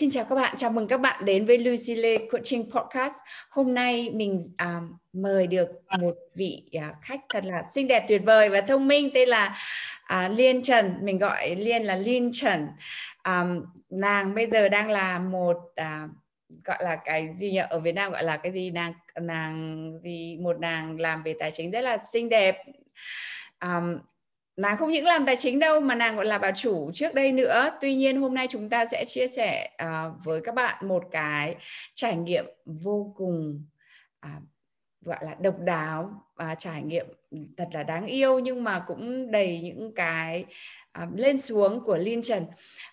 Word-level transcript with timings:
Xin 0.00 0.10
chào 0.10 0.24
các 0.24 0.34
bạn, 0.34 0.54
chào 0.56 0.70
mừng 0.70 0.88
các 0.88 1.00
bạn 1.00 1.24
đến 1.24 1.46
với 1.46 1.58
Lucy 1.58 1.94
Lê 1.94 2.16
Coaching 2.32 2.70
Podcast. 2.70 3.14
Hôm 3.50 3.74
nay 3.74 4.10
mình 4.10 4.42
à, 4.56 4.80
mời 5.12 5.46
được 5.46 5.68
một 5.98 6.14
vị 6.34 6.62
à, 6.72 6.94
khách 7.02 7.20
thật 7.28 7.44
là 7.44 7.62
xinh 7.74 7.88
đẹp, 7.88 8.04
tuyệt 8.08 8.22
vời 8.24 8.48
và 8.48 8.60
thông 8.60 8.88
minh 8.88 9.10
tên 9.14 9.28
là 9.28 9.56
à, 10.04 10.28
Liên 10.28 10.62
Trần. 10.62 10.94
Mình 11.02 11.18
gọi 11.18 11.54
Liên 11.54 11.82
là 11.82 11.96
Liên 11.96 12.30
Trần. 12.32 12.68
À, 13.22 13.44
nàng 13.90 14.34
bây 14.34 14.50
giờ 14.50 14.68
đang 14.68 14.90
là 14.90 15.18
một 15.18 15.56
à, 15.76 16.08
gọi 16.64 16.78
là 16.80 16.96
cái 17.04 17.28
gì 17.34 17.50
nhỉ? 17.50 17.62
Ở 17.70 17.80
Việt 17.80 17.92
Nam 17.92 18.12
gọi 18.12 18.24
là 18.24 18.36
cái 18.36 18.52
gì 18.52 18.70
nàng 18.70 18.92
nàng 19.20 19.92
gì 20.00 20.38
một 20.40 20.60
nàng 20.60 21.00
làm 21.00 21.22
về 21.22 21.34
tài 21.38 21.50
chính 21.50 21.70
rất 21.70 21.80
là 21.80 21.98
xinh 22.12 22.28
đẹp. 22.28 22.56
Um, 23.62 23.98
nàng 24.56 24.76
không 24.76 24.90
những 24.90 25.04
làm 25.04 25.26
tài 25.26 25.36
chính 25.36 25.58
đâu 25.58 25.80
mà 25.80 25.94
nàng 25.94 26.16
còn 26.16 26.26
là 26.26 26.38
bà 26.38 26.52
chủ 26.52 26.90
trước 26.94 27.14
đây 27.14 27.32
nữa. 27.32 27.70
Tuy 27.80 27.94
nhiên 27.94 28.20
hôm 28.20 28.34
nay 28.34 28.46
chúng 28.50 28.70
ta 28.70 28.86
sẽ 28.86 29.04
chia 29.04 29.28
sẻ 29.28 29.70
uh, 29.82 30.24
với 30.24 30.40
các 30.44 30.54
bạn 30.54 30.88
một 30.88 31.04
cái 31.10 31.56
trải 31.94 32.16
nghiệm 32.16 32.44
vô 32.64 33.14
cùng 33.16 33.64
uh, 34.26 34.42
gọi 35.00 35.18
là 35.20 35.34
độc 35.40 35.54
đáo 35.60 36.10
và 36.36 36.54
trải 36.54 36.82
nghiệm 36.82 37.06
thật 37.56 37.68
là 37.72 37.82
đáng 37.82 38.06
yêu 38.06 38.38
nhưng 38.38 38.64
mà 38.64 38.84
cũng 38.86 39.30
đầy 39.30 39.60
những 39.62 39.94
cái 39.94 40.44
uh, 41.02 41.08
lên 41.14 41.40
xuống 41.40 41.84
của 41.84 41.96
Liên 41.96 42.22
Trần. 42.22 42.44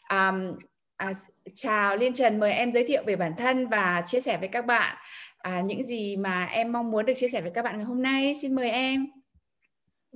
Um, 0.09 0.59
à, 0.97 1.13
chào 1.55 1.97
Liên 1.97 2.13
Trần 2.13 2.39
mời 2.39 2.51
em 2.51 2.71
giới 2.71 2.83
thiệu 2.87 3.03
về 3.05 3.15
bản 3.15 3.33
thân 3.37 3.67
và 3.67 4.03
chia 4.05 4.21
sẻ 4.21 4.37
với 4.37 4.47
các 4.47 4.65
bạn 4.65 4.97
à, 5.37 5.61
những 5.61 5.83
gì 5.83 6.17
mà 6.17 6.45
em 6.45 6.71
mong 6.71 6.91
muốn 6.91 7.05
được 7.05 7.13
chia 7.15 7.29
sẻ 7.29 7.41
với 7.41 7.51
các 7.51 7.61
bạn 7.61 7.77
ngày 7.77 7.85
hôm 7.85 8.01
nay. 8.01 8.35
Xin 8.41 8.55
mời 8.55 8.69
em. 8.69 9.16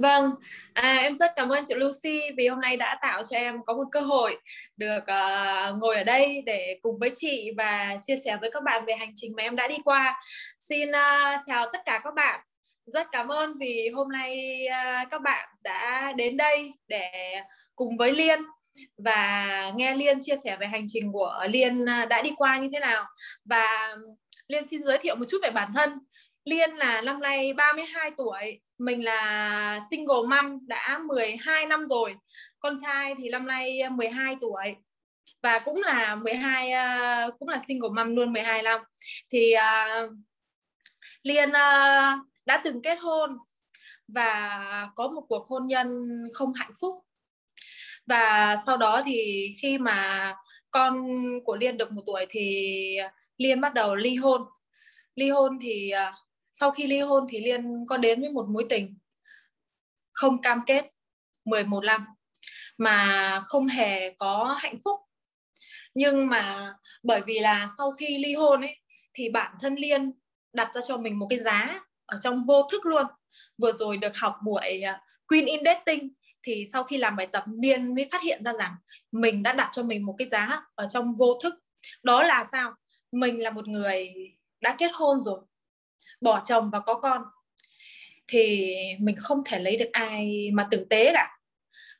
Vâng, 0.01 0.31
à, 0.73 0.97
em 1.01 1.13
rất 1.13 1.31
cảm 1.35 1.49
ơn 1.49 1.63
chị 1.67 1.73
Lucy 1.73 2.21
vì 2.37 2.47
hôm 2.47 2.61
nay 2.61 2.77
đã 2.77 2.97
tạo 3.01 3.23
cho 3.23 3.37
em 3.37 3.55
có 3.65 3.73
một 3.73 3.83
cơ 3.91 3.99
hội 3.99 4.37
được 4.77 4.99
uh, 4.99 5.77
ngồi 5.81 5.95
ở 5.95 6.03
đây 6.03 6.43
để 6.45 6.79
cùng 6.81 6.99
với 6.99 7.11
chị 7.15 7.51
và 7.57 7.95
chia 8.01 8.15
sẻ 8.25 8.37
với 8.41 8.51
các 8.51 8.63
bạn 8.63 8.85
về 8.85 8.93
hành 8.95 9.11
trình 9.15 9.33
mà 9.37 9.43
em 9.43 9.55
đã 9.55 9.67
đi 9.67 9.77
qua. 9.85 10.21
Xin 10.59 10.89
uh, 10.89 11.39
chào 11.47 11.65
tất 11.73 11.79
cả 11.85 12.01
các 12.03 12.13
bạn. 12.13 12.39
Rất 12.85 13.07
cảm 13.11 13.27
ơn 13.27 13.53
vì 13.59 13.89
hôm 13.95 14.11
nay 14.11 14.61
uh, 14.67 15.09
các 15.09 15.21
bạn 15.21 15.49
đã 15.63 16.13
đến 16.15 16.37
đây 16.37 16.71
để 16.87 17.11
cùng 17.75 17.97
với 17.97 18.11
Liên 18.11 18.39
và 18.97 19.71
nghe 19.75 19.95
Liên 19.95 20.17
chia 20.21 20.35
sẻ 20.43 20.57
về 20.59 20.67
hành 20.67 20.85
trình 20.87 21.11
của 21.11 21.45
Liên 21.49 21.85
đã 21.85 22.21
đi 22.21 22.31
qua 22.37 22.57
như 22.57 22.69
thế 22.73 22.79
nào. 22.79 23.05
Và 23.45 23.95
Liên 24.47 24.65
xin 24.67 24.83
giới 24.83 24.97
thiệu 24.97 25.15
một 25.15 25.25
chút 25.29 25.37
về 25.43 25.49
bản 25.49 25.71
thân. 25.75 25.99
Liên 26.45 26.75
là 26.75 27.01
năm 27.01 27.19
nay 27.19 27.53
32 27.53 28.11
tuổi 28.17 28.59
mình 28.77 29.05
là 29.05 29.79
single 29.91 30.27
mom 30.27 30.67
đã 30.67 30.99
12 31.07 31.65
năm 31.65 31.85
rồi. 31.85 32.15
Con 32.59 32.75
trai 32.83 33.15
thì 33.17 33.29
năm 33.29 33.47
nay 33.47 33.79
12 33.89 34.35
tuổi 34.41 34.75
và 35.41 35.59
cũng 35.59 35.81
là 35.85 36.15
12 36.15 36.69
uh, 36.69 36.73
ờ, 36.75 37.31
cũng 37.39 37.49
là 37.49 37.59
single 37.67 37.89
mom 37.89 38.15
luôn 38.15 38.33
12 38.33 38.61
năm. 38.61 38.81
Thì 39.31 39.53
uh, 39.55 40.11
Liên 41.23 41.49
uh, 41.49 42.19
đã 42.45 42.61
từng 42.63 42.81
kết 42.81 42.95
hôn 42.95 43.37
và 44.07 44.89
có 44.95 45.07
một 45.07 45.21
cuộc 45.29 45.47
hôn 45.47 45.67
nhân 45.67 46.07
không 46.33 46.53
hạnh 46.53 46.71
phúc. 46.81 46.95
Và 48.05 48.57
sau 48.65 48.77
đó 48.77 49.01
thì 49.05 49.47
khi 49.61 49.77
mà 49.77 50.33
con 50.71 51.07
của 51.45 51.55
Liên 51.55 51.77
được 51.77 51.91
một 51.91 52.03
tuổi 52.05 52.25
thì 52.29 52.97
Liên 53.37 53.61
bắt 53.61 53.73
đầu 53.73 53.95
ly 53.95 54.15
hôn. 54.15 54.41
Ly 55.15 55.29
hôn 55.29 55.59
thì 55.61 55.91
uh, 56.09 56.15
sau 56.53 56.71
khi 56.71 56.87
ly 56.87 56.99
hôn 56.99 57.25
thì 57.29 57.39
Liên 57.39 57.85
có 57.89 57.97
đến 57.97 58.21
với 58.21 58.29
một 58.29 58.45
mối 58.49 58.65
tình 58.69 58.97
không 60.13 60.41
cam 60.41 60.61
kết 60.65 60.85
11 61.45 61.83
năm 61.83 62.05
mà 62.77 63.39
không 63.45 63.67
hề 63.67 64.13
có 64.13 64.57
hạnh 64.59 64.75
phúc. 64.85 64.99
Nhưng 65.93 66.27
mà 66.27 66.73
bởi 67.03 67.21
vì 67.27 67.39
là 67.39 67.67
sau 67.77 67.91
khi 67.91 68.17
ly 68.17 68.33
hôn 68.33 68.61
ấy, 68.61 68.75
thì 69.13 69.29
bản 69.29 69.55
thân 69.61 69.75
Liên 69.75 70.11
đặt 70.53 70.69
ra 70.73 70.81
cho 70.87 70.97
mình 70.97 71.19
một 71.19 71.27
cái 71.29 71.39
giá 71.39 71.85
ở 72.05 72.17
trong 72.21 72.45
vô 72.45 72.67
thức 72.71 72.85
luôn. 72.85 73.05
Vừa 73.57 73.71
rồi 73.71 73.97
được 73.97 74.17
học 74.17 74.35
buổi 74.45 74.81
à, 74.81 75.01
Queen 75.27 75.45
in 75.45 75.59
Dating 75.65 76.13
thì 76.43 76.65
sau 76.73 76.83
khi 76.83 76.97
làm 76.97 77.15
bài 77.15 77.27
tập, 77.27 77.43
Liên 77.61 77.95
mới 77.95 78.07
phát 78.11 78.21
hiện 78.21 78.43
ra 78.43 78.53
rằng 78.53 78.75
mình 79.11 79.43
đã 79.43 79.53
đặt 79.53 79.69
cho 79.71 79.83
mình 79.83 80.05
một 80.05 80.15
cái 80.17 80.27
giá 80.27 80.61
ở 80.75 80.87
trong 80.89 81.15
vô 81.15 81.39
thức. 81.43 81.55
Đó 82.03 82.23
là 82.23 82.43
sao? 82.51 82.73
Mình 83.11 83.43
là 83.43 83.51
một 83.51 83.67
người 83.67 84.13
đã 84.61 84.75
kết 84.77 84.91
hôn 84.93 85.21
rồi 85.21 85.39
bỏ 86.21 86.41
chồng 86.45 86.69
và 86.69 86.79
có 86.79 86.93
con 86.93 87.21
thì 88.27 88.75
mình 88.99 89.15
không 89.19 89.41
thể 89.45 89.59
lấy 89.59 89.77
được 89.77 89.89
ai 89.91 90.49
mà 90.53 90.67
tử 90.71 90.85
tế 90.89 91.11
cả. 91.13 91.37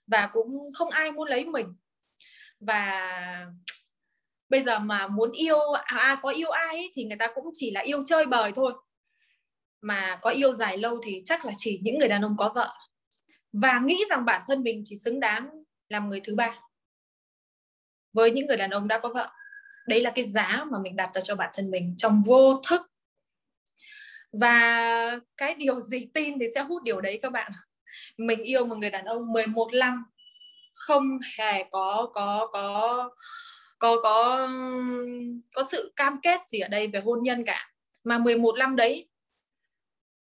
Và 0.08 0.30
cũng 0.34 0.70
không 0.76 0.90
ai 0.90 1.12
muốn 1.12 1.28
lấy 1.28 1.46
mình. 1.46 1.76
Và 2.60 3.12
bây 4.50 4.64
giờ 4.64 4.80
mà 4.80 5.08
muốn 5.08 5.31
yêu 5.31 5.60
à, 5.72 6.20
có 6.22 6.30
yêu 6.30 6.50
ai 6.50 6.76
ấy, 6.76 6.92
thì 6.96 7.04
người 7.04 7.18
ta 7.18 7.28
cũng 7.36 7.46
chỉ 7.54 7.72
là 7.72 7.81
yêu 7.81 8.02
chơi 8.06 8.26
bời 8.26 8.52
thôi. 8.56 8.74
Mà 9.81 10.20
có 10.22 10.30
yêu 10.30 10.54
dài 10.54 10.78
lâu 10.78 11.00
thì 11.06 11.22
chắc 11.26 11.46
là 11.46 11.54
chỉ 11.58 11.80
những 11.84 12.00
người 12.00 12.08
đàn 12.08 12.26
ông 12.26 12.36
có 12.38 12.52
vợ. 12.56 12.74
Và 13.54 13.80
nghĩ 13.86 14.04
rằng 14.10 14.26
bản 14.26 14.42
thân 14.48 14.64
mình 14.64 14.81
chỉ 14.86 14.98
xứng 14.98 15.20
đáng 15.20 15.50
làm 15.90 16.10
người 16.10 16.22
thứ 16.24 16.36
ba 16.36 16.60
với 18.14 18.31
những 18.31 18.48
người 18.48 18.58
đàn 18.58 18.70
ông 18.70 18.88
đã 18.88 19.00
có 19.00 19.10
vợ. 19.10 19.30
Đấy 19.88 20.02
là 20.02 20.12
cái 20.16 20.26
giá 20.26 20.66
mà 20.72 20.78
mình 20.84 20.96
đặt 20.96 21.10
ra 21.14 21.22
cho 21.22 21.36
bản 21.36 21.50
thân 21.54 21.72
mình 21.72 21.94
trong 21.98 22.24
vô 22.26 22.62
thức 22.68 22.91
và 24.34 25.19
cái 25.38 25.56
điều 25.56 25.80
gì 25.80 26.08
tin 26.14 26.40
thì 26.40 26.46
sẽ 26.56 26.62
hút 26.62 26.84
điều 26.84 27.02
đấy 27.02 27.19
các 27.22 27.31
bạn. 27.31 27.52
Mình 28.18 28.44
yêu 28.44 28.66
một 28.66 28.75
người 28.75 28.90
đàn 28.90 29.06
ông 29.06 29.31
11 29.34 29.74
năm, 29.74 30.06
không 30.74 31.19
hề 31.38 31.64
có 31.72 32.09
có 32.14 32.50
có 32.52 33.09
có 33.80 33.97
có 34.02 34.50
có 35.53 35.64
sự 35.72 35.94
cam 35.96 36.22
kết 36.22 36.42
gì 36.47 36.59
ở 36.59 36.68
đây 36.68 36.88
về 36.88 37.00
hôn 37.00 37.24
nhân 37.24 37.44
cả. 37.46 37.72
Mà 38.03 38.18
11 38.18 38.56
năm 38.58 38.75
đấy, 38.75 39.09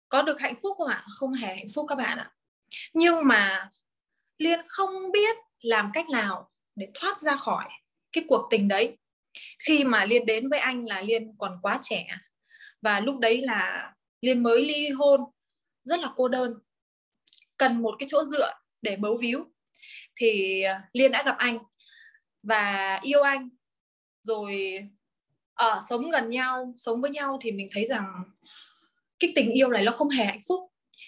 có 0.09 0.23
được 0.23 0.41
hạnh 0.41 0.55
phúc 0.55 0.77
không 0.79 0.89
ạ? 0.89 1.05
Không 1.15 1.33
hề 1.33 1.49
hạnh 1.49 1.69
phúc 1.75 1.87
các 1.89 1.95
bạn 1.95 2.19
ạ. 2.19 2.33
Nhưng 2.95 3.17
mà 3.25 3.71
liên 4.39 4.61
không 4.69 5.13
biết 5.13 5.37
làm 5.61 5.91
cách 5.95 6.11
nào 6.11 6.51
để 6.75 6.89
thoát 6.95 7.19
ra 7.19 7.37
khỏi 7.37 7.65
cái 8.13 8.25
cuộc 8.29 8.47
tình 8.51 8.69
đấy. 8.69 8.97
Khi 9.59 9.85
mà 9.85 10.05
liên 10.05 10.27
đến 10.27 10.49
với 10.49 10.59
anh 10.59 10.85
là 10.85 11.01
liên 11.01 11.35
còn 11.39 11.59
quá 11.63 11.79
trẻ. 11.83 12.07
Và 12.83 13.01
lúc 13.01 13.19
đấy 13.19 13.43
là 13.43 13.93
liên 14.21 14.43
mới 14.43 14.65
ly 14.65 14.89
hôn. 14.89 15.21
Rất 15.85 16.01
là 16.01 16.09
cô 16.17 16.29
đơn. 16.29 16.55
Cần 17.57 17.83
một 17.83 17.97
cái 17.99 18.07
chỗ 18.11 18.25
dựa 18.25 18.55
để 18.83 18.97
bấu 18.97 19.17
víu. 19.17 19.45
Thì 20.17 20.63
à, 20.63 20.83
liên 20.93 21.13
đã 21.13 21.23
gặp 21.23 21.37
anh 21.39 21.59
và 22.43 22.99
yêu 23.03 23.23
anh. 23.23 23.49
Rồi 24.23 24.79
ở 25.55 25.81
sống 25.89 26.11
gần 26.11 26.31
nhau, 26.31 26.75
sống 26.77 27.01
với 27.01 27.11
nhau 27.11 27.39
thì 27.41 27.53
mình 27.53 27.69
thấy 27.73 27.85
rằng 27.85 28.05
cái 29.19 29.33
tình 29.35 29.51
yêu 29.51 29.69
này 29.69 29.85
nó 29.85 29.93
không 29.93 30.09
hề 30.09 30.25
hạnh 30.25 30.41
phúc. 30.49 30.61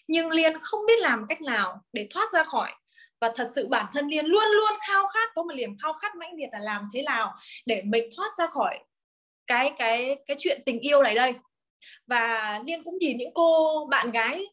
Nhưng 0.09 0.31
liên 0.31 0.53
không 0.61 0.81
biết 0.87 1.01
làm 1.01 1.27
cách 1.29 1.43
nào 1.43 1.83
để 1.93 2.07
thoát 2.11 2.33
ra 2.33 2.45
khỏi. 2.45 2.73
Và 3.21 3.33
thật 3.37 3.49
sự 3.55 3.67
bản 3.67 3.87
thân 3.93 4.07
liên 4.07 4.27
luôn 4.27 4.45
luôn 4.53 4.73
khao 4.89 5.07
khát, 5.07 5.31
có 5.35 5.43
một 5.43 5.55
niềm 5.55 5.77
khao 5.83 5.93
khát 5.93 6.17
mãnh 6.17 6.35
liệt 6.37 6.49
là 6.53 6.59
làm 6.59 6.89
thế 6.95 7.03
nào 7.03 7.35
để 7.67 7.83
mình 7.85 8.05
thoát 8.17 8.29
ra 8.39 8.47
khỏi 8.47 8.79
cái 9.47 9.73
cái 9.79 10.17
cái 10.27 10.37
chuyện 10.41 10.63
tình 10.67 10.81
yêu 10.81 11.03
này 11.03 11.15
đây 11.15 11.35
và 12.07 12.61
liên 12.67 12.85
cũng 12.85 12.99
nhìn 12.99 13.17
những 13.17 13.35
cô 13.35 13.87
bạn 13.91 14.11
gái, 14.11 14.45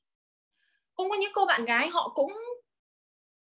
cũng 0.96 1.10
có 1.10 1.16
những 1.16 1.32
cô 1.34 1.46
bạn 1.46 1.66
gái 1.66 1.88
họ 1.88 2.12
cũng 2.16 2.32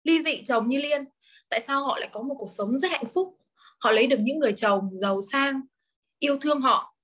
ly 0.04 0.22
dị 0.24 0.42
chồng 0.44 0.68
như 0.68 0.78
liên. 0.78 1.04
Tại 1.48 1.60
sao 1.60 1.84
họ 1.84 1.98
lại 1.98 2.08
có 2.12 2.22
một 2.22 2.34
cuộc 2.38 2.50
sống 2.58 2.78
rất 2.78 2.90
hạnh 2.90 3.06
phúc? 3.14 3.38
Họ 3.78 3.92
lấy 3.92 4.06
được 4.06 4.16
những 4.20 4.38
người 4.38 4.52
chồng 4.56 4.88
giàu 5.00 5.20
sang, 5.32 5.60
yêu 6.18 6.38
thương 6.40 6.60
họ. 6.60 6.94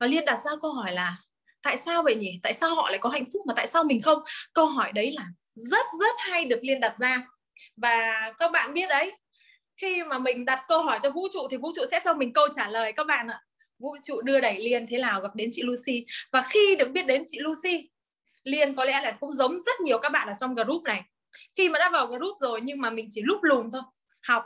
Và 0.00 0.06
liên 0.06 0.24
đặt 0.24 0.38
ra 0.44 0.50
câu 0.62 0.72
hỏi 0.72 0.92
là, 0.92 1.16
tại 1.62 1.76
sao 1.76 2.02
vậy 2.02 2.14
nhỉ? 2.14 2.40
Tại 2.42 2.54
sao 2.54 2.74
họ 2.74 2.90
lại 2.90 2.98
có 2.98 3.10
hạnh 3.10 3.24
phúc 3.24 3.42
mà 3.46 3.54
tại 3.56 3.66
sao 3.66 3.84
mình 3.84 4.02
không? 4.02 4.18
Câu 4.52 4.66
hỏi 4.66 4.92
đấy 4.92 5.12
là 5.12 5.26
rất 5.54 5.86
rất 6.00 6.14
hay 6.18 6.44
được 6.44 6.60
liên 6.62 6.80
đặt 6.80 6.94
ra. 6.98 7.26
Và 7.76 8.32
các 8.38 8.52
bạn 8.52 8.74
biết 8.74 8.88
đấy, 8.88 9.12
khi 9.76 10.02
mà 10.02 10.18
mình 10.18 10.44
đặt 10.44 10.64
câu 10.68 10.82
hỏi 10.82 10.98
cho 11.02 11.10
vũ 11.10 11.28
trụ 11.32 11.48
thì 11.50 11.56
vũ 11.56 11.70
trụ 11.76 11.82
sẽ 11.90 12.00
cho 12.04 12.14
mình 12.14 12.32
câu 12.32 12.48
trả 12.54 12.68
lời, 12.68 12.92
các 12.92 13.06
bạn 13.06 13.28
ạ 13.28 13.40
vũ 13.82 13.96
trụ 14.02 14.20
đưa 14.20 14.40
đẩy 14.40 14.58
liên 14.60 14.86
thế 14.86 14.98
nào 14.98 15.20
gặp 15.20 15.34
đến 15.34 15.48
chị 15.52 15.62
Lucy? 15.62 16.06
Và 16.32 16.48
khi 16.50 16.76
được 16.78 16.90
biết 16.90 17.06
đến 17.06 17.24
chị 17.26 17.38
Lucy, 17.40 17.90
liên 18.44 18.74
có 18.74 18.84
lẽ 18.84 19.00
là 19.00 19.16
cũng 19.20 19.32
giống 19.32 19.60
rất 19.60 19.80
nhiều 19.80 19.98
các 19.98 20.08
bạn 20.08 20.28
ở 20.28 20.34
trong 20.40 20.54
group 20.54 20.82
này. 20.82 21.02
Khi 21.56 21.68
mà 21.68 21.78
đã 21.78 21.90
vào 21.90 22.06
group 22.06 22.38
rồi 22.38 22.60
nhưng 22.62 22.80
mà 22.80 22.90
mình 22.90 23.08
chỉ 23.10 23.22
lúc 23.24 23.42
lùm 23.42 23.70
thôi. 23.72 23.82
Học 24.22 24.44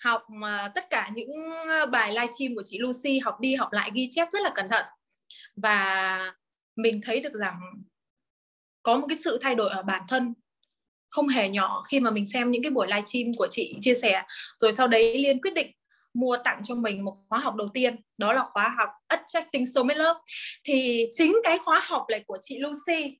học 0.00 0.22
mà 0.30 0.72
tất 0.74 0.90
cả 0.90 1.10
những 1.14 1.28
ờ, 1.68 1.86
bài 1.86 2.12
livestream 2.12 2.54
của 2.54 2.62
chị 2.64 2.78
Lucy, 2.78 3.18
học 3.18 3.40
đi 3.40 3.54
học 3.54 3.68
lại 3.72 3.90
ghi 3.94 4.08
chép 4.10 4.28
rất 4.32 4.42
là 4.42 4.50
cẩn 4.54 4.68
thận. 4.70 4.84
Và 5.56 6.32
mình 6.76 7.00
thấy 7.02 7.20
được 7.20 7.32
rằng 7.32 7.60
có 8.82 8.98
một 8.98 9.06
cái 9.08 9.16
sự 9.16 9.38
thay 9.42 9.54
đổi 9.54 9.70
ở 9.70 9.82
bản 9.82 10.02
thân. 10.08 10.34
Không 11.10 11.28
hề 11.28 11.48
nhỏ 11.48 11.82
khi 11.88 12.00
mà 12.00 12.10
mình 12.10 12.26
xem 12.26 12.50
những 12.50 12.62
cái 12.62 12.70
buổi 12.70 12.86
livestream 12.86 13.26
của 13.38 13.46
chị 13.50 13.74
chia 13.80 13.94
sẻ. 13.94 14.22
Rồi 14.58 14.72
sau 14.72 14.88
đấy 14.88 15.18
liên 15.18 15.40
quyết 15.40 15.54
định 15.54 15.70
mua 16.14 16.36
tặng 16.44 16.60
cho 16.64 16.74
mình 16.74 17.04
một 17.04 17.16
khóa 17.28 17.38
học 17.38 17.54
đầu 17.54 17.68
tiên, 17.74 17.96
đó 18.18 18.32
là 18.32 18.44
khóa 18.52 18.74
học 18.78 18.88
Attracting 19.08 19.66
Soulmate 19.66 19.98
Love. 19.98 20.20
Thì 20.64 21.06
chính 21.10 21.36
cái 21.44 21.58
khóa 21.58 21.80
học 21.84 22.06
này 22.10 22.24
của 22.26 22.38
chị 22.40 22.58
Lucy 22.58 23.18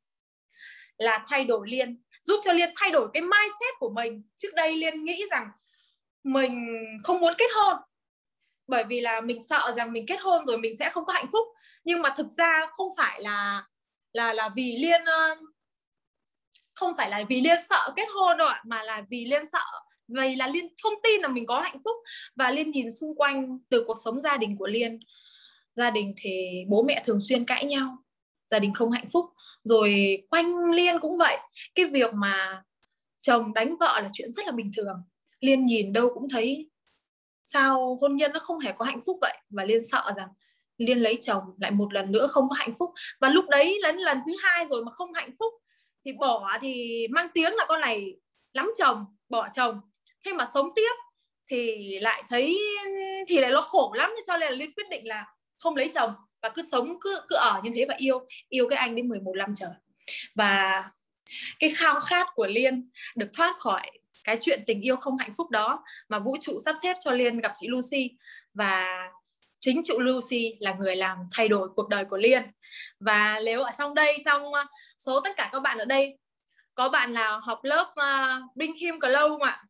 là 0.98 1.24
thay 1.28 1.44
đổi 1.44 1.68
Liên 1.68 2.02
giúp 2.22 2.40
cho 2.44 2.52
Liên 2.52 2.70
thay 2.76 2.90
đổi 2.90 3.08
cái 3.14 3.22
mindset 3.22 3.74
của 3.78 3.90
mình. 3.90 4.22
Trước 4.36 4.54
đây 4.54 4.76
Liên 4.76 5.00
nghĩ 5.00 5.24
rằng 5.30 5.48
mình 6.24 6.68
không 7.02 7.20
muốn 7.20 7.34
kết 7.38 7.50
hôn, 7.56 7.76
bởi 8.66 8.84
vì 8.84 9.00
là 9.00 9.20
mình 9.20 9.38
sợ 9.48 9.72
rằng 9.76 9.92
mình 9.92 10.04
kết 10.06 10.20
hôn 10.20 10.46
rồi 10.46 10.58
mình 10.58 10.76
sẽ 10.76 10.90
không 10.90 11.04
có 11.04 11.12
hạnh 11.12 11.28
phúc. 11.32 11.48
Nhưng 11.84 12.02
mà 12.02 12.14
thực 12.16 12.26
ra 12.26 12.66
không 12.72 12.88
phải 12.96 13.22
là 13.22 13.64
là 14.12 14.32
là 14.32 14.50
vì 14.56 14.76
Liên 14.78 15.00
không 16.74 16.92
phải 16.96 17.10
là 17.10 17.20
vì 17.28 17.40
Liên 17.40 17.58
sợ 17.68 17.92
kết 17.96 18.08
hôn 18.14 18.36
đâu 18.36 18.48
ạ, 18.48 18.62
mà 18.66 18.82
là 18.82 19.02
vì 19.10 19.24
Liên 19.24 19.46
sợ 19.52 19.64
vậy 20.08 20.36
là 20.36 20.48
liên 20.48 20.66
không 20.82 20.92
tin 21.02 21.20
là 21.20 21.28
mình 21.28 21.46
có 21.46 21.60
hạnh 21.60 21.78
phúc. 21.84 21.96
Và 22.36 22.50
liên 22.50 22.70
nhìn 22.70 22.90
xung 23.00 23.14
quanh 23.14 23.58
từ 23.68 23.84
cuộc 23.86 23.96
sống 24.04 24.22
gia 24.22 24.36
đình 24.36 24.56
của 24.58 24.66
liên. 24.66 24.98
Gia 25.74 25.90
đình 25.90 26.14
thì 26.16 26.64
bố 26.68 26.82
mẹ 26.82 27.02
thường 27.04 27.20
xuyên 27.20 27.44
cãi 27.44 27.64
nhau. 27.64 27.96
Gia 28.46 28.58
đình 28.58 28.72
không 28.74 28.90
hạnh 28.90 29.08
phúc. 29.12 29.26
Rồi 29.64 30.18
quanh 30.30 30.70
liên 30.74 31.00
cũng 31.00 31.18
vậy. 31.18 31.38
Cái 31.74 31.86
việc 31.86 32.14
mà 32.14 32.62
chồng 33.20 33.54
đánh 33.54 33.76
vợ 33.80 34.00
là 34.02 34.08
chuyện 34.12 34.32
rất 34.32 34.46
là 34.46 34.52
bình 34.52 34.70
thường. 34.76 35.02
Liên 35.40 35.66
nhìn 35.66 35.92
đâu 35.92 36.10
cũng 36.14 36.28
thấy 36.28 36.70
sao 37.44 37.98
hôn 38.00 38.16
nhân 38.16 38.32
nó 38.32 38.40
không 38.40 38.58
hề 38.58 38.72
có 38.72 38.84
hạnh 38.84 39.00
phúc 39.06 39.18
vậy. 39.20 39.38
Và 39.50 39.64
liên 39.64 39.80
sợ 39.90 40.12
rằng 40.16 40.28
liên 40.78 40.98
lấy 40.98 41.18
chồng 41.20 41.42
lại 41.60 41.70
một 41.70 41.92
lần 41.92 42.12
nữa 42.12 42.26
không 42.26 42.48
có 42.48 42.56
hạnh 42.58 42.72
phúc. 42.78 42.90
Và 43.20 43.28
lúc 43.28 43.48
đấy 43.48 43.78
lần 43.82 43.96
lần 43.96 44.18
thứ 44.26 44.32
hai 44.42 44.66
rồi 44.66 44.84
mà 44.84 44.92
không 44.92 45.12
hạnh 45.12 45.30
phúc. 45.38 45.52
Thì 46.04 46.12
bỏ 46.12 46.58
thì 46.60 47.06
mang 47.10 47.28
tiếng 47.34 47.54
là 47.54 47.64
con 47.68 47.80
này 47.80 48.14
lắm 48.52 48.70
chồng, 48.78 49.04
bỏ 49.28 49.48
chồng 49.52 49.80
thế 50.24 50.32
mà 50.32 50.46
sống 50.54 50.68
tiếp 50.76 50.92
thì 51.50 51.74
lại 52.00 52.22
thấy 52.28 52.58
thì 53.28 53.38
lại 53.40 53.50
nó 53.50 53.60
khổ 53.60 53.92
lắm 53.96 54.10
cho 54.26 54.36
nên 54.36 54.50
là 54.52 54.56
liên 54.56 54.72
quyết 54.72 54.88
định 54.90 55.08
là 55.08 55.26
không 55.58 55.76
lấy 55.76 55.90
chồng 55.94 56.14
và 56.42 56.50
cứ 56.54 56.62
sống 56.62 57.00
cứ 57.00 57.20
cứ 57.28 57.36
ở 57.36 57.60
như 57.64 57.70
thế 57.74 57.84
và 57.88 57.94
yêu 57.98 58.26
yêu 58.48 58.68
cái 58.68 58.78
anh 58.78 58.94
đến 58.94 59.08
11 59.08 59.32
năm 59.36 59.52
trời. 59.54 59.70
Và 60.34 60.84
cái 61.60 61.70
khao 61.76 62.00
khát 62.00 62.26
của 62.34 62.46
liên 62.46 62.90
được 63.16 63.26
thoát 63.32 63.56
khỏi 63.58 63.90
cái 64.24 64.36
chuyện 64.40 64.62
tình 64.66 64.80
yêu 64.80 64.96
không 64.96 65.16
hạnh 65.16 65.32
phúc 65.36 65.50
đó 65.50 65.84
mà 66.08 66.18
vũ 66.18 66.36
trụ 66.40 66.58
sắp 66.64 66.74
xếp 66.82 66.96
cho 67.00 67.10
liên 67.10 67.40
gặp 67.40 67.52
chị 67.54 67.68
Lucy. 67.68 68.10
Và 68.54 68.86
chính 69.60 69.80
chị 69.84 69.94
Lucy 69.98 70.56
là 70.60 70.72
người 70.78 70.96
làm 70.96 71.18
thay 71.32 71.48
đổi 71.48 71.68
cuộc 71.76 71.88
đời 71.88 72.04
của 72.04 72.16
liên. 72.16 72.42
Và 73.00 73.40
nếu 73.44 73.62
ở 73.62 73.70
trong 73.78 73.94
đây 73.94 74.18
trong 74.24 74.52
ờ, 74.52 74.64
số 74.98 75.20
tất 75.20 75.30
cả 75.36 75.48
các 75.52 75.60
bạn 75.60 75.78
ở 75.78 75.84
đây 75.84 76.18
có 76.74 76.88
bạn 76.88 77.12
nào 77.12 77.40
học 77.40 77.60
lớp 77.62 77.94
uh, 78.00 78.56
Bring 78.56 78.76
Him 78.76 78.94
Glow 78.94 79.28
không 79.28 79.42
ạ? 79.42 79.64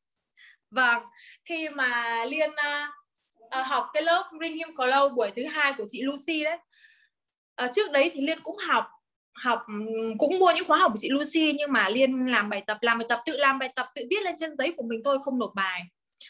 Vâng 0.75 1.03
khi 1.45 1.69
mà 1.69 2.25
liên 2.25 2.51
uh, 2.51 3.67
học 3.67 3.87
cái 3.93 4.03
lớp 4.03 4.31
Ring 4.41 4.57
Him 4.57 4.69
Glow 4.69 5.15
buổi 5.15 5.31
thứ 5.37 5.47
hai 5.47 5.73
của 5.79 5.85
chị 5.91 6.03
Lucy 6.03 6.45
đấy 6.45 6.59
uh, 7.65 7.71
trước 7.75 7.91
đấy 7.93 8.11
thì 8.15 8.21
liên 8.21 8.41
cũng 8.43 8.57
học 8.69 8.85
học 9.35 9.63
cũng 10.19 10.39
mua 10.39 10.53
những 10.55 10.65
khóa 10.67 10.79
học 10.79 10.93
của 10.93 10.99
chị 11.01 11.09
Lucy 11.11 11.53
nhưng 11.53 11.73
mà 11.73 11.89
liên 11.89 12.27
làm 12.27 12.49
bài 12.49 12.63
tập 12.67 12.79
làm 12.81 12.99
bài 12.99 13.07
tập 13.09 13.23
tự 13.27 13.37
làm 13.37 13.59
bài 13.59 13.73
tập 13.77 13.87
tự 13.95 14.03
viết 14.11 14.23
lên 14.23 14.35
trên 14.39 14.57
giấy 14.59 14.75
của 14.77 14.83
mình 14.83 15.01
thôi 15.05 15.19
không 15.23 15.39
nộp 15.39 15.53
bài. 15.55 15.83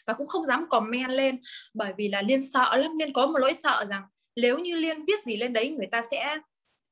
Và 0.07 0.13
cũng 0.13 0.27
không 0.27 0.45
dám 0.45 0.65
comment 0.69 1.09
lên 1.09 1.41
bởi 1.73 1.93
vì 1.97 2.09
là 2.09 2.21
liên 2.21 2.41
sợ 2.41 2.77
lắm 2.77 2.97
liên 2.97 3.13
có 3.13 3.27
một 3.27 3.39
lỗi 3.39 3.53
sợ 3.53 3.85
rằng 3.89 4.03
nếu 4.35 4.59
như 4.59 4.75
liên 4.75 5.05
viết 5.05 5.23
gì 5.23 5.37
lên 5.37 5.53
đấy 5.53 5.69
người 5.69 5.87
ta 5.91 6.01
sẽ 6.11 6.37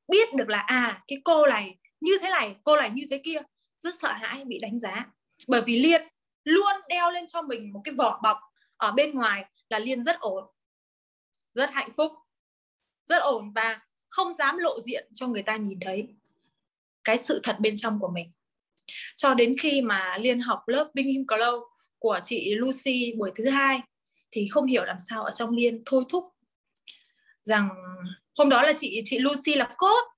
biết 0.08 0.34
được 0.34 0.48
là 0.48 0.58
à 0.58 1.02
cái 1.08 1.18
cô 1.24 1.46
này 1.46 1.76
như 2.00 2.12
thế 2.22 2.30
này 2.30 2.54
cô 2.64 2.76
này 2.76 2.90
như 2.94 3.02
thế 3.10 3.20
kia 3.24 3.38
rất 3.80 3.94
sợ 3.94 4.12
hãi 4.12 4.44
bị 4.44 4.58
đánh 4.62 4.78
giá. 4.78 5.06
Bởi 5.48 5.60
vì 5.60 5.78
liên 5.78 6.02
luôn 6.44 6.74
đeo 6.88 7.10
lên 7.10 7.26
cho 7.26 7.42
mình 7.42 7.72
một 7.72 7.80
cái 7.84 7.94
vỏ 7.94 8.20
bọc 8.22 8.38
ở 8.76 8.92
bên 8.92 9.14
ngoài 9.14 9.44
là 9.68 9.78
liên 9.78 10.04
rất 10.04 10.20
ổn, 10.20 10.44
rất 11.54 11.70
hạnh 11.72 11.90
phúc, 11.96 12.12
rất 13.06 13.18
ổn 13.18 13.52
và 13.52 13.80
không 14.08 14.32
dám 14.32 14.56
lộ 14.56 14.80
diện 14.80 15.08
cho 15.12 15.26
người 15.26 15.42
ta 15.42 15.56
nhìn 15.56 15.78
thấy 15.80 16.08
cái 17.04 17.18
sự 17.18 17.40
thật 17.42 17.56
bên 17.60 17.76
trong 17.76 17.98
của 18.00 18.08
mình. 18.08 18.32
Cho 19.16 19.34
đến 19.34 19.54
khi 19.60 19.82
mà 19.82 20.18
liên 20.18 20.40
học 20.40 20.62
lớp 20.66 20.90
Bingham 20.94 21.24
Glow 21.24 21.64
của 21.98 22.20
chị 22.22 22.54
Lucy 22.54 23.12
buổi 23.18 23.30
thứ 23.36 23.50
hai 23.50 23.80
thì 24.30 24.48
không 24.50 24.66
hiểu 24.66 24.84
làm 24.84 24.96
sao 25.08 25.24
ở 25.24 25.30
trong 25.30 25.50
liên 25.50 25.78
thôi 25.86 26.04
thúc 26.08 26.24
rằng 27.42 27.68
hôm 28.38 28.48
đó 28.48 28.62
là 28.62 28.72
chị 28.76 29.02
chị 29.04 29.18
Lucy 29.18 29.54
là 29.54 29.74
cốt 29.76 30.14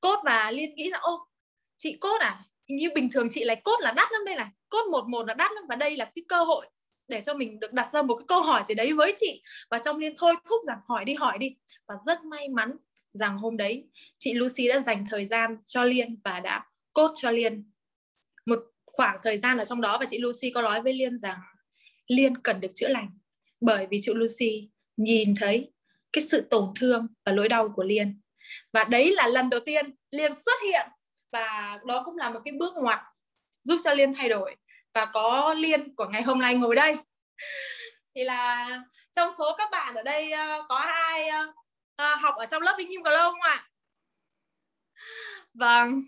cốt 0.00 0.20
và 0.24 0.50
liên 0.50 0.74
nghĩ 0.74 0.90
rằng, 0.90 1.00
ô, 1.02 1.28
chị 1.76 1.96
cốt 2.00 2.20
à? 2.20 2.44
Như 2.68 2.90
bình 2.94 3.08
thường 3.12 3.28
chị 3.30 3.44
lại 3.44 3.60
cốt 3.64 3.76
là 3.80 3.92
đắt 3.92 4.12
lắm 4.12 4.24
đây 4.26 4.34
này. 4.34 4.48
Cốt 4.68 4.86
một 4.90 5.08
một 5.08 5.26
là 5.26 5.34
đắt 5.34 5.52
lắm 5.52 5.64
và 5.68 5.76
đây 5.76 5.96
là 5.96 6.04
cái 6.04 6.24
cơ 6.28 6.44
hội 6.44 6.66
để 7.08 7.20
cho 7.20 7.34
mình 7.34 7.60
được 7.60 7.72
đặt 7.72 7.92
ra 7.92 8.02
một 8.02 8.14
cái 8.14 8.24
câu 8.28 8.42
hỏi 8.42 8.62
gì 8.68 8.74
đấy 8.74 8.92
với 8.92 9.12
chị. 9.16 9.42
Và 9.70 9.78
trong 9.78 9.98
liên 9.98 10.14
thôi, 10.16 10.34
thúc 10.48 10.60
rằng 10.66 10.78
hỏi 10.86 11.04
đi 11.04 11.14
hỏi 11.14 11.38
đi. 11.38 11.56
Và 11.88 11.94
rất 12.06 12.24
may 12.24 12.48
mắn 12.48 12.76
rằng 13.12 13.38
hôm 13.38 13.56
đấy, 13.56 13.84
chị 14.18 14.34
Lucy 14.34 14.68
đã 14.68 14.78
dành 14.78 15.04
thời 15.10 15.24
gian 15.24 15.56
cho 15.66 15.84
Liên 15.84 16.20
và 16.24 16.40
đã 16.40 16.66
cốt 16.92 17.12
cho 17.14 17.30
Liên. 17.30 17.70
Một 18.46 18.58
khoảng 18.86 19.18
thời 19.22 19.38
gian 19.38 19.58
ở 19.58 19.64
trong 19.64 19.80
đó 19.80 19.98
và 20.00 20.06
chị 20.10 20.18
Lucy 20.18 20.50
có 20.50 20.62
nói 20.62 20.82
với 20.82 20.92
Liên 20.92 21.18
rằng 21.18 21.38
Liên 22.06 22.36
cần 22.36 22.60
được 22.60 22.74
chữa 22.74 22.88
lành. 22.88 23.18
Bởi 23.60 23.86
vì 23.90 23.98
chị 24.02 24.12
Lucy 24.14 24.70
nhìn 24.96 25.34
thấy 25.40 25.72
cái 26.12 26.24
sự 26.24 26.40
tổn 26.50 26.72
thương 26.80 27.06
và 27.24 27.32
nỗi 27.32 27.48
đau 27.48 27.72
của 27.76 27.82
Liên. 27.82 28.20
Và 28.72 28.84
đấy 28.84 29.12
là 29.16 29.28
lần 29.28 29.50
đầu 29.50 29.60
tiên 29.60 29.94
Liên 30.10 30.34
xuất 30.34 30.62
hiện 30.62 30.88
và 31.34 31.78
đó 31.84 32.02
cũng 32.04 32.16
là 32.16 32.30
một 32.30 32.40
cái 32.44 32.52
bước 32.52 32.74
ngoặt 32.76 32.98
giúp 33.62 33.76
cho 33.84 33.94
Liên 33.94 34.12
thay 34.14 34.28
đổi 34.28 34.56
và 34.94 35.04
có 35.04 35.54
Liên 35.56 35.94
của 35.94 36.06
ngày 36.06 36.22
hôm 36.22 36.38
nay 36.38 36.54
ngồi 36.54 36.76
đây. 36.76 36.96
Thì 38.14 38.24
là 38.24 38.68
trong 39.12 39.30
số 39.38 39.54
các 39.58 39.70
bạn 39.70 39.94
ở 39.94 40.02
đây 40.02 40.32
uh, 40.32 40.64
có 40.68 40.76
ai 40.76 41.28
uh, 41.28 41.48
uh, 42.02 42.20
học 42.20 42.34
ở 42.38 42.46
trong 42.46 42.62
lớp 42.62 42.74
Vinh 42.78 42.88
Kim 42.88 43.02
Lâu 43.04 43.30
không 43.30 43.40
ạ? 43.40 43.68
Vâng. 45.54 46.02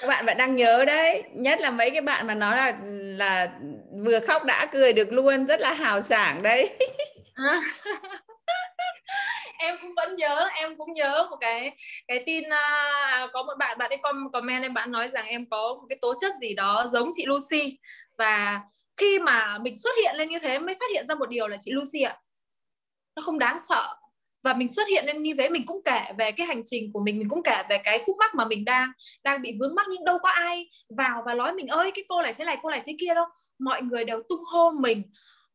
Các 0.00 0.06
bạn 0.06 0.26
vẫn 0.26 0.36
đang 0.36 0.56
nhớ 0.56 0.84
đấy 0.84 1.22
nhất 1.34 1.60
là 1.60 1.70
mấy 1.70 1.90
cái 1.90 2.00
bạn 2.00 2.26
mà 2.26 2.34
nói 2.34 2.56
là 2.56 2.78
là 3.18 3.58
vừa 4.04 4.20
khóc 4.20 4.44
đã 4.44 4.66
cười 4.72 4.92
được 4.92 5.12
luôn 5.12 5.46
rất 5.46 5.60
là 5.60 5.72
hào 5.72 6.00
sảng 6.00 6.42
đấy 6.42 6.78
em 9.58 9.76
cũng 9.82 9.92
vẫn 9.96 10.16
nhớ 10.16 10.48
em 10.54 10.76
cũng 10.76 10.92
nhớ 10.92 11.26
một 11.30 11.36
cái 11.40 11.76
cái 12.08 12.22
tin 12.26 12.44
uh, 12.44 13.30
có 13.32 13.42
một 13.42 13.54
bạn 13.58 13.78
bạn 13.78 13.90
ấy 13.90 13.98
comment 14.32 14.62
em 14.62 14.74
bạn 14.74 14.92
nói 14.92 15.08
rằng 15.08 15.26
em 15.26 15.50
có 15.50 15.74
một 15.74 15.86
cái 15.88 15.98
tố 16.00 16.14
chất 16.20 16.32
gì 16.40 16.54
đó 16.54 16.86
giống 16.92 17.10
chị 17.16 17.24
Lucy. 17.26 17.78
Và 18.18 18.60
khi 18.96 19.18
mà 19.18 19.58
mình 19.58 19.76
xuất 19.76 19.90
hiện 20.02 20.14
lên 20.16 20.28
như 20.28 20.38
thế 20.38 20.58
mới 20.58 20.74
phát 20.74 20.86
hiện 20.92 21.06
ra 21.08 21.14
một 21.14 21.28
điều 21.28 21.48
là 21.48 21.56
chị 21.60 21.72
Lucy 21.72 22.02
ạ 22.02 22.20
nó 23.16 23.22
không 23.22 23.38
đáng 23.38 23.58
sợ. 23.68 23.94
Và 24.42 24.54
mình 24.54 24.68
xuất 24.68 24.88
hiện 24.88 25.04
lên 25.06 25.22
như 25.22 25.34
thế 25.38 25.48
mình 25.48 25.66
cũng 25.66 25.80
kể 25.84 26.02
về 26.18 26.32
cái 26.32 26.46
hành 26.46 26.62
trình 26.64 26.92
của 26.92 27.00
mình 27.00 27.18
mình 27.18 27.28
cũng 27.28 27.42
kể 27.42 27.62
về 27.68 27.80
cái 27.84 28.02
khúc 28.06 28.16
mắc 28.18 28.34
mà 28.34 28.44
mình 28.44 28.64
đang 28.64 28.92
đang 29.24 29.42
bị 29.42 29.52
vướng 29.60 29.74
mắc 29.74 29.86
nhưng 29.90 30.04
đâu 30.04 30.18
có 30.22 30.28
ai 30.30 30.70
vào 30.96 31.22
và 31.26 31.34
nói 31.34 31.52
mình 31.54 31.66
ơi 31.66 31.92
cái 31.94 32.04
cô 32.08 32.22
này 32.22 32.34
thế 32.34 32.44
này 32.44 32.56
cô 32.62 32.70
này 32.70 32.82
thế 32.86 32.96
kia 33.00 33.14
đâu. 33.14 33.26
Mọi 33.58 33.82
người 33.82 34.04
đều 34.04 34.22
tung 34.28 34.44
hô 34.44 34.70
mình 34.70 35.02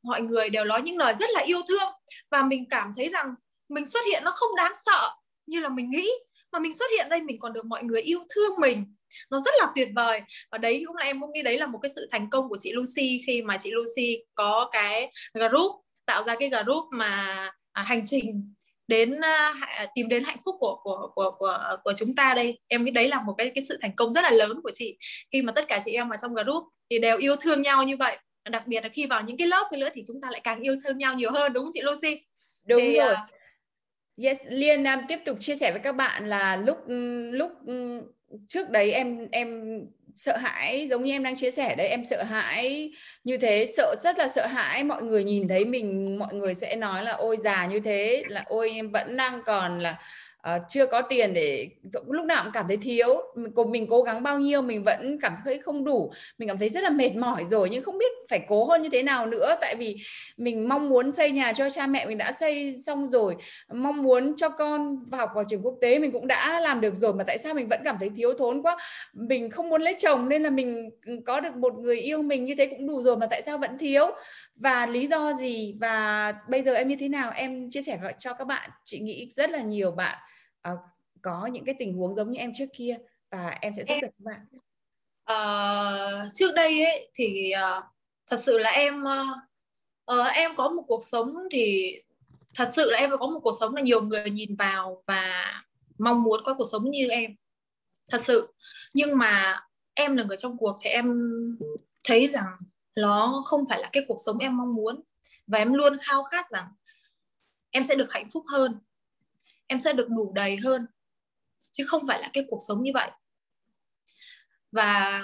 mọi 0.04 0.22
người 0.22 0.50
đều 0.50 0.66
nói 0.66 0.82
những 0.82 0.98
lời 0.98 1.14
rất 1.20 1.30
là 1.34 1.42
yêu 1.42 1.62
thương. 1.68 1.92
Và 2.32 2.44
mình 2.44 2.64
cảm 2.70 2.92
thấy 2.96 3.10
rằng 3.10 3.36
mình 3.74 3.86
xuất 3.86 4.02
hiện 4.12 4.24
nó 4.24 4.32
không 4.36 4.56
đáng 4.56 4.72
sợ 4.86 5.12
như 5.46 5.60
là 5.60 5.70
mình 5.70 5.90
nghĩ. 5.90 6.10
Mà 6.52 6.60
mình 6.60 6.74
xuất 6.74 6.86
hiện 6.98 7.10
đây 7.10 7.22
mình 7.22 7.40
còn 7.40 7.54
được 7.54 7.66
mọi 7.66 7.84
người 7.84 8.02
yêu 8.02 8.20
thương 8.30 8.52
mình. 8.60 8.96
Nó 9.30 9.40
rất 9.40 9.54
là 9.60 9.68
tuyệt 9.76 9.88
vời. 9.96 10.22
Và 10.52 10.58
đấy 10.58 10.84
cũng 10.88 10.98
là 10.98 11.06
em 11.06 11.22
cũng 11.22 11.32
nghĩ 11.34 11.42
đấy 11.42 11.58
là 11.58 11.68
một 11.68 11.80
cái 11.82 11.90
sự 11.96 12.08
thành 12.12 12.30
công 12.30 12.50
của 12.50 12.58
chị 12.60 12.72
Lucy 12.74 13.22
khi 13.28 13.42
mà 13.42 13.58
chị 13.58 13.72
Lucy 13.72 14.24
có 14.36 14.70
cái 14.72 15.12
group 15.34 15.72
tạo 16.06 16.24
ra 16.24 16.36
cái 16.36 16.50
group 16.50 16.86
mà 16.92 17.50
à, 17.72 17.84
hành 17.84 18.04
trình 18.06 18.54
đến 18.88 19.14
uh, 19.14 19.90
tìm 19.96 20.10
đến 20.10 20.24
hạnh 20.24 20.38
phúc 20.46 20.56
của 20.60 20.80
của 20.84 21.12
của 21.16 21.32
của 21.32 21.78
của 21.84 21.94
chúng 21.94 22.16
ta 22.16 22.34
đây. 22.36 22.60
Em 22.68 22.84
nghĩ 22.84 22.92
đấy 22.92 23.08
là 23.08 23.22
một 23.22 23.34
cái 23.38 23.52
cái 23.56 23.64
sự 23.70 23.78
thành 23.82 23.96
công 23.96 24.14
rất 24.14 24.22
là 24.24 24.32
lớn 24.32 24.60
của 24.64 24.72
chị. 24.74 24.98
Khi 25.32 25.42
mà 25.42 25.54
tất 25.56 25.66
cả 25.68 25.80
chị 25.86 25.92
em 25.92 26.10
ở 26.10 26.18
trong 26.22 26.34
group 26.34 26.64
thì 26.90 27.00
đều 27.00 27.18
yêu 27.18 27.36
thương 27.36 27.62
nhau 27.62 27.84
như 27.84 27.98
vậy. 27.98 28.18
Đặc 28.50 28.68
biệt 28.68 28.84
là 28.84 28.90
khi 28.90 29.06
vào 29.06 29.22
những 29.22 29.38
cái 29.38 29.48
lớp 29.48 29.70
nữa 29.72 29.90
thì 29.94 30.02
chúng 30.08 30.22
ta 30.22 30.28
lại 30.32 30.42
càng 30.44 30.60
yêu 30.60 30.76
thương 30.84 30.98
nhau 30.98 31.14
nhiều 31.14 31.32
hơn 31.32 31.54
đúng 31.54 31.64
không 31.64 31.72
chị 31.74 31.82
Lucy? 31.82 32.26
Đúng 32.68 32.82
thì, 32.82 32.98
rồi. 32.98 33.14
uh, 33.14 33.18
Yes, 34.18 34.42
Liên 34.50 34.84
Nam 34.84 35.00
tiếp 35.08 35.20
tục 35.26 35.38
chia 35.40 35.56
sẻ 35.56 35.72
với 35.72 35.80
các 35.80 35.96
bạn 35.96 36.26
là 36.26 36.56
lúc 36.56 36.78
lúc 37.32 37.52
trước 38.48 38.70
đấy 38.70 38.92
em 38.92 39.28
em 39.32 39.80
sợ 40.16 40.38
hãi 40.38 40.88
giống 40.90 41.04
như 41.04 41.12
em 41.12 41.24
đang 41.24 41.36
chia 41.36 41.52
sẻ 41.52 41.76
đấy 41.76 41.88
em 41.88 42.06
sợ 42.06 42.24
hãi 42.24 42.92
như 43.24 43.38
thế 43.38 43.68
sợ 43.78 43.96
rất 44.04 44.18
là 44.20 44.28
sợ 44.28 44.48
hãi. 44.48 44.84
Mọi 44.84 45.04
người 45.04 45.24
nhìn 45.24 45.48
thấy 45.48 45.66
mình 45.66 46.20
mọi 46.20 46.34
người 46.34 46.54
sẽ 46.54 46.76
nói 46.76 47.04
là 47.04 47.12
ôi 47.12 47.38
già 47.44 47.66
như 47.66 47.80
thế 47.80 48.24
là 48.28 48.44
ôi 48.48 48.72
em 48.72 48.92
vẫn 48.92 49.18
đang 49.18 49.42
còn 49.46 49.80
là 49.80 50.00
uh, 50.56 50.62
chưa 50.70 50.86
có 50.86 51.02
tiền 51.02 51.34
để 51.34 51.68
lúc 52.08 52.26
nào 52.26 52.44
cũng 52.44 52.54
cảm 52.54 52.68
thấy 52.68 52.78
thiếu. 52.78 53.22
Mình, 53.36 53.72
mình 53.72 53.88
cố 53.90 54.02
gắng 54.02 54.24
bao 54.24 54.40
nhiêu 54.40 54.62
mình 54.62 54.84
vẫn 54.84 55.18
cảm 55.22 55.34
thấy 55.46 55.60
không 55.60 55.84
đủ. 55.84 56.12
Mình 56.38 56.48
cảm 56.48 56.58
thấy 56.58 56.70
rất 56.70 56.84
là 56.84 56.90
mệt 56.90 57.16
mỏi 57.16 57.46
rồi 57.50 57.70
nhưng 57.70 57.84
không 57.84 57.98
biết 57.98 58.12
phải 58.34 58.46
cố 58.48 58.66
hơn 58.66 58.82
như 58.82 58.90
thế 58.90 59.04
nào 59.04 59.26
nữa. 59.26 59.56
Tại 59.62 59.76
vì 59.76 59.96
mình 60.38 60.70
mong 60.70 60.90
muốn 60.90 61.12
xây 61.12 61.32
nhà 61.32 61.54
cho 61.54 61.70
cha 61.70 61.88
mẹ 61.88 62.06
mình 62.06 62.18
đã 62.18 62.32
xây 62.32 62.76
xong 62.78 63.10
rồi 63.12 63.36
mong 63.74 64.04
muốn 64.04 64.36
cho 64.36 64.50
con 64.50 65.06
vào 65.06 65.20
học 65.20 65.30
vào 65.36 65.44
trường 65.50 65.62
quốc 65.66 65.78
tế 65.82 66.00
mình 66.00 66.12
cũng 66.12 66.28
đã 66.28 66.60
làm 66.60 66.82
được 66.82 66.96
rồi 66.96 67.14
mà 67.14 67.24
tại 67.24 67.38
sao 67.38 67.54
mình 67.54 67.68
vẫn 67.68 67.82
cảm 67.86 67.98
thấy 68.00 68.10
thiếu 68.16 68.34
thốn 68.34 68.62
quá. 68.62 68.78
Mình 69.14 69.50
không 69.50 69.70
muốn 69.70 69.82
lấy 69.82 69.96
chồng 70.00 70.30
nên 70.30 70.44
là 70.44 70.50
mình 70.50 70.90
có 71.26 71.40
được 71.40 71.56
một 71.56 71.74
người 71.74 71.98
yêu 72.02 72.22
mình 72.22 72.46
như 72.46 72.56
thế 72.58 72.66
cũng 72.66 72.88
đủ 72.88 73.02
rồi 73.04 73.18
mà 73.18 73.28
tại 73.30 73.42
sao 73.42 73.58
vẫn 73.58 73.78
thiếu? 73.78 74.06
Và 74.56 74.86
lý 74.86 75.08
do 75.08 75.34
gì? 75.34 75.76
Và 75.82 76.34
bây 76.50 76.64
giờ 76.64 76.74
em 76.74 76.88
như 76.88 76.96
thế 77.00 77.08
nào? 77.08 77.32
Em 77.36 77.70
chia 77.70 77.82
sẻ 77.82 78.00
cho 78.18 78.34
các 78.34 78.48
bạn 78.48 78.70
chị 78.84 79.00
nghĩ 79.00 79.28
rất 79.32 79.52
là 79.52 79.62
nhiều 79.62 79.92
bạn 79.92 80.18
uh, 80.74 80.80
có 81.22 81.46
những 81.46 81.66
cái 81.66 81.76
tình 81.80 81.94
huống 81.94 82.16
giống 82.16 82.32
như 82.32 82.40
em 82.40 82.52
trước 82.54 82.70
kia 82.78 82.98
và 83.32 83.58
em 83.62 83.74
sẽ 83.78 83.84
giúp 83.88 83.96
được 84.02 84.08
các 84.08 84.24
bạn. 84.26 84.40
Uh, 85.32 86.30
trước 86.34 86.52
đây 86.56 86.84
ấy 86.84 87.10
thì 87.16 87.54
uh, 87.78 87.84
thật 88.28 88.38
sự 88.40 88.58
là 88.58 88.70
em 88.70 89.04
uh, 89.04 89.38
uh, 90.14 90.34
em 90.34 90.56
có 90.56 90.70
một 90.70 90.84
cuộc 90.88 91.04
sống 91.04 91.34
thì 91.52 91.96
thật 92.56 92.70
sự 92.76 92.92
là 92.92 92.98
em 92.98 93.10
có 93.20 93.28
một 93.28 93.40
cuộc 93.44 93.54
sống 93.60 93.76
là 93.76 93.82
nhiều 93.82 94.02
người 94.02 94.30
nhìn 94.30 94.56
vào 94.56 95.04
và 95.08 95.46
mong 95.98 96.24
muốn 96.24 96.42
có 96.44 96.54
cuộc 96.54 96.68
sống 96.72 96.92
như 96.92 97.08
em. 97.08 97.36
Thật 98.12 98.22
sự. 98.22 98.54
Nhưng 98.94 99.18
mà 99.18 99.60
em 99.94 100.16
là 100.16 100.24
người 100.24 100.38
trong 100.38 100.58
cuộc 100.58 100.78
thì 100.82 100.90
em 100.90 101.08
thấy 102.04 102.28
rằng 102.28 102.58
nó 102.96 103.42
không 103.46 103.62
phải 103.70 103.82
là 103.82 103.90
cái 103.94 104.06
cuộc 104.08 104.18
sống 104.26 104.38
em 104.38 104.58
mong 104.58 104.76
muốn. 104.76 105.02
Và 105.48 105.58
em 105.58 105.74
luôn 105.74 105.98
khao 106.02 106.24
khát 106.24 106.50
rằng 106.52 106.68
em 107.70 107.86
sẽ 107.86 107.96
được 107.96 108.12
hạnh 108.12 108.30
phúc 108.30 108.44
hơn. 108.52 108.80
Em 109.68 109.80
sẽ 109.80 109.94
được 109.94 110.10
đủ 110.10 110.32
đầy 110.36 110.58
hơn. 110.58 110.88
Chứ 111.72 111.86
không 111.88 112.08
phải 112.08 112.22
là 112.22 112.30
cái 112.34 112.46
cuộc 112.50 112.60
sống 112.68 112.84
như 112.84 112.92
vậy. 112.94 113.12
Và 114.72 115.22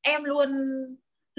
em 0.00 0.24
luôn 0.24 0.50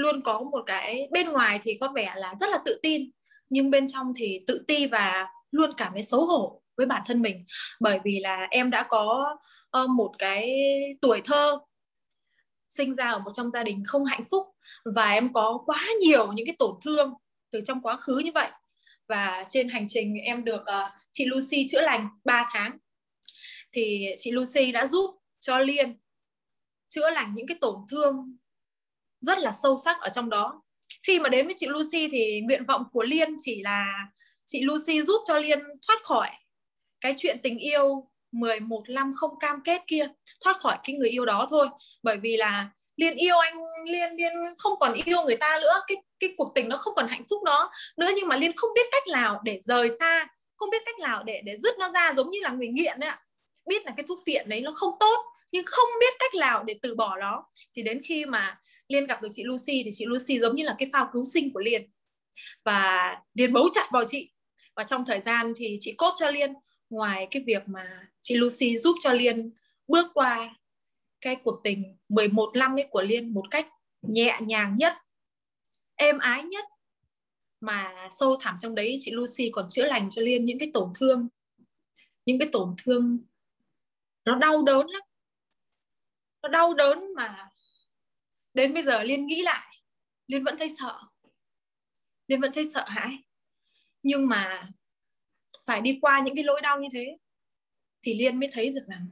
luôn 0.01 0.21
có 0.21 0.39
một 0.39 0.63
cái 0.65 1.07
bên 1.11 1.29
ngoài 1.29 1.59
thì 1.63 1.77
có 1.81 1.91
vẻ 1.95 2.13
là 2.17 2.35
rất 2.39 2.49
là 2.49 2.57
tự 2.65 2.79
tin 2.83 3.11
nhưng 3.49 3.71
bên 3.71 3.87
trong 3.87 4.13
thì 4.15 4.39
tự 4.47 4.63
ti 4.67 4.85
và 4.85 5.27
luôn 5.51 5.71
cảm 5.77 5.93
thấy 5.93 6.03
xấu 6.03 6.25
hổ 6.25 6.61
với 6.77 6.85
bản 6.85 7.01
thân 7.05 7.21
mình. 7.21 7.45
Bởi 7.79 7.99
vì 8.03 8.19
là 8.19 8.47
em 8.51 8.69
đã 8.69 8.83
có 8.83 9.37
uh, 9.83 9.89
một 9.89 10.11
cái 10.19 10.51
tuổi 11.01 11.21
thơ 11.25 11.59
sinh 12.69 12.95
ra 12.95 13.11
ở 13.11 13.19
một 13.19 13.31
trong 13.33 13.51
gia 13.51 13.63
đình 13.63 13.83
không 13.85 14.05
hạnh 14.05 14.23
phúc 14.31 14.47
và 14.95 15.11
em 15.11 15.33
có 15.33 15.59
quá 15.65 15.87
nhiều 16.01 16.33
những 16.33 16.45
cái 16.45 16.55
tổn 16.59 16.75
thương 16.85 17.13
từ 17.51 17.61
trong 17.65 17.81
quá 17.81 17.97
khứ 17.97 18.17
như 18.17 18.31
vậy. 18.33 18.49
Và 19.07 19.45
trên 19.49 19.69
hành 19.69 19.85
trình 19.89 20.15
em 20.15 20.43
được 20.43 20.61
uh, 20.61 20.91
chị 21.11 21.25
Lucy 21.25 21.67
chữa 21.69 21.81
lành 21.81 22.07
3 22.23 22.49
tháng. 22.51 22.77
Thì 23.73 24.05
chị 24.17 24.31
Lucy 24.31 24.71
đã 24.71 24.87
giúp 24.87 25.15
cho 25.39 25.59
Liên 25.59 25.97
chữa 26.87 27.09
lành 27.09 27.33
những 27.35 27.47
cái 27.47 27.57
tổn 27.61 27.75
thương 27.89 28.37
rất 29.21 29.37
là 29.37 29.51
sâu 29.51 29.77
sắc 29.77 29.97
ở 30.01 30.09
trong 30.09 30.29
đó. 30.29 30.61
Khi 31.07 31.19
mà 31.19 31.29
đến 31.29 31.45
với 31.45 31.55
chị 31.57 31.67
Lucy 31.67 32.07
thì 32.11 32.41
nguyện 32.41 32.65
vọng 32.65 32.83
của 32.91 33.03
Liên 33.03 33.35
chỉ 33.37 33.61
là 33.63 33.85
chị 34.45 34.61
Lucy 34.63 35.01
giúp 35.01 35.21
cho 35.27 35.37
Liên 35.39 35.59
thoát 35.87 35.99
khỏi 36.03 36.29
cái 37.01 37.13
chuyện 37.17 37.37
tình 37.43 37.59
yêu 37.59 38.07
11 38.31 38.89
năm 38.89 39.09
không 39.15 39.39
cam 39.39 39.61
kết 39.63 39.81
kia, 39.87 40.07
thoát 40.43 40.59
khỏi 40.59 40.77
cái 40.83 40.95
người 40.95 41.09
yêu 41.09 41.25
đó 41.25 41.47
thôi. 41.49 41.67
Bởi 42.03 42.17
vì 42.17 42.37
là 42.37 42.69
liên 42.97 43.15
yêu 43.15 43.37
anh, 43.37 43.55
liên 43.85 44.13
liên 44.15 44.33
không 44.57 44.73
còn 44.79 44.93
yêu 45.05 45.23
người 45.23 45.37
ta 45.37 45.59
nữa, 45.61 45.81
cái 45.87 45.97
cái 46.19 46.33
cuộc 46.37 46.51
tình 46.55 46.69
nó 46.69 46.77
không 46.77 46.95
còn 46.95 47.07
hạnh 47.07 47.23
phúc 47.29 47.43
đó 47.43 47.71
nữa 47.97 48.09
nhưng 48.15 48.27
mà 48.27 48.35
liên 48.35 48.51
không 48.55 48.69
biết 48.75 48.87
cách 48.91 49.07
nào 49.07 49.41
để 49.43 49.59
rời 49.63 49.89
xa, 49.99 50.27
không 50.57 50.69
biết 50.69 50.81
cách 50.85 50.99
nào 50.99 51.23
để 51.23 51.41
để 51.45 51.57
dứt 51.57 51.79
nó 51.79 51.91
ra 51.91 52.13
giống 52.15 52.29
như 52.29 52.39
là 52.41 52.49
người 52.49 52.67
nghiện 52.67 52.99
ấy 52.99 53.09
ạ. 53.09 53.19
Biết 53.65 53.85
là 53.85 53.93
cái 53.97 54.05
thuốc 54.07 54.19
phiện 54.25 54.49
đấy 54.49 54.61
nó 54.61 54.71
không 54.75 54.93
tốt, 54.99 55.25
nhưng 55.51 55.65
không 55.65 55.89
biết 55.99 56.13
cách 56.19 56.35
nào 56.35 56.63
để 56.63 56.75
từ 56.81 56.95
bỏ 56.95 57.17
nó. 57.17 57.43
Thì 57.75 57.81
đến 57.81 58.01
khi 58.05 58.25
mà 58.25 58.60
liên 58.91 59.07
gặp 59.07 59.21
được 59.21 59.27
chị 59.31 59.43
Lucy 59.43 59.83
thì 59.83 59.89
chị 59.93 60.05
Lucy 60.05 60.39
giống 60.39 60.55
như 60.55 60.63
là 60.63 60.75
cái 60.77 60.89
phao 60.93 61.09
cứu 61.13 61.23
sinh 61.23 61.53
của 61.53 61.59
liên. 61.59 61.89
Và 62.63 63.15
liên 63.33 63.53
bấu 63.53 63.69
chặt 63.73 63.87
vào 63.91 64.03
chị. 64.07 64.31
Và 64.75 64.83
trong 64.83 65.05
thời 65.05 65.19
gian 65.19 65.53
thì 65.57 65.77
chị 65.79 65.93
cốt 65.97 66.13
cho 66.19 66.31
liên. 66.31 66.53
Ngoài 66.89 67.27
cái 67.31 67.43
việc 67.47 67.63
mà 67.65 68.07
chị 68.21 68.35
Lucy 68.35 68.77
giúp 68.77 68.95
cho 68.99 69.13
liên 69.13 69.53
bước 69.87 70.07
qua 70.13 70.55
cái 71.21 71.35
cuộc 71.43 71.59
tình 71.63 71.97
11 72.09 72.51
năm 72.55 72.75
ấy 72.75 72.87
của 72.89 73.01
Liên 73.01 73.33
một 73.33 73.51
cách 73.51 73.67
nhẹ 74.01 74.37
nhàng 74.41 74.73
nhất, 74.77 74.93
êm 75.95 76.17
ái 76.17 76.43
nhất 76.43 76.65
mà 77.59 78.07
sâu 78.11 78.37
thẳm 78.41 78.55
trong 78.61 78.75
đấy 78.75 78.97
chị 79.01 79.11
Lucy 79.11 79.49
còn 79.51 79.65
chữa 79.69 79.85
lành 79.85 80.09
cho 80.09 80.21
Liên 80.21 80.45
những 80.45 80.59
cái 80.59 80.71
tổn 80.73 80.89
thương. 80.95 81.27
Những 82.25 82.39
cái 82.39 82.49
tổn 82.51 82.75
thương 82.83 83.19
nó 84.25 84.35
đau 84.35 84.63
đớn 84.63 84.87
lắm. 84.87 85.01
Nó 86.43 86.49
đau 86.49 86.73
đớn 86.73 87.13
mà 87.15 87.49
đến 88.53 88.73
bây 88.73 88.83
giờ 88.83 89.03
Liên 89.03 89.27
nghĩ 89.27 89.41
lại 89.41 89.77
Liên 90.27 90.43
vẫn 90.43 90.55
thấy 90.57 90.69
sợ. 90.79 90.99
Liên 92.27 92.41
vẫn 92.41 92.51
thấy 92.55 92.65
sợ 92.73 92.85
hãi. 92.87 93.17
Nhưng 94.03 94.27
mà 94.27 94.69
phải 95.65 95.81
đi 95.81 95.97
qua 96.01 96.21
những 96.25 96.35
cái 96.35 96.43
lỗi 96.43 96.61
đau 96.61 96.79
như 96.79 96.87
thế 96.91 97.17
thì 98.03 98.13
Liên 98.13 98.39
mới 98.39 98.49
thấy 98.51 98.73
được 98.73 98.83
rằng 98.87 99.07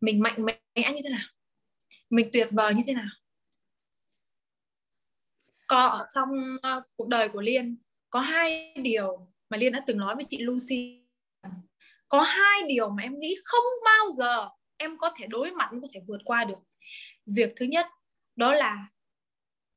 mình 0.00 0.20
mạnh 0.20 0.44
mẽ 0.44 0.92
như 0.92 1.00
thế 1.04 1.10
nào 1.10 1.34
mình 2.10 2.30
tuyệt 2.32 2.48
vời 2.50 2.74
như 2.74 2.82
thế 2.86 2.94
nào. 2.94 3.08
Có 5.66 5.86
ở 5.86 6.06
trong 6.14 6.28
uh, 6.56 6.84
cuộc 6.96 7.08
đời 7.08 7.28
của 7.28 7.40
liên 7.40 7.76
có 8.10 8.20
hai 8.20 8.74
điều 8.74 9.32
mà 9.50 9.56
liên 9.56 9.72
đã 9.72 9.82
từng 9.86 9.98
nói 9.98 10.14
với 10.14 10.24
chị 10.30 10.38
lucy. 10.42 11.04
Có 12.08 12.20
hai 12.20 12.62
điều 12.68 12.90
mà 12.90 13.02
em 13.02 13.20
nghĩ 13.20 13.36
không 13.44 13.64
bao 13.84 14.06
giờ 14.16 14.48
em 14.76 14.98
có 14.98 15.10
thể 15.16 15.26
đối 15.26 15.50
mặt 15.50 15.68
có 15.82 15.88
thể 15.92 16.00
vượt 16.06 16.20
qua 16.24 16.44
được. 16.44 16.58
Việc 17.26 17.52
thứ 17.56 17.64
nhất 17.64 17.86
đó 18.36 18.54
là 18.54 18.86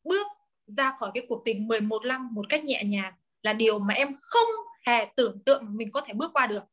bước 0.04 0.28
ra 0.68 0.94
khỏi 1.00 1.12
cái 1.14 1.26
cuộc 1.30 1.42
tình 1.46 1.68
11 1.68 2.06
năm 2.06 2.34
một 2.34 2.46
cách 2.50 2.64
nhẹ 2.64 2.84
nhàng 2.84 3.14
là 3.44 3.54
điều 3.54 3.80
mà 3.80 3.94
em 3.94 4.16
không 4.22 4.48
hề 4.86 5.06
tưởng 5.16 5.44
tượng 5.44 5.78
mình 5.78 5.92
có 5.92 6.02
thể 6.02 6.14
bước 6.14 6.34
qua 6.34 6.48
được. 6.48 6.64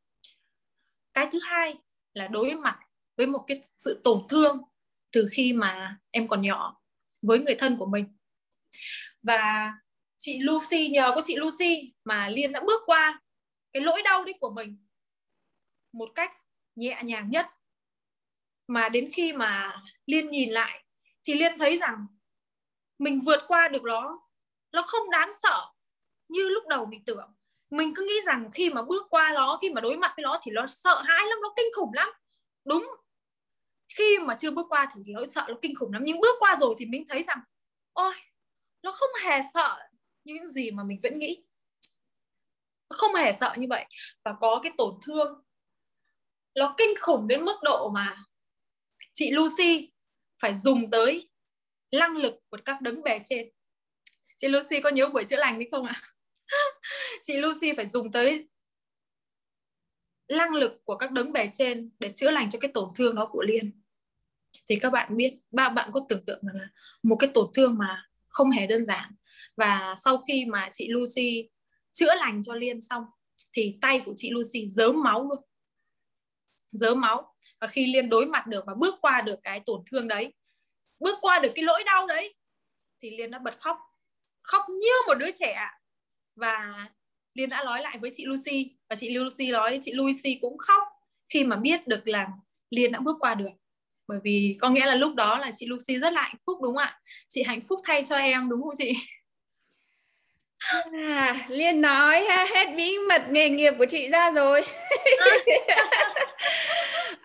Cái 1.15 1.29
thứ 1.33 1.41
hai 1.43 1.75
là 2.15 2.29
đối 2.29 2.55
mặt 2.55 2.79
với 3.17 3.27
một 3.27 3.45
cái 3.47 3.61
sự 3.79 4.01
tổn 4.05 4.27
thương 4.29 4.63
từ 5.13 5.29
khi 5.33 5.53
mà 5.53 5.99
em 6.11 6.27
còn 6.27 6.43
nhỏ 6.43 6.81
với 7.23 7.39
người 7.39 7.55
thân 7.59 7.77
của 7.77 7.87
mình. 7.87 8.17
Và 9.23 9.73
chị 10.17 10.39
Lucy, 10.39 10.89
nhờ 10.89 11.13
có 11.15 11.21
chị 11.25 11.37
Lucy 11.37 11.95
mà 12.05 12.29
Liên 12.29 12.53
đã 12.53 12.61
bước 12.67 12.83
qua 12.87 13.21
cái 13.73 13.83
lỗi 13.83 14.03
đau 14.05 14.25
đấy 14.25 14.35
của 14.41 14.51
mình 14.51 14.87
một 15.93 16.09
cách 16.15 16.33
nhẹ 16.77 17.01
nhàng 17.05 17.29
nhất. 17.29 17.47
Mà 18.67 18.89
đến 18.89 19.11
khi 19.13 19.33
mà 19.33 19.83
Liên 20.07 20.31
nhìn 20.31 20.51
lại 20.51 20.84
thì 21.25 21.35
Liên 21.35 21.59
thấy 21.59 21.79
rằng 21.79 22.07
mình 22.99 23.21
vượt 23.21 23.45
qua 23.49 23.69
được 23.69 23.83
nó 23.83 24.21
nó 24.73 24.83
không 24.83 25.11
đáng 25.11 25.31
sợ 25.43 25.71
như 26.29 26.49
lúc 26.49 26.65
đầu 26.69 26.87
mình 26.87 27.05
tưởng. 27.05 27.35
Mình 27.71 27.93
cứ 27.97 28.05
nghĩ 28.09 28.15
rằng 28.27 28.51
khi 28.55 28.71
mà 28.71 28.83
bước 28.83 29.07
qua 29.11 29.33
nó, 29.35 29.59
khi 29.63 29.71
mà 29.71 29.81
đối 29.81 29.97
mặt 29.97 30.13
với 30.17 30.23
nó 30.23 30.39
thì 30.43 30.51
nó 30.51 30.67
sợ 30.67 31.03
hãi 31.05 31.27
lắm, 31.29 31.39
nó 31.43 31.53
kinh 31.57 31.67
khủng 31.77 31.93
lắm. 31.95 32.09
Đúng. 32.65 32.87
Khi 33.89 34.19
mà 34.19 34.37
chưa 34.39 34.51
bước 34.51 34.67
qua 34.69 34.89
thì 34.95 35.03
nỗi 35.07 35.27
sợ 35.27 35.45
nó 35.49 35.55
kinh 35.63 35.75
khủng 35.75 35.93
lắm. 35.93 36.03
Nhưng 36.05 36.21
bước 36.21 36.37
qua 36.39 36.57
rồi 36.61 36.75
thì 36.79 36.87
mình 36.87 37.05
thấy 37.09 37.23
rằng, 37.23 37.39
ôi, 37.93 38.15
nó 38.83 38.93
không 38.93 39.11
hề 39.25 39.41
sợ 39.55 39.79
những 40.25 40.49
gì 40.49 40.71
mà 40.71 40.85
mình 40.85 41.01
vẫn 41.03 41.19
nghĩ. 41.19 41.45
Nó 42.91 42.97
không 42.99 43.15
hề 43.15 43.33
sợ 43.33 43.55
như 43.59 43.67
vậy. 43.71 43.85
Và 44.25 44.35
có 44.41 44.61
cái 44.63 44.73
tổn 44.79 44.99
thương. 45.03 45.45
Nó 46.55 46.75
kinh 46.79 46.95
khủng 47.01 47.29
đến 47.29 47.45
mức 47.45 47.57
độ 47.63 47.91
mà 47.95 48.17
chị 49.13 49.31
Lucy 49.31 49.94
phải 50.45 50.55
dùng 50.55 50.91
tới 50.91 51.29
năng 51.93 52.17
lực 52.17 52.35
của 52.49 52.59
các 52.65 52.81
đấng 52.81 53.03
bề 53.03 53.21
trên. 53.25 53.49
Chị 54.37 54.49
Lucy 54.49 54.81
có 54.81 54.91
nhớ 54.91 55.09
buổi 55.09 55.25
chữa 55.25 55.37
lành 55.37 55.59
đấy 55.59 55.69
không 55.71 55.87
ạ? 55.87 55.95
Chị 57.23 57.37
Lucy 57.37 57.73
phải 57.77 57.87
dùng 57.87 58.13
tới 58.13 58.49
năng 60.29 60.55
lực 60.55 60.73
của 60.85 60.97
các 60.97 61.13
đấng 61.13 61.33
bề 61.33 61.51
trên 61.53 61.91
để 61.99 62.11
chữa 62.11 62.31
lành 62.31 62.51
cho 62.51 62.59
cái 62.59 62.71
tổn 62.75 62.89
thương 62.97 63.15
đó 63.15 63.29
của 63.33 63.43
Liên. 63.43 63.83
Thì 64.69 64.77
các 64.77 64.91
bạn 64.91 65.17
biết, 65.17 65.35
ba 65.51 65.69
bạn 65.69 65.91
có 65.93 66.07
tưởng 66.09 66.25
tượng 66.25 66.41
là 66.43 66.69
một 67.03 67.17
cái 67.17 67.31
tổn 67.35 67.47
thương 67.55 67.79
mà 67.79 68.09
không 68.29 68.51
hề 68.51 68.67
đơn 68.67 68.87
giản. 68.87 69.15
Và 69.57 69.95
sau 69.99 70.23
khi 70.29 70.45
mà 70.45 70.69
chị 70.73 70.89
Lucy 70.89 71.49
chữa 71.93 72.15
lành 72.15 72.43
cho 72.43 72.55
Liên 72.55 72.81
xong, 72.81 73.05
thì 73.53 73.79
tay 73.81 74.03
của 74.07 74.13
chị 74.17 74.31
Lucy 74.31 74.69
dớm 74.69 75.03
máu 75.03 75.29
luôn 75.29 75.39
dớ 76.75 76.95
máu 76.95 77.35
và 77.61 77.67
khi 77.67 77.87
Liên 77.93 78.09
đối 78.09 78.27
mặt 78.27 78.47
được 78.47 78.65
và 78.67 78.75
bước 78.75 78.95
qua 79.01 79.23
được 79.23 79.41
cái 79.43 79.61
tổn 79.67 79.83
thương 79.91 80.09
đấy, 80.09 80.33
bước 81.01 81.19
qua 81.21 81.39
được 81.39 81.53
cái 81.55 81.65
lỗi 81.65 81.83
đau 81.87 82.07
đấy, 82.07 82.35
thì 83.03 83.11
Liên 83.11 83.31
đã 83.31 83.39
bật 83.39 83.55
khóc 83.61 83.79
khóc 84.43 84.63
như 84.69 84.93
một 85.07 85.15
đứa 85.15 85.31
trẻ 85.35 85.57
và 86.37 86.89
Liên 87.35 87.49
đã 87.49 87.65
nói 87.65 87.83
lại 87.83 87.99
với 87.99 88.11
chị 88.15 88.25
Lucy 88.27 88.77
và 88.89 88.97
chị 88.97 89.11
Lucy 89.11 89.51
nói, 89.51 89.79
chị 89.83 89.93
Lucy 89.93 90.39
cũng 90.41 90.59
khóc 90.59 90.83
khi 91.29 91.45
mà 91.45 91.57
biết 91.57 91.87
được 91.87 92.09
là 92.09 92.29
Liên 92.71 92.93
đã 92.93 93.01
bước 93.01 93.17
qua 93.21 93.35
được. 93.35 93.51
Bởi 94.09 94.19
vì 94.25 94.57
có 94.61 94.71
nghĩa 94.71 94.87
là 94.87 94.95
lúc 94.95 95.15
đó 95.15 95.39
là 95.39 95.51
chị 95.55 95.67
Lucy 95.67 95.99
rất 95.99 96.13
là 96.13 96.23
hạnh 96.23 96.37
phúc, 96.47 96.59
đúng 96.63 96.75
không 96.75 96.85
ạ? 96.85 97.01
Chị 97.29 97.43
hạnh 97.43 97.61
phúc 97.69 97.81
thay 97.85 98.03
cho 98.05 98.17
em, 98.17 98.49
đúng 98.49 98.63
không 98.63 98.75
chị? 98.79 98.93
À, 100.93 101.47
Liên 101.49 101.81
nói 101.81 102.25
ha, 102.29 102.47
hết 102.55 102.75
bí 102.77 102.99
mật 103.09 103.23
nghề 103.31 103.49
nghiệp 103.49 103.75
của 103.79 103.87
chị 103.89 104.09
ra 104.09 104.31
rồi. 104.31 104.63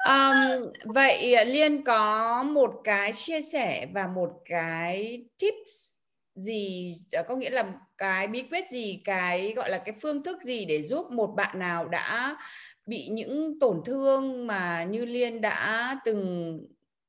um, 0.08 0.72
vậy 0.86 1.46
Liên 1.46 1.84
có 1.84 2.44
một 2.44 2.72
cái 2.84 3.14
chia 3.14 3.42
sẻ 3.42 3.88
và 3.94 4.08
một 4.08 4.30
cái 4.46 5.24
tips 5.40 6.00
gì 6.36 6.92
ờ, 7.12 7.24
có 7.28 7.36
nghĩa 7.36 7.50
là 7.50 7.66
cái 7.98 8.28
bí 8.28 8.44
quyết 8.52 8.70
gì 8.70 9.02
cái 9.06 9.54
gọi 9.56 9.70
là 9.70 9.78
cái 9.78 9.96
phương 10.02 10.24
thức 10.24 10.42
gì 10.42 10.66
để 10.66 10.82
giúp 10.82 11.12
một 11.12 11.28
bạn 11.28 11.60
nào 11.60 11.88
đã 11.88 12.38
bị 12.86 13.08
những 13.12 13.60
tổn 13.60 13.82
thương 13.86 14.48
mà 14.48 14.84
như 14.84 15.06
Liên 15.06 15.42
đã 15.42 15.96
từng 16.06 16.60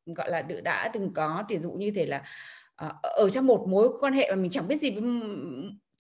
gọi 0.07 0.31
là 0.31 0.43
đã 0.63 0.91
từng 0.93 1.13
có 1.15 1.45
ví 1.49 1.59
dụ 1.59 1.71
như 1.73 1.91
thế 1.95 2.07
là 2.07 2.23
ờ, 2.77 2.91
ở 3.03 3.31
trong 3.31 3.47
một 3.47 3.65
mối 3.69 3.89
quan 4.01 4.13
hệ 4.13 4.31
mà 4.31 4.37
mình 4.37 4.51
chẳng 4.51 4.69
biết 4.69 4.77
gì 4.77 4.91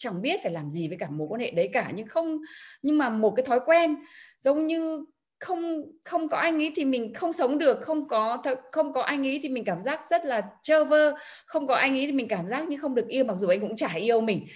chẳng 0.00 0.22
biết 0.22 0.40
phải 0.42 0.52
làm 0.52 0.70
gì 0.70 0.88
với 0.88 0.96
cả 1.00 1.08
mối 1.10 1.28
quan 1.30 1.40
hệ 1.40 1.50
đấy 1.50 1.70
cả, 1.72 1.90
nhưng 1.94 2.06
không, 2.06 2.38
nhưng 2.82 2.98
mà 2.98 3.10
một 3.10 3.32
cái 3.36 3.46
thói 3.46 3.60
quen, 3.66 3.96
giống 4.38 4.66
như 4.66 5.04
không 5.40 5.82
không 6.04 6.28
có 6.28 6.36
anh 6.36 6.62
ấy 6.62 6.72
thì 6.76 6.84
mình 6.84 7.14
không 7.14 7.32
sống 7.32 7.58
được, 7.58 7.80
không 7.80 8.08
có 8.08 8.42
không 8.72 8.92
có 8.92 9.02
anh 9.02 9.26
ấy 9.26 9.40
thì 9.42 9.48
mình 9.48 9.64
cảm 9.64 9.82
giác 9.82 10.00
rất 10.10 10.24
là 10.24 10.42
trơ 10.62 10.84
vơ, 10.84 11.12
không 11.46 11.66
có 11.66 11.74
anh 11.74 11.96
ấy 11.96 12.06
thì 12.06 12.12
mình 12.12 12.28
cảm 12.28 12.46
giác 12.48 12.68
như 12.68 12.76
không 12.76 12.94
được 12.94 13.08
yêu, 13.08 13.24
mặc 13.24 13.34
dù 13.38 13.48
anh 13.48 13.60
cũng 13.60 13.76
chả 13.76 13.94
yêu 13.94 14.20
mình 14.20 14.46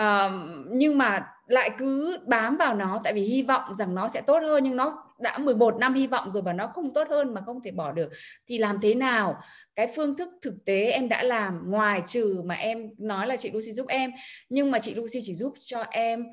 uh, 0.00 0.32
nhưng 0.70 0.98
mà 0.98 1.26
lại 1.46 1.70
cứ 1.78 2.18
bám 2.26 2.56
vào 2.56 2.74
nó 2.74 3.00
tại 3.04 3.12
vì 3.12 3.20
hy 3.20 3.42
vọng 3.42 3.74
rằng 3.78 3.94
nó 3.94 4.08
sẽ 4.08 4.20
tốt 4.20 4.38
hơn 4.42 4.64
nhưng 4.64 4.76
nó 4.76 5.04
đã 5.18 5.38
11 5.38 5.76
năm 5.76 5.94
hy 5.94 6.06
vọng 6.06 6.32
rồi 6.32 6.42
và 6.42 6.52
nó 6.52 6.66
không 6.66 6.94
tốt 6.94 7.08
hơn 7.10 7.34
mà 7.34 7.40
không 7.40 7.62
thể 7.62 7.70
bỏ 7.70 7.92
được. 7.92 8.10
Thì 8.48 8.58
làm 8.58 8.78
thế 8.82 8.94
nào? 8.94 9.40
Cái 9.74 9.88
phương 9.96 10.16
thức 10.16 10.28
thực 10.42 10.54
tế 10.64 10.84
em 10.84 11.08
đã 11.08 11.22
làm 11.22 11.70
ngoài 11.70 12.02
trừ 12.06 12.42
mà 12.44 12.54
em 12.54 12.90
nói 12.98 13.26
là 13.26 13.36
chị 13.36 13.50
Lucy 13.50 13.72
giúp 13.72 13.86
em 13.88 14.10
nhưng 14.48 14.70
mà 14.70 14.78
chị 14.78 14.94
Lucy 14.94 15.20
chỉ 15.22 15.34
giúp 15.34 15.54
cho 15.58 15.84
em 15.90 16.24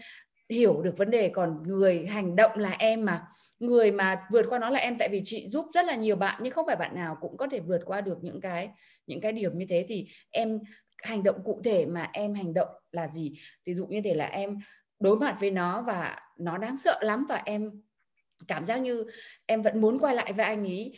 hiểu 0.50 0.82
được 0.82 0.98
vấn 0.98 1.12
đề. 1.12 1.30
Còn 1.30 1.64
người 1.64 2.06
hành 2.06 2.36
động 2.36 2.52
là 2.56 2.76
em 2.80 3.06
mà. 3.06 3.22
Người 3.60 3.92
mà 3.92 4.22
vượt 4.32 4.46
qua 4.50 4.60
nó 4.60 4.70
là 4.70 4.80
em 4.80 4.98
tại 4.98 5.10
vì 5.10 5.22
chị 5.24 5.48
giúp 5.48 5.66
rất 5.74 5.86
là 5.86 5.96
nhiều 5.96 6.16
bạn 6.16 6.40
nhưng 6.44 6.54
không 6.54 6.66
phải 6.66 6.76
bạn 6.76 6.96
nào 6.96 7.18
cũng 7.22 7.38
có 7.38 7.48
thể 7.48 7.60
vượt 7.60 7.82
qua 7.86 8.02
được 8.02 8.18
những 8.22 8.42
cái 8.42 8.70
những 9.08 9.22
cái 9.22 9.32
điểm 9.32 9.58
như 9.58 9.66
thế. 9.70 9.86
Thì 9.88 10.08
em 10.32 10.60
hành 11.04 11.24
động 11.24 11.44
cụ 11.46 11.62
thể 11.64 11.86
mà 11.86 12.10
em 12.14 12.34
hành 12.34 12.54
động 12.54 12.70
là 12.92 13.08
gì? 13.08 13.34
Ví 13.66 13.74
dụ 13.74 13.86
như 13.86 14.02
thế 14.02 14.14
là 14.14 14.26
em 14.26 14.60
đối 15.00 15.18
mặt 15.18 15.38
với 15.40 15.52
nó 15.52 15.82
và 15.82 16.16
nó 16.38 16.58
đáng 16.58 16.78
sợ 16.78 17.00
lắm 17.02 17.26
và 17.30 17.42
em 17.46 17.72
cảm 18.48 18.66
giác 18.66 18.78
như 18.78 19.06
em 19.46 19.62
vẫn 19.62 19.82
muốn 19.82 20.00
quay 20.00 20.16
lại 20.16 20.34
với 20.34 20.46
anh 20.46 20.64
ấy 20.64 20.94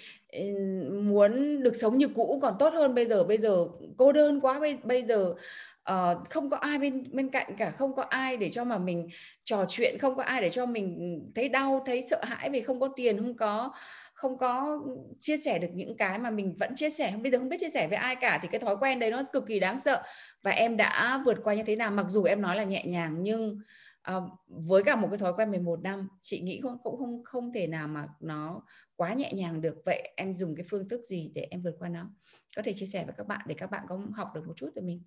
muốn 1.01 1.63
được 1.63 1.75
sống 1.75 1.97
như 1.97 2.07
cũ 2.07 2.39
còn 2.41 2.53
tốt 2.59 2.73
hơn 2.73 2.95
bây 2.95 3.05
giờ. 3.05 3.23
Bây 3.23 3.37
giờ 3.37 3.65
cô 3.97 4.11
đơn 4.11 4.39
quá 4.39 4.59
bây, 4.59 4.77
bây 4.83 5.03
giờ 5.03 5.33
uh, 5.91 6.29
không 6.29 6.49
có 6.49 6.57
ai 6.57 6.79
bên 6.79 7.03
bên 7.11 7.29
cạnh 7.29 7.55
cả 7.57 7.71
không 7.71 7.95
có 7.95 8.03
ai 8.03 8.37
để 8.37 8.49
cho 8.49 8.63
mà 8.63 8.77
mình 8.77 9.07
trò 9.43 9.65
chuyện 9.69 9.97
không 9.97 10.15
có 10.15 10.23
ai 10.23 10.41
để 10.41 10.49
cho 10.49 10.65
mình 10.65 11.19
thấy 11.35 11.49
đau 11.49 11.83
thấy 11.85 12.01
sợ 12.01 12.21
hãi 12.23 12.49
vì 12.49 12.61
không 12.61 12.79
có 12.79 12.89
tiền 12.95 13.17
không 13.17 13.37
có 13.37 13.71
không 14.21 14.37
có 14.37 14.79
chia 15.19 15.37
sẻ 15.37 15.59
được 15.59 15.67
những 15.73 15.97
cái 15.97 16.19
mà 16.19 16.29
mình 16.29 16.55
vẫn 16.59 16.75
chia 16.75 16.89
sẻ 16.89 17.13
bây 17.21 17.31
giờ 17.31 17.37
không 17.37 17.49
biết 17.49 17.57
chia 17.59 17.69
sẻ 17.69 17.87
với 17.87 17.97
ai 17.97 18.15
cả 18.15 18.39
thì 18.41 18.47
cái 18.51 18.59
thói 18.59 18.77
quen 18.77 18.99
đấy 18.99 19.11
nó 19.11 19.23
cực 19.33 19.47
kỳ 19.47 19.59
đáng 19.59 19.79
sợ. 19.79 20.03
Và 20.41 20.51
em 20.51 20.77
đã 20.77 21.21
vượt 21.25 21.37
qua 21.43 21.53
như 21.53 21.63
thế 21.63 21.75
nào? 21.75 21.91
Mặc 21.91 22.05
dù 22.09 22.23
em 22.23 22.41
nói 22.41 22.55
là 22.55 22.63
nhẹ 22.63 22.85
nhàng 22.85 23.17
nhưng 23.23 23.59
uh, 24.17 24.23
với 24.47 24.83
cả 24.83 24.95
một 24.95 25.07
cái 25.11 25.17
thói 25.17 25.33
quen 25.33 25.51
11 25.51 25.79
năm 25.83 26.07
chị 26.21 26.39
nghĩ 26.39 26.59
cũng 26.63 26.77
không 26.83 26.97
không 26.97 27.23
không 27.23 27.53
thể 27.53 27.67
nào 27.67 27.87
mà 27.87 28.07
nó 28.19 28.61
quá 28.95 29.13
nhẹ 29.13 29.31
nhàng 29.33 29.61
được. 29.61 29.75
Vậy 29.85 30.13
em 30.15 30.35
dùng 30.35 30.55
cái 30.55 30.65
phương 30.69 30.89
thức 30.89 31.01
gì 31.03 31.31
để 31.35 31.47
em 31.51 31.61
vượt 31.61 31.75
qua 31.79 31.89
nó? 31.89 32.09
Có 32.55 32.61
thể 32.61 32.73
chia 32.73 32.85
sẻ 32.85 33.03
với 33.05 33.13
các 33.17 33.27
bạn 33.27 33.41
để 33.45 33.55
các 33.57 33.71
bạn 33.71 33.83
có 33.89 34.01
học 34.13 34.27
được 34.35 34.47
một 34.47 34.53
chút 34.55 34.69
từ 34.75 34.81
mình. 34.81 35.03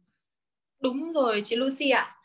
Đúng 0.80 1.12
rồi 1.12 1.40
chị 1.44 1.56
Lucy 1.56 1.90
ạ. 1.90 2.16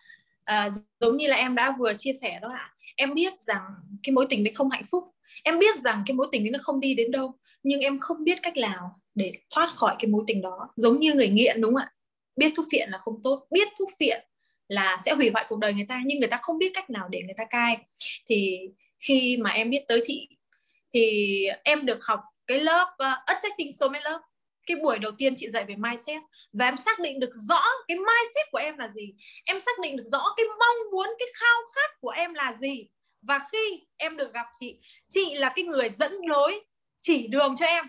À, 0.44 0.70
giống 1.00 1.18
như 1.18 1.28
là 1.28 1.36
em 1.36 1.56
đã 1.56 1.76
vừa 1.80 1.94
chia 1.94 2.14
sẻ 2.14 2.40
đó 2.42 2.50
ạ. 2.50 2.74
Em 2.96 3.14
biết 3.14 3.42
rằng 3.42 3.62
cái 4.04 4.14
mối 4.14 4.26
tình 4.30 4.44
đấy 4.44 4.54
không 4.54 4.70
hạnh 4.70 4.86
phúc 4.92 5.04
em 5.44 5.60
biết 5.60 5.76
rằng 5.84 6.04
cái 6.06 6.16
mối 6.16 6.28
tình 6.32 6.44
đấy 6.44 6.52
nó 6.52 6.60
không 6.62 6.80
đi 6.80 6.94
đến 6.94 7.12
đâu 7.12 7.34
nhưng 7.64 7.80
em 7.80 8.00
không 8.00 8.24
biết 8.24 8.40
cách 8.44 8.58
nào 8.58 9.00
để 9.16 9.34
thoát 9.56 9.74
khỏi 9.76 9.96
cái 10.00 10.12
mối 10.12 10.24
tình 10.28 10.42
đó. 10.42 10.70
Giống 10.76 11.00
như 11.00 11.14
người 11.14 11.28
nghiện 11.28 11.62
đúng 11.62 11.74
không 11.74 11.82
ạ? 11.82 11.92
Biết 12.36 12.54
thuốc 12.56 12.66
phiện 12.72 12.90
là 12.90 12.98
không 12.98 13.22
tốt 13.24 13.48
biết 13.52 13.68
thuốc 13.80 13.90
phiện 14.00 14.26
là 14.68 14.98
sẽ 15.06 15.14
hủy 15.14 15.30
hoại 15.34 15.46
cuộc 15.50 15.60
đời 15.60 15.74
người 15.74 15.86
ta 15.90 16.02
nhưng 16.06 16.20
người 16.20 16.28
ta 16.28 16.40
không 16.42 16.58
biết 16.58 16.72
cách 16.74 16.90
nào 16.90 17.08
để 17.10 17.22
người 17.22 17.36
ta 17.38 17.46
cai. 17.50 17.78
Thì 18.30 18.60
khi 19.00 19.38
mà 19.38 19.50
em 19.50 19.70
biết 19.70 19.84
tới 19.88 20.00
chị 20.04 20.28
thì 20.94 21.46
em 21.64 21.86
được 21.86 22.00
học 22.02 22.20
cái 22.48 22.60
lớp 22.60 22.88
ờ, 22.98 23.12
uh, 23.12 23.26
attracting 23.26 23.74
soulmate 23.74 24.04
lớp 24.04 24.22
cái 24.68 24.78
buổi 24.84 25.00
đầu 25.00 25.12
tiên 25.18 25.34
chị 25.38 25.50
dạy 25.50 25.66
về 25.68 25.76
mindset 25.76 26.22
và 26.54 26.66
em 26.66 26.78
xác 26.78 27.00
định 27.00 27.20
được 27.20 27.32
rõ 27.34 27.62
cái 27.88 27.98
mindset 27.98 28.52
của 28.52 28.58
em 28.58 28.78
là 28.78 28.90
gì. 28.96 29.14
Em 29.46 29.60
xác 29.60 29.80
định 29.82 29.98
được 29.98 30.04
rõ 30.12 30.24
cái 30.38 30.46
mong 30.46 30.92
muốn 30.92 31.08
cái 31.20 31.28
khao 31.34 31.58
khát 31.76 32.02
của 32.02 32.10
em 32.10 32.34
là 32.34 32.54
gì 32.62 32.90
và 33.22 33.40
khi 33.52 33.84
em 33.98 34.18
được 34.18 34.34
gặp 34.34 34.46
chị 34.60 34.80
chị 35.10 35.36
là 35.36 35.54
cái 35.56 35.66
người 35.66 35.90
dẫn 35.90 36.14
lối, 36.28 36.62
chỉ 37.02 37.28
đường 37.28 37.56
cho 37.58 37.66
em. 37.66 37.86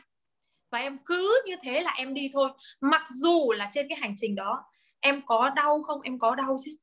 Và 0.71 0.79
em 0.79 0.99
cứ 1.05 1.43
như 1.47 1.57
thế 1.63 1.81
là 1.81 1.91
em 1.91 2.15
đi 2.15 2.31
thôi. 2.33 2.51
Mặc 2.81 3.03
dù 3.09 3.53
là 3.53 3.69
trên 3.73 3.89
cái 3.89 3.99
hành 4.01 4.15
trình 4.17 4.35
đó, 4.35 4.65
em 5.01 5.23
có 5.27 5.51
đau 5.57 5.83
không? 5.83 6.01
Em 6.01 6.19
có 6.19 6.35
đau 6.35 6.57
chứ? 6.65 6.77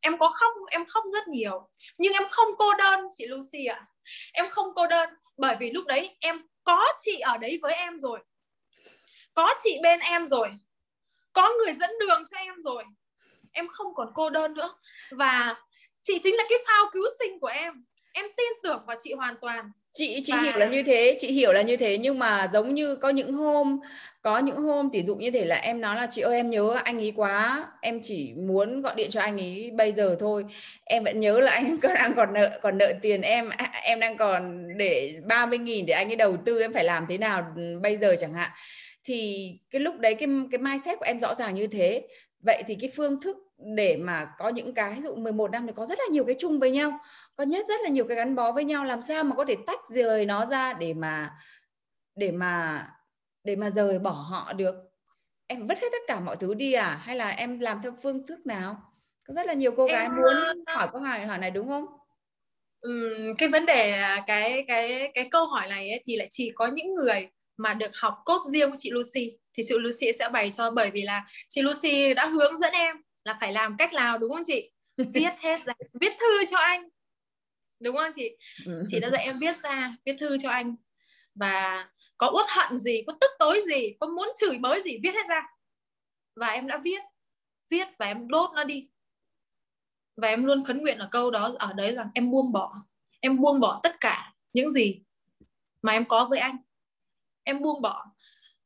Em 0.00 0.18
có 0.18 0.28
khóc 0.28 0.52
em 0.70 0.86
khóc 0.86 1.04
rất 1.12 1.28
nhiều. 1.28 1.68
Nhưng 1.98 2.12
em 2.12 2.22
không 2.30 2.48
cô 2.58 2.74
đơn, 2.74 3.00
chị 3.16 3.26
Lucy 3.26 3.64
ạ. 3.64 3.74
À. 3.74 3.86
em 4.32 4.50
không 4.50 4.74
cô 4.74 4.86
đơn, 4.86 5.10
bởi 5.36 5.56
vì 5.60 5.70
lúc 5.70 5.84
đấy 5.86 6.16
em 6.20 6.46
có 6.64 6.86
chị 7.04 7.18
ở 7.18 7.36
đấy 7.36 7.58
với 7.62 7.74
em 7.74 7.98
rồi. 7.98 8.20
Có 9.34 9.54
chị 9.62 9.78
bên 9.82 10.00
em 10.00 10.26
rồi. 10.26 10.50
Có 11.32 11.52
người 11.58 11.74
dẫn 11.74 11.90
đường 12.00 12.24
cho 12.30 12.36
em 12.36 12.54
rồi. 12.62 12.84
Em 13.52 13.68
không 13.68 13.94
còn 13.94 14.08
cô 14.14 14.30
đơn 14.30 14.54
nữa. 14.54 14.74
Và 15.10 15.54
chị 16.06 16.18
chính 16.22 16.36
là 16.36 16.44
cái 16.48 16.58
phao 16.66 16.84
cứu 16.92 17.04
sinh 17.18 17.40
của 17.40 17.46
em. 17.46 17.72
Em 18.12 18.26
tin 18.36 18.52
tưởng 18.62 18.82
vào 18.86 18.96
chị 19.02 19.12
hoàn 19.12 19.34
toàn. 19.40 19.70
Chị 19.92 20.20
chị 20.24 20.32
và... 20.32 20.42
hiểu 20.42 20.56
là 20.56 20.66
như 20.66 20.82
thế 20.82 21.16
chị 21.20 21.32
hiểu 21.32 21.52
là 21.52 21.62
như 21.62 21.76
thế. 21.76 21.98
Nhưng 21.98 22.18
mà 22.18 22.50
giống 22.52 22.74
như 22.74 22.96
có 22.96 23.08
những 23.08 23.32
hôm 23.32 23.80
có 24.22 24.38
những 24.38 24.56
hôm 24.56 24.90
tỷ 24.92 25.02
dụ 25.02 25.16
như 25.16 25.30
thể 25.30 25.44
là 25.44 25.56
em 25.56 25.80
nói 25.80 25.96
là 25.96 26.08
chị 26.10 26.22
ơi 26.22 26.36
em 26.36 26.50
nhớ 26.50 26.76
anh 26.84 26.98
ấy 26.98 27.12
quá. 27.16 27.66
Em 27.82 28.00
chỉ 28.02 28.34
muốn 28.34 28.82
gọi 28.82 28.94
điện 28.96 29.10
cho 29.10 29.20
anh 29.20 29.40
ấy 29.40 29.70
bây 29.74 29.92
giờ 29.92 30.16
thôi. 30.20 30.44
Em 30.84 31.04
vẫn 31.04 31.20
nhớ 31.20 31.40
là 31.40 31.52
anh 31.52 31.78
còn 31.82 31.94
đang 31.94 32.14
còn 32.16 32.32
nợ 32.32 32.58
còn 32.62 32.78
nợ 32.78 32.92
tiền 33.02 33.22
em. 33.22 33.50
Em 33.82 34.00
đang 34.00 34.16
còn 34.16 34.66
để 34.76 35.14
30 35.28 35.58
nghìn 35.58 35.86
để 35.86 35.94
anh 35.94 36.08
ấy 36.08 36.16
đầu 36.16 36.36
tư 36.44 36.60
em 36.60 36.72
phải 36.72 36.84
làm 36.84 37.06
thế 37.08 37.18
nào 37.18 37.46
bây 37.82 37.96
giờ 37.96 38.16
chẳng 38.18 38.32
hạn. 38.32 38.50
Thì 39.04 39.50
cái 39.70 39.80
lúc 39.80 39.98
đấy 39.98 40.14
cái 40.14 40.28
cái 40.50 40.58
mindset 40.58 40.98
của 40.98 41.04
em 41.04 41.20
rõ 41.20 41.34
ràng 41.34 41.54
như 41.54 41.66
thế. 41.66 42.02
Vậy 42.40 42.62
thì 42.66 42.76
cái 42.80 42.90
phương 42.96 43.20
thức 43.20 43.36
để 43.58 43.96
mà 43.96 44.34
có 44.38 44.48
những 44.48 44.74
cái 44.74 44.94
ví 44.94 45.02
dụ 45.02 45.14
11 45.14 45.50
năm 45.50 45.66
thì 45.66 45.72
có 45.76 45.86
rất 45.86 45.98
là 45.98 46.04
nhiều 46.10 46.24
cái 46.24 46.36
chung 46.38 46.58
với 46.58 46.70
nhau 46.70 46.98
có 47.34 47.44
nhất 47.44 47.66
rất 47.68 47.80
là 47.82 47.88
nhiều 47.88 48.04
cái 48.08 48.16
gắn 48.16 48.34
bó 48.34 48.52
với 48.52 48.64
nhau 48.64 48.84
làm 48.84 49.02
sao 49.02 49.24
mà 49.24 49.34
có 49.36 49.44
thể 49.44 49.56
tách 49.66 49.80
rời 49.88 50.26
nó 50.26 50.46
ra 50.46 50.72
để 50.72 50.94
mà 50.94 51.30
để 52.14 52.30
mà 52.30 52.86
để 53.44 53.56
mà 53.56 53.70
rời 53.70 53.98
bỏ 53.98 54.10
họ 54.10 54.52
được? 54.52 54.74
Em 55.46 55.66
vứt 55.66 55.78
hết 55.78 55.88
tất 55.92 56.02
cả 56.06 56.20
mọi 56.20 56.36
thứ 56.36 56.54
đi 56.54 56.72
à? 56.72 57.00
Hay 57.02 57.16
là 57.16 57.28
em 57.28 57.60
làm 57.60 57.80
theo 57.82 57.92
phương 58.02 58.26
thức 58.26 58.46
nào? 58.46 58.76
Có 59.28 59.34
rất 59.34 59.46
là 59.46 59.52
nhiều 59.52 59.72
cô 59.76 59.86
gái 59.86 60.02
em... 60.02 60.16
muốn 60.16 60.64
hỏi 60.66 60.88
câu 60.92 61.00
hỏi 61.00 61.26
hỏi 61.26 61.38
này 61.38 61.50
đúng 61.50 61.68
không? 61.68 61.86
Ừ, 62.80 63.16
cái 63.38 63.48
vấn 63.48 63.66
đề 63.66 64.00
cái 64.26 64.64
cái 64.68 65.10
cái 65.14 65.28
câu 65.30 65.46
hỏi 65.46 65.68
này 65.68 65.90
ấy, 65.90 66.00
thì 66.04 66.16
lại 66.16 66.26
chỉ 66.30 66.52
có 66.54 66.66
những 66.66 66.94
người 66.94 67.28
mà 67.56 67.74
được 67.74 67.90
học 67.94 68.14
cốt 68.24 68.38
riêng 68.52 68.70
của 68.70 68.76
chị 68.78 68.90
Lucy. 68.90 69.38
Thì 69.54 69.62
chị 69.66 69.74
Lucy 69.78 70.12
sẽ 70.18 70.28
bày 70.28 70.50
cho 70.50 70.70
bởi 70.70 70.90
vì 70.90 71.02
là 71.02 71.24
chị 71.48 71.62
Lucy 71.62 72.14
đã 72.14 72.26
hướng 72.26 72.58
dẫn 72.58 72.72
em 72.72 72.96
là 73.26 73.36
phải 73.40 73.52
làm 73.52 73.76
cách 73.76 73.92
nào 73.92 74.18
đúng 74.18 74.30
không 74.30 74.42
chị? 74.46 74.70
Viết 74.96 75.30
hết 75.38 75.64
ra 75.64 75.74
viết 76.00 76.12
thư 76.20 76.46
cho 76.50 76.56
anh. 76.58 76.88
Đúng 77.80 77.96
không 77.96 78.10
chị? 78.14 78.36
Ừ. 78.66 78.84
chị 78.88 79.00
đã 79.00 79.10
dạy 79.10 79.24
em 79.24 79.38
viết 79.38 79.56
ra 79.62 79.96
viết 80.04 80.16
thư 80.18 80.38
cho 80.38 80.50
anh. 80.50 80.76
Và 81.34 81.88
có 82.18 82.30
uất 82.34 82.46
hận 82.48 82.78
gì 82.78 83.02
có 83.06 83.12
tức 83.20 83.30
tối 83.38 83.60
gì 83.68 83.96
có 84.00 84.06
muốn 84.06 84.28
chửi 84.36 84.58
bới 84.58 84.82
gì 84.84 84.98
viết 85.02 85.14
hết 85.14 85.28
ra. 85.28 85.42
Và 86.36 86.48
em 86.48 86.66
đã 86.66 86.78
viết 86.78 87.00
viết 87.70 87.88
và 87.98 88.06
em 88.06 88.28
đốt 88.28 88.50
nó 88.54 88.64
đi. 88.64 88.88
Và 90.16 90.28
em 90.28 90.44
luôn 90.44 90.64
khấn 90.64 90.78
nguyện 90.78 90.98
ở 90.98 91.08
câu 91.10 91.30
đó 91.30 91.54
ở 91.58 91.72
đấy 91.72 91.94
rằng 91.94 92.08
em 92.14 92.30
buông 92.30 92.52
bỏ. 92.52 92.74
Em 93.20 93.40
buông 93.40 93.60
bỏ 93.60 93.80
tất 93.82 93.96
cả 94.00 94.34
những 94.52 94.72
gì 94.72 95.02
mà 95.82 95.92
em 95.92 96.04
có 96.04 96.26
với 96.30 96.38
anh. 96.38 96.56
Em 97.42 97.62
buông 97.62 97.82
bỏ. 97.82 98.06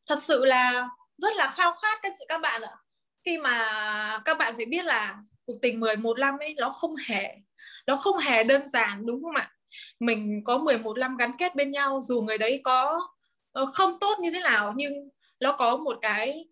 Thật 0.06 0.22
sự 0.22 0.44
là 0.44 0.88
rất 1.16 1.36
là 1.36 1.54
khao 1.56 1.74
khát 1.82 1.98
các 2.02 2.12
chị 2.18 2.24
các 2.28 2.38
bạn 2.38 2.62
ạ 2.62 2.76
khi 3.24 3.38
mà 3.38 3.68
các 4.24 4.38
bạn 4.38 4.54
phải 4.56 4.66
biết 4.66 4.84
là 4.84 5.16
cuộc 5.46 5.56
tình 5.62 5.80
11 5.80 6.18
năm 6.18 6.34
ấy, 6.40 6.54
nó 6.58 6.70
không 6.70 6.94
hề, 6.96 7.28
nó 7.86 7.96
không 7.96 8.16
hề 8.16 8.44
đơn 8.44 8.66
giản, 8.66 9.06
đúng 9.06 9.22
không 9.22 9.34
ạ? 9.34 9.52
Mình 10.00 10.42
có 10.44 10.58
11 10.58 10.98
năm 10.98 11.16
gắn 11.16 11.32
kết 11.38 11.54
bên 11.54 11.70
nhau, 11.70 12.00
dù 12.02 12.20
người 12.22 12.38
đấy 12.38 12.60
có 12.64 13.00
ờ, 13.52 13.66
không 13.66 13.98
tốt 14.00 14.18
như 14.20 14.30
thế 14.30 14.40
nào, 14.40 14.72
nhưng 14.76 14.92
nó 15.40 15.52
có 15.52 15.76
một 15.76 15.98
cái 16.02 16.44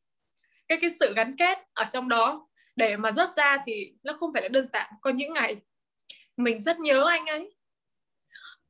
cái 0.69 0.79
cái 0.81 0.91
sự 0.91 1.15
gắn 1.17 1.37
kết 1.37 1.59
ở 1.75 1.85
trong 1.85 2.09
đó. 2.09 2.49
Để 2.77 2.97
mà 2.97 3.13
rớt 3.13 3.31
ra 3.37 3.59
thì 3.67 3.93
nó 4.03 4.13
không 4.21 4.33
phải 4.33 4.43
là 4.43 4.49
đơn 4.49 4.67
giản. 4.73 4.93
Có 5.01 5.11
những 5.11 5.33
ngày 5.33 5.57
mình 6.37 6.61
rất 6.63 6.81
nhớ 6.81 7.05
anh 7.09 7.27
ấy. 7.27 7.55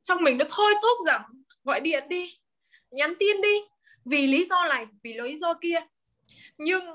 Trong 0.01 0.23
mình 0.23 0.37
nó 0.37 0.45
thôi 0.49 0.73
thúc 0.81 0.97
rằng, 1.05 1.21
gọi 1.63 1.79
điện 1.79 2.03
đi, 2.09 2.37
nhắn 2.91 3.13
tin 3.19 3.41
đi, 3.41 3.61
vì 4.05 4.27
lý 4.27 4.47
do 4.49 4.65
này, 4.69 4.85
vì 5.03 5.13
lý 5.13 5.37
do 5.39 5.53
kia. 5.53 5.79
Nhưng 6.57 6.85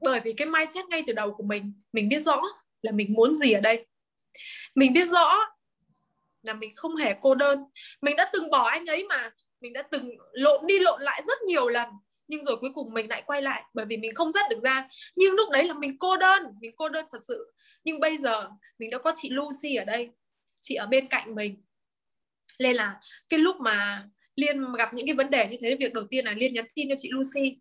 bởi 0.00 0.20
vì 0.24 0.32
cái 0.32 0.46
mindset 0.46 0.84
ngay 0.88 1.04
từ 1.06 1.12
đầu 1.12 1.34
của 1.34 1.42
mình 1.42 1.72
mình 1.92 2.08
biết 2.08 2.20
rõ 2.20 2.42
là 2.82 2.92
mình 2.92 3.12
muốn 3.12 3.32
gì 3.34 3.52
ở 3.52 3.60
đây. 3.60 3.86
Mình 4.74 4.92
biết 4.92 5.08
rõ 5.08 5.36
là 6.42 6.54
mình 6.54 6.76
không 6.76 6.96
hề 6.96 7.14
cô 7.20 7.34
đơn. 7.34 7.64
Mình 8.02 8.16
đã 8.16 8.30
từng 8.32 8.50
bỏ 8.50 8.68
anh 8.68 8.86
ấy 8.86 9.04
mà, 9.04 9.30
mình 9.60 9.72
đã 9.72 9.82
từng 9.82 10.10
lộn 10.32 10.66
đi 10.66 10.78
lộn 10.78 11.02
lại 11.02 11.22
rất 11.26 11.42
nhiều 11.42 11.68
lần, 11.68 11.88
nhưng 12.28 12.44
rồi 12.44 12.56
cuối 12.56 12.70
cùng 12.74 12.94
mình 12.94 13.08
lại 13.08 13.22
quay 13.26 13.42
lại 13.42 13.62
bởi 13.74 13.86
vì 13.86 13.96
mình 13.96 14.14
không 14.14 14.32
dứt 14.32 14.40
được 14.50 14.60
ra. 14.62 14.88
Nhưng 15.16 15.34
lúc 15.34 15.50
đấy 15.50 15.64
là 15.64 15.74
mình 15.74 15.98
cô 15.98 16.16
đơn, 16.16 16.42
mình 16.60 16.72
cô 16.76 16.88
đơn 16.88 17.06
thật 17.12 17.18
sự. 17.28 17.52
Nhưng 17.84 18.00
bây 18.00 18.18
giờ 18.18 18.48
mình 18.78 18.90
đã 18.90 18.98
có 18.98 19.12
chị 19.16 19.28
Lucy 19.30 19.74
ở 19.74 19.84
đây, 19.84 20.10
chị 20.60 20.74
ở 20.74 20.86
bên 20.86 21.08
cạnh 21.08 21.34
mình. 21.34 21.62
Nên 22.58 22.76
là 22.76 23.00
cái 23.28 23.40
lúc 23.40 23.56
mà 23.60 24.08
liên 24.36 24.72
gặp 24.72 24.94
những 24.94 25.06
cái 25.06 25.14
vấn 25.14 25.30
đề 25.30 25.48
như 25.48 25.56
thế, 25.60 25.76
việc 25.80 25.92
đầu 25.92 26.04
tiên 26.10 26.24
là 26.24 26.32
liên 26.32 26.54
nhắn 26.54 26.64
tin 26.74 26.88
cho 26.88 26.94
chị 26.98 27.10
Lucy. 27.12 27.58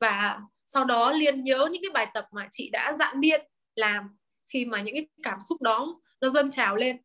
Và 0.00 0.38
sau 0.72 0.84
đó 0.84 1.12
liên 1.12 1.44
nhớ 1.44 1.68
những 1.72 1.82
cái 1.82 1.90
bài 1.94 2.06
tập 2.14 2.26
mà 2.32 2.48
chị 2.50 2.70
đã 2.70 2.92
dặn 2.98 3.20
liên 3.20 3.40
làm 3.74 4.16
khi 4.52 4.64
mà 4.64 4.82
những 4.82 4.94
cái 4.94 5.08
cảm 5.22 5.38
xúc 5.48 5.62
đó 5.62 6.00
nó 6.20 6.28
dâng 6.28 6.50
trào 6.50 6.76
lên. 6.76 6.96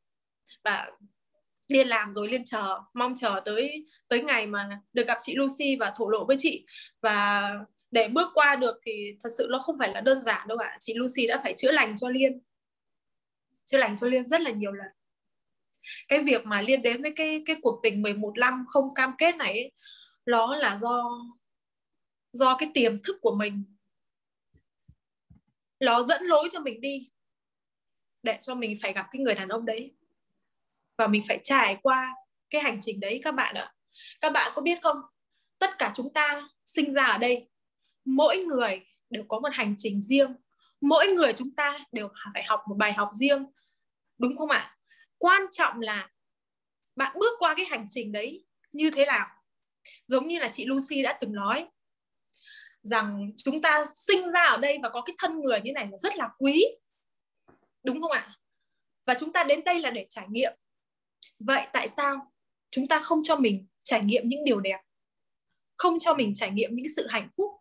Và 0.64 0.88
liên 1.68 1.88
làm 1.88 2.14
rồi 2.14 2.28
liên 2.28 2.46
chờ 2.46 2.80
mong 2.94 3.16
chờ 3.16 3.42
tới 3.46 3.86
tới 4.08 4.24
ngày 4.24 4.48
mà 4.48 4.70
được 4.94 5.08
gặp 5.08 5.18
chị 5.22 5.36
Lucy 5.36 5.76
và 5.80 5.94
thổ 5.96 6.10
lộ 6.10 6.26
với 6.26 6.36
chị. 6.40 6.66
Và 7.02 7.50
để 7.92 8.08
bước 8.08 8.32
qua 8.34 8.56
được 8.56 8.76
thì 8.86 9.18
thật 9.24 9.30
sự 9.38 9.48
nó 9.50 9.60
không 9.60 9.76
phải 9.80 9.90
là 9.94 10.02
đơn 10.02 10.22
giản 10.22 10.48
đâu 10.48 10.58
ạ. 10.58 10.78
Chị 10.80 10.94
Lucy 10.94 11.28
đã 11.28 11.40
phải 11.44 11.54
chữa 11.58 11.72
lành 11.72 11.98
cho 11.98 12.10
liên. 12.10 12.42
Chữa 13.66 13.78
lành 13.78 13.98
cho 13.98 14.08
liên 14.08 14.28
rất 14.28 14.42
là 14.42 14.52
nhiều 14.52 14.72
lần. 14.72 14.88
Cái 16.08 16.24
việc 16.24 16.46
mà 16.46 16.62
liên 16.62 16.82
đến 16.82 17.02
với 17.02 17.14
cái 17.16 17.44
cái 17.46 17.56
cuộc 17.62 17.80
tình 17.84 18.02
11 18.02 18.38
năm 18.38 18.66
không 18.68 18.94
cam 18.94 19.12
kết 19.18 19.36
này 19.36 19.52
ấy, 19.52 19.72
nó 20.26 20.56
là 20.56 20.78
do 20.78 21.10
do 22.36 22.56
cái 22.58 22.70
tiềm 22.74 23.04
thức 23.04 23.18
của 23.22 23.36
mình. 23.36 23.64
Nó 25.80 26.04
dẫn 26.04 26.24
lối 26.24 26.50
cho 26.52 26.60
mình 26.60 26.82
đi, 26.82 27.10
để 28.24 28.38
cho 28.42 28.56
mình 28.56 28.78
phải 28.82 28.94
gặp 28.94 29.08
cái 29.12 29.22
người 29.22 29.36
đàn 29.36 29.48
ông 29.48 29.66
đấy. 29.66 29.96
Và 30.98 31.08
mình 31.08 31.24
phải 31.28 31.40
trải 31.44 31.78
qua 31.84 32.16
cái 32.50 32.62
hành 32.62 32.80
trình 32.82 33.00
đấy, 33.00 33.20
các 33.24 33.32
bạn 33.32 33.56
ạ. 33.56 33.74
Các 34.22 34.30
bạn 34.30 34.52
có 34.56 34.62
biết 34.62 34.80
không? 34.82 34.98
Tất 35.60 35.78
cả 35.78 35.92
chúng 35.96 36.14
ta 36.14 36.48
sinh 36.66 36.94
ra 36.94 37.06
ở 37.06 37.18
đây, 37.18 37.50
mỗi 38.06 38.38
người 38.38 38.86
đều 39.10 39.24
có 39.28 39.40
một 39.40 39.50
hành 39.54 39.76
trình 39.78 40.02
riêng. 40.02 40.36
Mỗi 40.82 41.08
người 41.08 41.34
chúng 41.34 41.56
ta 41.56 41.86
đều 41.92 42.10
phải 42.34 42.44
học 42.44 42.62
một 42.68 42.76
bài 42.76 42.94
học 42.94 43.12
riêng, 43.14 43.46
đúng 44.18 44.36
không 44.38 44.50
ạ? 44.50 44.78
Quan 45.18 45.42
trọng 45.52 45.80
là 45.80 46.10
bạn 46.96 47.16
bước 47.20 47.34
qua 47.40 47.54
cái 47.58 47.66
hành 47.66 47.86
trình 47.90 48.12
đấy 48.12 48.46
như 48.72 48.92
thế 48.92 49.06
nào. 49.06 49.28
Giống 50.08 50.28
như 50.28 50.40
là 50.40 50.50
chị 50.52 50.66
Lucy 50.66 51.02
đã 51.02 51.18
từng 51.22 51.34
nói 51.34 51.68
rằng 52.86 53.32
chúng 53.38 53.62
ta 53.62 53.86
sinh 53.96 54.32
ra 54.32 54.44
ở 54.44 54.58
đây 54.58 54.78
và 54.84 54.90
có 54.90 55.02
cái 55.02 55.16
thân 55.20 55.34
người 55.34 55.62
như 55.64 55.74
này 55.74 55.88
là 55.92 55.98
rất 55.98 56.16
là 56.16 56.30
quý. 56.38 56.66
Đúng 57.84 58.02
không 58.02 58.12
ạ? 58.12 58.36
Và 59.06 59.14
chúng 59.14 59.34
ta 59.34 59.44
đến 59.44 59.64
đây 59.64 59.80
là 59.80 59.92
để 59.92 60.06
trải 60.10 60.26
nghiệm. 60.30 60.54
Vậy 61.40 61.68
tại 61.74 61.88
sao 61.88 62.32
chúng 62.72 62.88
ta 62.88 63.00
không 63.00 63.20
cho 63.24 63.36
mình 63.36 63.68
trải 63.84 64.04
nghiệm 64.04 64.24
những 64.26 64.46
điều 64.46 64.60
đẹp? 64.60 64.80
Không 65.78 66.00
cho 66.00 66.14
mình 66.14 66.34
trải 66.36 66.52
nghiệm 66.52 66.76
những 66.76 66.90
sự 66.96 67.08
hạnh 67.08 67.30
phúc? 67.38 67.52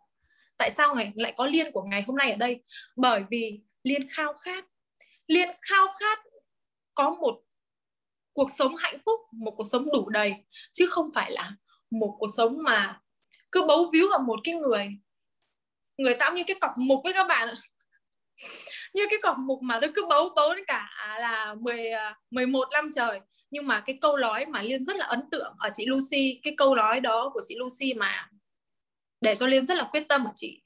Tại 0.57 0.71
sao 0.71 0.95
ngày 0.95 1.13
lại 1.15 1.35
có 1.37 1.47
liên 1.47 1.73
của 1.73 1.83
ngày 1.83 2.03
hôm 2.07 2.17
nay 2.17 2.31
ở 2.31 2.37
đây? 2.37 2.63
Bởi 2.97 3.23
vì 3.31 3.61
liên 3.83 4.09
khao 4.11 4.33
khát. 4.33 4.65
Liên 5.27 5.49
khao 5.63 5.87
khát 6.01 6.19
có 6.95 7.11
một 7.11 7.41
cuộc 8.33 8.51
sống 8.51 8.77
hạnh 8.77 8.99
phúc, 9.07 9.21
một 9.33 9.55
cuộc 9.57 9.65
sống 9.65 9.89
đủ 9.93 10.09
đầy, 10.09 10.35
chứ 10.73 10.87
không 10.91 11.11
phải 11.15 11.31
là 11.31 11.57
một 11.91 12.17
cuộc 12.19 12.29
sống 12.37 12.63
mà 12.63 13.01
cứ 13.53 13.63
bấu 13.63 13.91
víu 13.93 14.09
vào 14.11 14.19
một 14.19 14.41
cái 14.45 14.55
người 14.55 14.89
người 15.99 16.15
ta 16.15 16.27
cũng 16.27 16.37
như 16.37 16.45
cái 16.47 16.57
cọc 16.61 16.73
mục 16.77 17.01
với 17.05 17.13
các 17.13 17.27
bạn 17.29 17.55
như 18.95 19.07
cái 19.11 19.19
cọc 19.23 19.39
mục 19.39 19.63
mà 19.63 19.81
nó 19.81 19.89
cứ 19.95 20.07
bấu 20.07 20.29
bấu 20.37 20.55
đến 20.55 20.65
cả 20.67 20.89
à, 20.97 21.19
là 21.19 21.55
10 21.61 21.91
11 22.31 22.69
à, 22.71 22.71
năm 22.73 22.91
trời. 22.95 23.21
Nhưng 23.51 23.67
mà 23.67 23.81
cái 23.87 23.99
câu 24.01 24.17
nói 24.17 24.47
mà 24.47 24.63
liên 24.63 24.85
rất 24.85 24.97
là 24.97 25.07
ấn 25.07 25.21
tượng 25.31 25.55
ở 25.59 25.69
chị 25.73 25.87
Lucy, 25.87 26.41
cái 26.43 26.55
câu 26.57 26.75
nói 26.75 27.01
đó 27.01 27.31
của 27.35 27.41
chị 27.49 27.57
Lucy 27.59 27.95
mà 27.95 28.29
để 29.21 29.35
cho 29.35 29.47
liên 29.47 29.67
rất 29.67 29.75
là 29.75 29.85
quyết 29.85 30.09
tâm 30.09 30.25
ở 30.25 30.31
chị. 30.35 30.63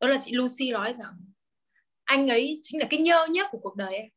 Đó 0.00 0.08
là 0.08 0.18
chị 0.20 0.32
Lucy 0.32 0.70
nói 0.70 0.94
rằng, 0.98 1.32
anh 2.04 2.30
ấy 2.30 2.56
chính 2.62 2.80
là 2.80 2.86
cái 2.90 3.00
nhơ 3.00 3.26
nhớp 3.26 3.48
của 3.50 3.58
cuộc 3.62 3.76
đời 3.76 3.94
em. 3.94 4.08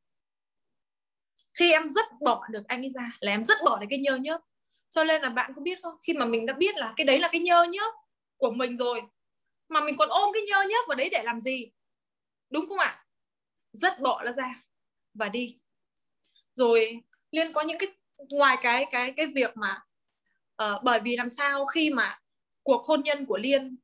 Khi 1.53 1.71
em 1.71 1.89
rất 1.89 2.05
bỏ 2.21 2.47
được 2.51 2.63
anh 2.67 2.81
ấy 2.81 2.91
ra 2.95 3.11
là 3.19 3.31
em 3.31 3.45
rất 3.45 3.57
bỏ 3.65 3.79
được 3.79 3.87
cái 3.89 3.99
nhơ 3.99 4.15
nhớp. 4.15 4.41
Cho 4.89 5.03
nên 5.03 5.21
là 5.21 5.29
bạn 5.29 5.51
có 5.55 5.61
biết 5.61 5.79
không? 5.83 5.95
Khi 6.07 6.13
mà 6.13 6.25
mình 6.25 6.45
đã 6.45 6.53
biết 6.53 6.75
là 6.75 6.93
cái 6.95 7.05
đấy 7.05 7.19
là 7.19 7.27
cái 7.27 7.41
nhơ 7.41 7.63
nhớp 7.63 7.93
của 8.37 8.51
mình 8.51 8.77
rồi 8.77 9.01
mà 9.71 9.81
mình 9.81 9.95
còn 9.97 10.09
ôm 10.09 10.29
cái 10.33 10.41
nhơ 10.47 10.69
nhớp 10.69 10.85
vào 10.87 10.95
đấy 10.95 11.09
để 11.11 11.23
làm 11.23 11.39
gì? 11.39 11.71
Đúng 12.49 12.69
không 12.69 12.77
ạ? 12.77 13.05
Rất 13.73 13.99
bỏ 13.99 14.23
nó 14.23 14.31
ra 14.31 14.63
và 15.13 15.29
đi. 15.29 15.59
Rồi 16.53 17.01
liên 17.31 17.53
có 17.53 17.61
những 17.61 17.77
cái 17.77 17.89
ngoài 18.29 18.57
cái 18.61 18.85
cái 18.91 19.13
cái 19.17 19.27
việc 19.35 19.57
mà 19.57 19.79
uh, 20.63 20.83
bởi 20.83 20.99
vì 20.99 21.17
làm 21.17 21.29
sao 21.29 21.65
khi 21.65 21.89
mà 21.89 22.19
cuộc 22.63 22.85
hôn 22.85 23.03
nhân 23.03 23.25
của 23.25 23.37
liên 23.37 23.77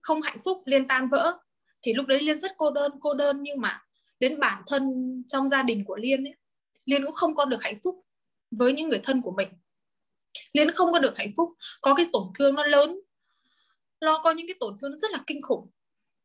không 0.00 0.22
hạnh 0.22 0.38
phúc 0.44 0.62
liên 0.64 0.88
tan 0.88 1.08
vỡ 1.08 1.38
thì 1.82 1.94
lúc 1.94 2.06
đấy 2.06 2.20
liên 2.20 2.38
rất 2.38 2.52
cô 2.56 2.70
đơn 2.70 2.92
cô 3.00 3.14
đơn 3.14 3.42
nhưng 3.42 3.60
mà 3.60 3.82
đến 4.20 4.40
bản 4.40 4.62
thân 4.66 4.82
trong 5.28 5.48
gia 5.48 5.62
đình 5.62 5.84
của 5.84 5.96
liên 5.96 6.24
ấy, 6.24 6.34
liên 6.84 7.04
cũng 7.04 7.14
không 7.14 7.34
có 7.34 7.44
được 7.44 7.62
hạnh 7.62 7.76
phúc 7.84 8.00
với 8.50 8.72
những 8.72 8.88
người 8.88 9.00
thân 9.02 9.22
của 9.22 9.32
mình. 9.36 9.48
Liên 10.52 10.70
không 10.70 10.92
có 10.92 10.98
được 10.98 11.16
hạnh 11.16 11.30
phúc 11.36 11.50
có 11.80 11.94
cái 11.94 12.06
tổn 12.12 12.22
thương 12.38 12.54
nó 12.54 12.64
lớn 12.64 13.00
lo 14.00 14.20
có 14.24 14.30
những 14.30 14.46
cái 14.46 14.56
tổn 14.60 14.76
thương 14.80 14.90
nó 14.90 14.96
rất 14.96 15.10
là 15.10 15.18
kinh 15.26 15.42
khủng 15.42 15.70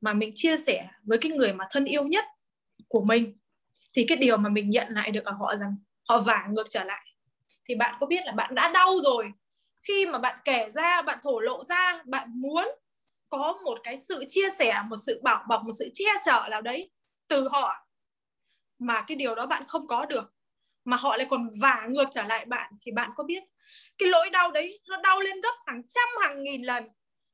mà 0.01 0.13
mình 0.13 0.31
chia 0.35 0.57
sẻ 0.57 0.87
với 1.03 1.17
cái 1.17 1.31
người 1.31 1.53
mà 1.53 1.65
thân 1.71 1.85
yêu 1.85 2.03
nhất 2.03 2.25
của 2.87 3.01
mình. 3.01 3.33
Thì 3.93 4.05
cái 4.07 4.17
điều 4.17 4.37
mà 4.37 4.49
mình 4.49 4.69
nhận 4.69 4.87
lại 4.89 5.11
được 5.11 5.25
ở 5.25 5.31
họ 5.31 5.55
rằng 5.55 5.75
họ 6.09 6.19
vả 6.19 6.47
ngược 6.51 6.69
trở 6.69 6.83
lại. 6.83 7.05
Thì 7.69 7.75
bạn 7.75 7.95
có 7.99 8.07
biết 8.07 8.25
là 8.25 8.31
bạn 8.31 8.55
đã 8.55 8.71
đau 8.73 8.97
rồi. 9.03 9.31
Khi 9.87 10.05
mà 10.05 10.19
bạn 10.19 10.39
kể 10.45 10.69
ra, 10.75 11.01
bạn 11.01 11.19
thổ 11.23 11.39
lộ 11.39 11.63
ra, 11.63 12.03
bạn 12.05 12.29
muốn 12.35 12.65
có 13.29 13.59
một 13.65 13.79
cái 13.83 13.97
sự 13.97 14.25
chia 14.29 14.49
sẻ, 14.49 14.81
một 14.89 14.97
sự 14.97 15.21
bảo 15.23 15.45
bọc, 15.49 15.63
một 15.65 15.71
sự 15.79 15.89
che 15.93 16.05
chở 16.25 16.47
nào 16.51 16.61
đấy 16.61 16.91
từ 17.27 17.47
họ 17.51 17.87
mà 18.79 19.03
cái 19.07 19.17
điều 19.17 19.35
đó 19.35 19.45
bạn 19.45 19.63
không 19.67 19.87
có 19.87 20.05
được, 20.05 20.33
mà 20.85 20.97
họ 20.97 21.17
lại 21.17 21.27
còn 21.29 21.49
vả 21.61 21.87
ngược 21.89 22.05
trở 22.11 22.23
lại 22.23 22.45
bạn, 22.45 22.73
thì 22.81 22.91
bạn 22.91 23.11
có 23.15 23.23
biết 23.23 23.43
cái 23.97 24.09
lỗi 24.09 24.29
đau 24.29 24.51
đấy 24.51 24.79
nó 24.89 24.97
đau 25.03 25.19
lên 25.21 25.41
gấp 25.41 25.55
hàng 25.65 25.81
trăm, 25.87 26.09
hàng 26.21 26.43
nghìn 26.43 26.61
lần 26.61 26.83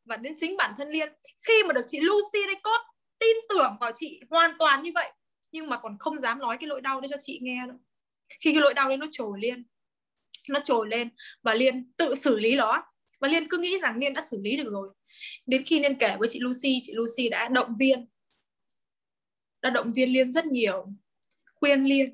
và 0.10 0.18
đến 0.18 0.34
chính 0.38 0.58
bản 0.58 0.74
thân 0.78 0.90
liên. 0.90 1.10
Khi 1.42 1.54
mà 1.68 1.74
được 1.74 1.86
chị 1.88 2.00
Lucy 2.00 2.46
đây 2.46 2.56
cốt 2.64 2.80
tin 3.20 3.38
tưởng 3.50 3.78
vào 3.80 3.92
chị 3.96 4.22
hoàn 4.30 4.52
toàn 4.60 4.84
như 4.84 4.92
vậy, 4.96 5.12
nhưng 5.52 5.70
mà 5.70 5.78
còn 5.78 5.98
không 6.00 6.22
dám 6.22 6.40
nói 6.40 6.58
cái 6.60 6.68
lỗi 6.68 6.82
đau 6.82 7.02
đấy 7.02 7.08
cho 7.12 7.18
chị 7.20 7.40
nghe 7.42 7.60
đâu 7.68 7.78
khi 8.40 8.54
cái 8.54 8.62
lỗi 8.62 8.74
đau 8.74 8.88
đấy 8.88 8.98
nó 8.98 9.06
trồi 9.12 9.40
lên, 9.42 9.66
nó 10.50 10.60
trồi 10.64 10.88
lên 10.88 11.10
và 11.42 11.54
liên 11.54 11.92
tự 11.98 12.16
xử 12.16 12.40
lý 12.40 12.56
nó. 12.56 12.84
Và 13.20 13.28
liên 13.28 13.48
cứ 13.50 13.58
nghĩ 13.58 13.80
rằng 13.82 13.98
liên 13.98 14.14
đã 14.14 14.22
xử 14.32 14.38
lý 14.42 14.58
được 14.58 14.72
rồi. 14.72 14.90
Đến 15.46 15.64
khi 15.66 15.80
liên 15.80 15.96
kể 15.96 16.16
với 16.20 16.28
chị 16.32 16.40
Lucy 16.40 16.80
chị 16.82 16.94
Lucy 16.96 17.30
đã 17.30 17.48
động 17.48 17.76
viên, 17.80 18.08
đã 19.62 19.70
động 19.70 19.92
viên 19.92 20.10
liên 20.10 20.32
rất 20.32 20.46
nhiều, 20.46 20.88
khuyên 21.56 21.84
liên 21.84 22.14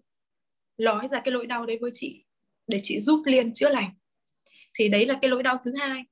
nói 0.78 1.08
ra 1.08 1.20
cái 1.20 1.32
lỗi 1.32 1.46
đau 1.46 1.66
đấy 1.66 1.78
với 1.82 1.92
chị, 1.94 2.26
để 2.68 2.80
chị 2.84 3.00
giúp 3.00 3.24
liên 3.26 3.54
chữa 3.54 3.70
lành. 3.70 3.94
Thì 4.74 4.90
đấy 4.90 5.06
là 5.06 5.20
cái 5.22 5.32
lỗi 5.32 5.44
đau 5.44 5.58
thứ 5.64 5.74
hai 5.80 6.04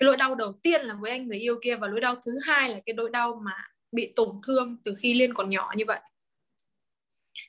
cái 0.00 0.06
nỗi 0.06 0.16
đau 0.16 0.34
đầu 0.34 0.52
tiên 0.62 0.82
là 0.82 0.94
với 0.94 1.10
anh 1.10 1.26
người 1.26 1.38
yêu 1.38 1.58
kia 1.62 1.76
và 1.76 1.88
nỗi 1.88 2.00
đau 2.00 2.16
thứ 2.24 2.38
hai 2.42 2.68
là 2.68 2.80
cái 2.86 2.94
nỗi 2.94 3.10
đau 3.10 3.40
mà 3.44 3.52
bị 3.92 4.12
tổn 4.16 4.38
thương 4.46 4.76
từ 4.84 4.94
khi 4.98 5.14
liên 5.14 5.34
còn 5.34 5.50
nhỏ 5.50 5.68
như 5.76 5.84
vậy. 5.86 6.00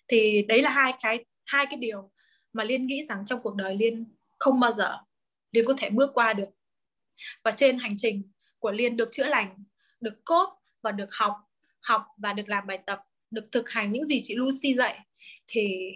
Thì 0.07 0.45
đấy 0.47 0.61
là 0.61 0.69
hai 0.69 0.93
cái 1.01 1.25
hai 1.45 1.65
cái 1.65 1.77
điều 1.77 2.11
mà 2.53 2.63
liên 2.63 2.87
nghĩ 2.87 3.05
rằng 3.05 3.25
trong 3.25 3.41
cuộc 3.43 3.55
đời 3.55 3.75
liên 3.75 4.15
không 4.39 4.59
bao 4.59 4.71
giờ 4.71 4.97
liên 5.51 5.65
có 5.67 5.73
thể 5.77 5.89
bước 5.89 6.11
qua 6.13 6.33
được. 6.33 6.49
Và 7.43 7.51
trên 7.51 7.79
hành 7.79 7.93
trình 7.97 8.31
của 8.59 8.71
liên 8.71 8.97
được 8.97 9.11
chữa 9.11 9.25
lành, 9.25 9.63
được 9.99 10.25
cốt 10.25 10.47
và 10.81 10.91
được 10.91 11.13
học 11.13 11.35
học 11.81 12.05
và 12.17 12.33
được 12.33 12.49
làm 12.49 12.67
bài 12.67 12.79
tập, 12.85 12.99
được 13.31 13.51
thực 13.51 13.69
hành 13.69 13.91
những 13.91 14.05
gì 14.05 14.21
chị 14.23 14.35
Lucy 14.35 14.73
dạy, 14.73 14.99
thì 15.47 15.91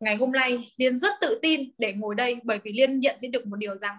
ngày 0.00 0.16
hôm 0.16 0.32
nay 0.32 0.72
liên 0.76 0.98
rất 0.98 1.14
tự 1.20 1.38
tin 1.42 1.70
để 1.78 1.92
ngồi 1.92 2.14
đây 2.14 2.36
bởi 2.44 2.58
vì 2.64 2.72
liên 2.72 3.00
nhận 3.00 3.16
thấy 3.20 3.30
được 3.30 3.46
một 3.46 3.56
điều 3.56 3.76
rằng 3.76 3.96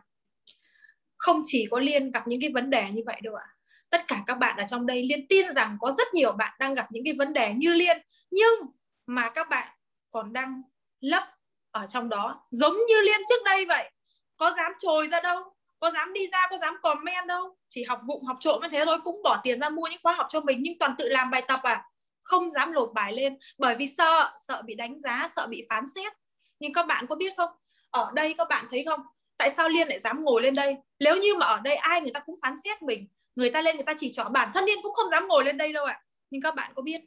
không 1.24 1.42
chỉ 1.46 1.68
có 1.72 1.80
liên 1.80 2.12
gặp 2.12 2.28
những 2.28 2.42
cái 2.42 2.50
vấn 2.54 2.70
đề 2.70 2.92
như 2.92 3.02
vậy 3.06 3.22
đâu 3.24 3.36
ạ. 3.36 3.46
Tất 3.90 4.08
cả 4.08 4.24
các 4.28 4.36
bạn 4.36 4.58
ở 4.58 4.64
trong 4.68 4.86
đây 4.86 5.04
liên 5.04 5.28
tin 5.28 5.54
rằng 5.54 5.78
có 5.82 5.92
rất 5.92 6.14
nhiều 6.14 6.32
bạn 6.32 6.54
đang 6.60 6.74
gặp 6.74 6.88
những 6.92 7.04
cái 7.06 7.14
vấn 7.14 7.34
đề 7.34 7.54
như 7.58 7.74
liên, 7.74 7.98
nhưng 8.32 8.60
mà 9.06 9.30
các 9.30 9.50
bạn 9.50 9.68
còn 10.12 10.34
đang 10.34 10.62
lấp 11.00 11.24
ở 11.72 11.86
trong 11.88 12.10
đó, 12.10 12.46
giống 12.52 12.74
như 12.88 13.02
liên 13.02 13.22
trước 13.30 13.44
đây 13.46 13.66
vậy. 13.66 13.92
Có 14.38 14.54
dám 14.58 14.72
trồi 14.80 15.08
ra 15.08 15.22
đâu, 15.22 15.44
có 15.80 15.92
dám 15.92 16.14
đi 16.14 16.28
ra, 16.32 16.48
có 16.50 16.58
dám 16.62 16.78
comment 16.82 17.28
đâu. 17.28 17.58
Chỉ 17.68 17.84
học 17.84 18.02
vụng, 18.08 18.24
học 18.24 18.38
trộm 18.40 18.62
như 18.62 18.68
thế 18.72 18.86
thôi, 18.86 18.98
cũng 19.04 19.22
bỏ 19.24 19.40
tiền 19.44 19.60
ra 19.60 19.70
mua 19.70 19.88
những 19.88 20.00
khóa 20.04 20.14
học 20.14 20.28
cho 20.30 20.42
mình, 20.42 20.60
nhưng 20.62 20.78
toàn 20.80 20.96
tự 20.98 21.10
làm 21.10 21.32
bài 21.32 21.44
tập 21.48 21.60
à? 21.64 21.86
Không 22.24 22.52
dám 22.52 22.72
lột 22.72 22.94
bài 22.94 23.14
lên, 23.14 23.38
bởi 23.58 23.76
vì 23.76 23.88
sợ 23.88 24.34
sợ 24.48 24.62
bị 24.66 24.76
đánh 24.76 25.02
giá, 25.02 25.30
sợ 25.36 25.48
bị 25.48 25.66
phán 25.70 25.84
xét. 25.96 26.14
Nhưng 26.60 26.74
các 26.74 26.88
bạn 26.88 27.06
có 27.10 27.16
biết 27.16 27.34
không? 27.38 27.52
Ở 27.90 28.12
đây 28.14 28.36
các 28.38 28.48
bạn 28.50 28.66
thấy 28.70 28.86
không? 28.88 29.00
Tại 29.44 29.54
sao 29.56 29.70
liên 29.70 29.88
lại 29.88 30.00
dám 30.00 30.24
ngồi 30.24 30.42
lên 30.42 30.56
đây? 30.56 30.76
Nếu 31.00 31.18
như 31.22 31.36
mà 31.40 31.46
ở 31.46 31.60
đây 31.60 31.76
ai 31.76 32.02
người 32.02 32.12
ta 32.14 32.20
cũng 32.20 32.36
phán 32.42 32.54
xét 32.64 32.82
mình, 32.82 33.08
người 33.36 33.50
ta 33.52 33.62
lên 33.62 33.76
người 33.76 33.86
ta 33.86 33.94
chỉ 33.98 34.12
trỏ 34.14 34.24
bản 34.24 34.50
thân 34.54 34.66
liên 34.66 34.78
cũng 34.84 34.94
không 34.94 35.12
dám 35.12 35.28
ngồi 35.28 35.46
lên 35.46 35.58
đây 35.58 35.74
đâu 35.74 35.86
ạ. 35.86 36.02
Nhưng 36.30 36.42
các 36.42 36.56
bạn 36.56 36.74
có 36.76 36.82
biết 36.82 37.02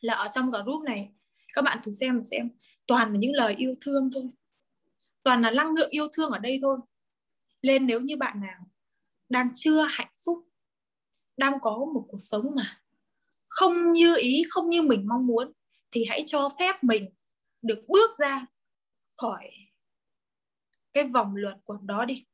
là 0.00 0.14
ở 0.14 0.28
trong 0.28 0.50
group 0.50 0.82
này, 0.84 1.12
các 1.52 1.62
bạn 1.62 1.78
thử 1.82 1.92
xem 1.92 2.22
xem, 2.30 2.50
toàn 2.86 3.12
là 3.12 3.18
những 3.18 3.34
lời 3.34 3.54
yêu 3.58 3.74
thương 3.80 4.10
thôi. 4.14 4.22
Toàn 5.22 5.42
là 5.42 5.50
năng 5.50 5.74
lượng 5.74 5.90
yêu 5.90 6.08
thương 6.12 6.30
ở 6.30 6.38
đây 6.38 6.58
thôi. 6.62 6.78
Lên 7.62 7.86
nếu 7.86 8.00
như 8.00 8.16
bạn 8.16 8.40
nào 8.40 8.60
đang 9.28 9.48
chưa 9.54 9.82
hạnh 9.90 10.12
phúc, 10.24 10.48
đang 11.36 11.60
có 11.60 11.76
một 11.94 12.04
cuộc 12.08 12.20
sống 12.20 12.54
mà 12.56 12.82
không 13.48 13.92
như 13.92 14.16
ý, 14.16 14.44
không 14.50 14.68
như 14.68 14.82
mình 14.82 15.08
mong 15.08 15.26
muốn, 15.26 15.52
thì 15.90 16.04
hãy 16.08 16.22
cho 16.26 16.50
phép 16.58 16.84
mình 16.84 17.04
được 17.62 17.84
bước 17.88 18.18
ra 18.18 18.46
khỏi 19.16 19.50
cái 20.92 21.04
vòng 21.04 21.36
luẩn 21.36 21.60
quẩn 21.64 21.86
đó 21.86 22.04
đi. 22.04 22.24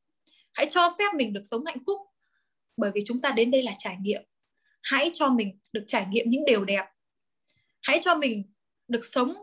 Hãy 0.53 0.67
cho 0.71 0.95
phép 0.99 1.15
mình 1.15 1.33
được 1.33 1.43
sống 1.45 1.65
hạnh 1.65 1.85
phúc, 1.87 2.01
bởi 2.77 2.91
vì 2.95 3.01
chúng 3.05 3.21
ta 3.21 3.31
đến 3.31 3.51
đây 3.51 3.63
là 3.63 3.73
trải 3.79 3.97
nghiệm. 4.01 4.23
Hãy 4.83 5.11
cho 5.13 5.31
mình 5.31 5.59
được 5.73 5.85
trải 5.87 6.07
nghiệm 6.11 6.31
những 6.31 6.45
điều 6.45 6.65
đẹp. 6.65 6.85
Hãy 7.83 7.99
cho 8.03 8.15
mình 8.15 8.53
được 8.89 9.05
sống 9.05 9.35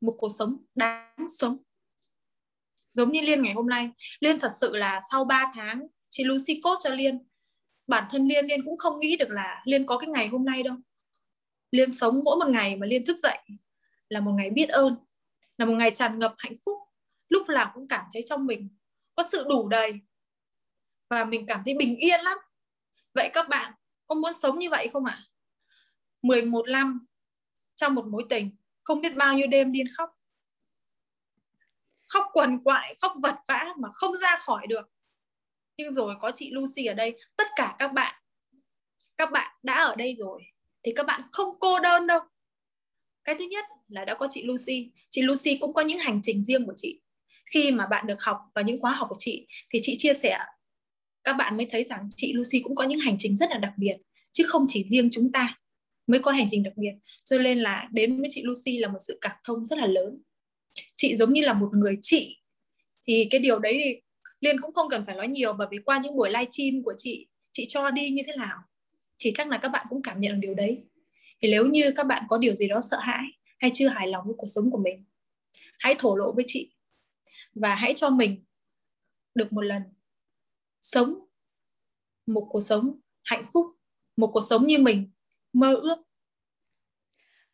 một 0.00 0.14
cuộc 0.18 0.28
sống 0.38 0.56
đáng 0.74 1.26
sống. 1.38 1.56
Giống 2.92 3.12
như 3.12 3.20
liên 3.20 3.42
ngày 3.42 3.54
hôm 3.54 3.66
nay, 3.66 3.90
liên 4.20 4.38
thật 4.38 4.52
sự 4.60 4.76
là 4.76 5.00
sau 5.10 5.24
3 5.24 5.52
tháng 5.54 5.86
chị 6.08 6.24
Lucy 6.24 6.60
cốt 6.62 6.78
cho 6.80 6.90
liên, 6.90 7.28
bản 7.86 8.04
thân 8.10 8.26
liên 8.26 8.46
liên 8.46 8.64
cũng 8.64 8.78
không 8.78 9.00
nghĩ 9.00 9.16
được 9.16 9.30
là 9.30 9.62
liên 9.64 9.86
có 9.86 9.98
cái 9.98 10.08
ngày 10.08 10.28
hôm 10.28 10.44
nay 10.44 10.62
đâu. 10.62 10.76
Liên 11.70 11.90
sống 11.90 12.20
mỗi 12.24 12.36
một 12.36 12.48
ngày 12.48 12.76
mà 12.76 12.86
liên 12.86 13.06
thức 13.06 13.18
dậy 13.18 13.38
là 14.08 14.20
một 14.20 14.32
ngày 14.32 14.50
biết 14.50 14.68
ơn, 14.68 14.96
là 15.58 15.64
một 15.64 15.74
ngày 15.74 15.90
tràn 15.90 16.18
ngập 16.18 16.34
hạnh 16.38 16.56
phúc 16.64 16.78
lúc 17.30 17.48
nào 17.48 17.70
cũng 17.74 17.88
cảm 17.88 18.04
thấy 18.12 18.22
trong 18.26 18.46
mình 18.46 18.68
có 19.14 19.22
sự 19.32 19.44
đủ 19.48 19.68
đầy 19.68 19.92
và 21.08 21.24
mình 21.24 21.46
cảm 21.46 21.62
thấy 21.64 21.74
bình 21.74 21.96
yên 21.96 22.20
lắm. 22.20 22.38
Vậy 23.14 23.30
các 23.32 23.48
bạn 23.48 23.72
có 24.06 24.14
muốn 24.14 24.32
sống 24.32 24.58
như 24.58 24.70
vậy 24.70 24.88
không 24.92 25.04
ạ? 25.04 25.24
À? 25.24 25.26
11 26.22 26.68
năm 26.68 27.06
trong 27.74 27.94
một 27.94 28.06
mối 28.06 28.26
tình, 28.28 28.50
không 28.82 29.00
biết 29.00 29.16
bao 29.16 29.34
nhiêu 29.34 29.46
đêm 29.46 29.72
điên 29.72 29.86
khóc. 29.96 30.10
Khóc 32.06 32.26
quần 32.32 32.62
quại, 32.64 32.96
khóc 33.00 33.12
vật 33.22 33.34
vã 33.48 33.66
mà 33.78 33.88
không 33.92 34.16
ra 34.16 34.38
khỏi 34.40 34.66
được. 34.66 34.90
Nhưng 35.76 35.94
rồi 35.94 36.14
có 36.20 36.30
chị 36.30 36.50
Lucy 36.52 36.86
ở 36.86 36.94
đây, 36.94 37.18
tất 37.36 37.46
cả 37.56 37.76
các 37.78 37.92
bạn 37.92 38.20
các 39.20 39.32
bạn 39.32 39.56
đã 39.62 39.74
ở 39.74 39.94
đây 39.96 40.14
rồi 40.18 40.42
thì 40.82 40.92
các 40.96 41.06
bạn 41.06 41.20
không 41.32 41.58
cô 41.60 41.80
đơn 41.80 42.06
đâu. 42.06 42.20
Cái 43.24 43.34
thứ 43.38 43.44
nhất 43.44 43.64
là 43.88 44.04
đã 44.04 44.14
có 44.14 44.26
chị 44.30 44.44
Lucy. 44.44 44.90
Chị 45.10 45.22
Lucy 45.22 45.58
cũng 45.60 45.74
có 45.74 45.82
những 45.82 45.98
hành 45.98 46.20
trình 46.22 46.44
riêng 46.44 46.66
của 46.66 46.72
chị 46.76 47.00
khi 47.54 47.70
mà 47.70 47.86
bạn 47.86 48.06
được 48.06 48.22
học 48.22 48.38
vào 48.54 48.64
những 48.64 48.80
khóa 48.80 48.92
học 48.92 49.08
của 49.08 49.16
chị, 49.18 49.46
thì 49.70 49.78
chị 49.82 49.96
chia 49.98 50.14
sẻ, 50.14 50.38
các 51.24 51.32
bạn 51.32 51.56
mới 51.56 51.66
thấy 51.70 51.84
rằng 51.84 52.08
chị 52.16 52.32
Lucy 52.32 52.60
cũng 52.60 52.74
có 52.74 52.84
những 52.84 53.00
hành 53.00 53.16
trình 53.18 53.36
rất 53.36 53.50
là 53.50 53.58
đặc 53.58 53.72
biệt, 53.76 53.96
chứ 54.32 54.44
không 54.48 54.64
chỉ 54.68 54.86
riêng 54.90 55.08
chúng 55.12 55.32
ta 55.32 55.58
mới 56.06 56.20
có 56.20 56.30
hành 56.30 56.46
trình 56.50 56.62
đặc 56.62 56.72
biệt. 56.76 56.92
Cho 57.24 57.38
nên 57.38 57.58
là 57.58 57.88
đến 57.92 58.20
với 58.20 58.28
chị 58.32 58.42
Lucy 58.44 58.78
là 58.78 58.88
một 58.88 58.98
sự 59.08 59.18
cảm 59.20 59.36
thông 59.44 59.66
rất 59.66 59.78
là 59.78 59.86
lớn. 59.86 60.22
Chị 60.94 61.16
giống 61.16 61.32
như 61.32 61.42
là 61.42 61.52
một 61.52 61.68
người 61.72 61.98
chị. 62.02 62.36
Thì 63.06 63.26
cái 63.30 63.40
điều 63.40 63.58
đấy 63.58 63.80
thì 63.84 64.00
liên 64.40 64.60
cũng 64.60 64.74
không 64.74 64.88
cần 64.90 65.04
phải 65.04 65.14
nói 65.14 65.28
nhiều, 65.28 65.52
bởi 65.52 65.68
vì 65.70 65.78
qua 65.84 66.00
những 66.02 66.16
buổi 66.16 66.30
live 66.30 66.50
stream 66.50 66.82
của 66.84 66.94
chị 66.98 67.26
chị 67.52 67.66
cho 67.68 67.90
đi 67.90 68.10
như 68.10 68.22
thế 68.26 68.32
nào, 68.36 68.58
thì 69.18 69.32
chắc 69.34 69.48
là 69.48 69.58
các 69.58 69.68
bạn 69.68 69.86
cũng 69.90 70.02
cảm 70.02 70.20
nhận 70.20 70.32
được 70.32 70.38
điều 70.42 70.54
đấy. 70.54 70.78
Thì 71.42 71.50
nếu 71.50 71.66
như 71.66 71.92
các 71.96 72.06
bạn 72.06 72.24
có 72.28 72.38
điều 72.38 72.54
gì 72.54 72.68
đó 72.68 72.80
sợ 72.80 72.98
hãi 73.00 73.24
hay 73.58 73.70
chưa 73.74 73.88
hài 73.88 74.08
lòng 74.08 74.24
với 74.26 74.34
cuộc 74.38 74.46
sống 74.46 74.70
của 74.70 74.78
mình, 74.78 75.04
hãy 75.78 75.94
thổ 75.98 76.16
lộ 76.16 76.32
với 76.32 76.44
chị 76.46 76.70
và 77.54 77.74
hãy 77.74 77.92
cho 77.96 78.10
mình 78.10 78.44
được 79.34 79.52
một 79.52 79.62
lần 79.62 79.82
sống 80.80 81.26
một 82.26 82.46
cuộc 82.50 82.60
sống 82.60 83.00
hạnh 83.24 83.44
phúc 83.52 83.66
một 84.16 84.30
cuộc 84.32 84.40
sống 84.40 84.66
như 84.66 84.78
mình 84.78 85.10
mơ 85.52 85.74
ước. 85.74 85.96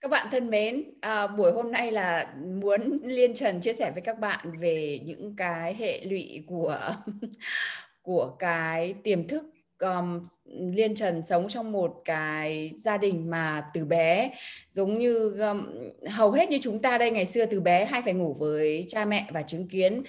Các 0.01 0.11
bạn 0.11 0.29
thân 0.31 0.51
mến, 0.51 0.85
à, 1.01 1.27
buổi 1.27 1.53
hôm 1.53 1.73
nay 1.73 1.93
là 1.93 2.35
muốn 2.63 2.99
Liên 3.05 3.35
Trần 3.35 3.61
chia 3.61 3.73
sẻ 3.73 3.91
với 3.91 4.03
các 4.03 4.19
bạn 4.19 4.61
về 4.61 5.01
những 5.05 5.37
cái 5.37 5.75
hệ 5.75 6.05
lụy 6.05 6.45
của 6.47 6.95
của 8.03 8.37
cái 8.39 8.95
tiềm 9.05 9.29
thức 9.29 9.45
um, 9.79 10.23
Liên 10.45 10.95
Trần 10.95 11.23
sống 11.23 11.49
trong 11.49 11.73
một 11.73 12.03
cái 12.05 12.73
gia 12.77 12.97
đình 12.97 13.31
mà 13.31 13.65
từ 13.75 13.85
bé 13.85 14.31
giống 14.73 14.99
như 14.99 15.37
um, 15.41 15.67
hầu 16.11 16.31
hết 16.31 16.51
như 16.51 16.59
chúng 16.63 16.83
ta 16.83 16.99
đây 16.99 17.11
ngày 17.11 17.27
xưa 17.27 17.47
từ 17.47 17.61
bé 17.61 17.85
hay 17.85 18.03
phải 18.03 18.13
ngủ 18.13 18.37
với 18.39 18.85
cha 18.89 19.05
mẹ 19.05 19.27
và 19.31 19.43
chứng 19.43 19.69
kiến 19.69 20.03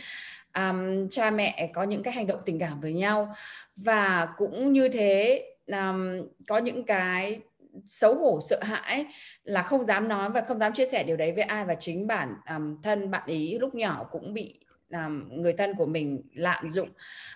um, 0.56 1.08
cha 1.10 1.32
mẹ 1.32 1.70
có 1.74 1.84
những 1.84 2.04
cái 2.04 2.14
hành 2.14 2.28
động 2.28 2.40
tình 2.46 2.60
cảm 2.60 2.82
với 2.82 2.94
nhau. 2.94 3.34
Và 3.76 4.28
cũng 4.38 4.74
như 4.74 4.90
thế 4.90 5.44
um, 5.68 6.28
có 6.48 6.58
những 6.58 6.84
cái 6.84 7.40
xấu 7.86 8.16
hổ 8.16 8.40
sợ 8.50 8.60
hãi 8.64 9.06
là 9.44 9.62
không 9.64 9.84
dám 9.84 10.08
nói 10.08 10.30
và 10.30 10.42
không 10.42 10.60
dám 10.60 10.74
chia 10.74 10.86
sẻ 10.86 11.04
điều 11.04 11.18
đấy 11.18 11.32
với 11.32 11.44
ai 11.44 11.66
và 11.66 11.76
chính 11.76 12.08
bản 12.08 12.34
um, 12.56 12.82
thân 12.82 13.12
bạn 13.12 13.24
ý 13.26 13.58
lúc 13.60 13.76
nhỏ 13.76 14.08
cũng 14.12 14.34
bị 14.34 14.60
um, 14.92 15.42
người 15.42 15.54
thân 15.54 15.74
của 15.78 15.86
mình 15.86 16.22
lạm 16.34 16.70
dụng. 16.70 16.90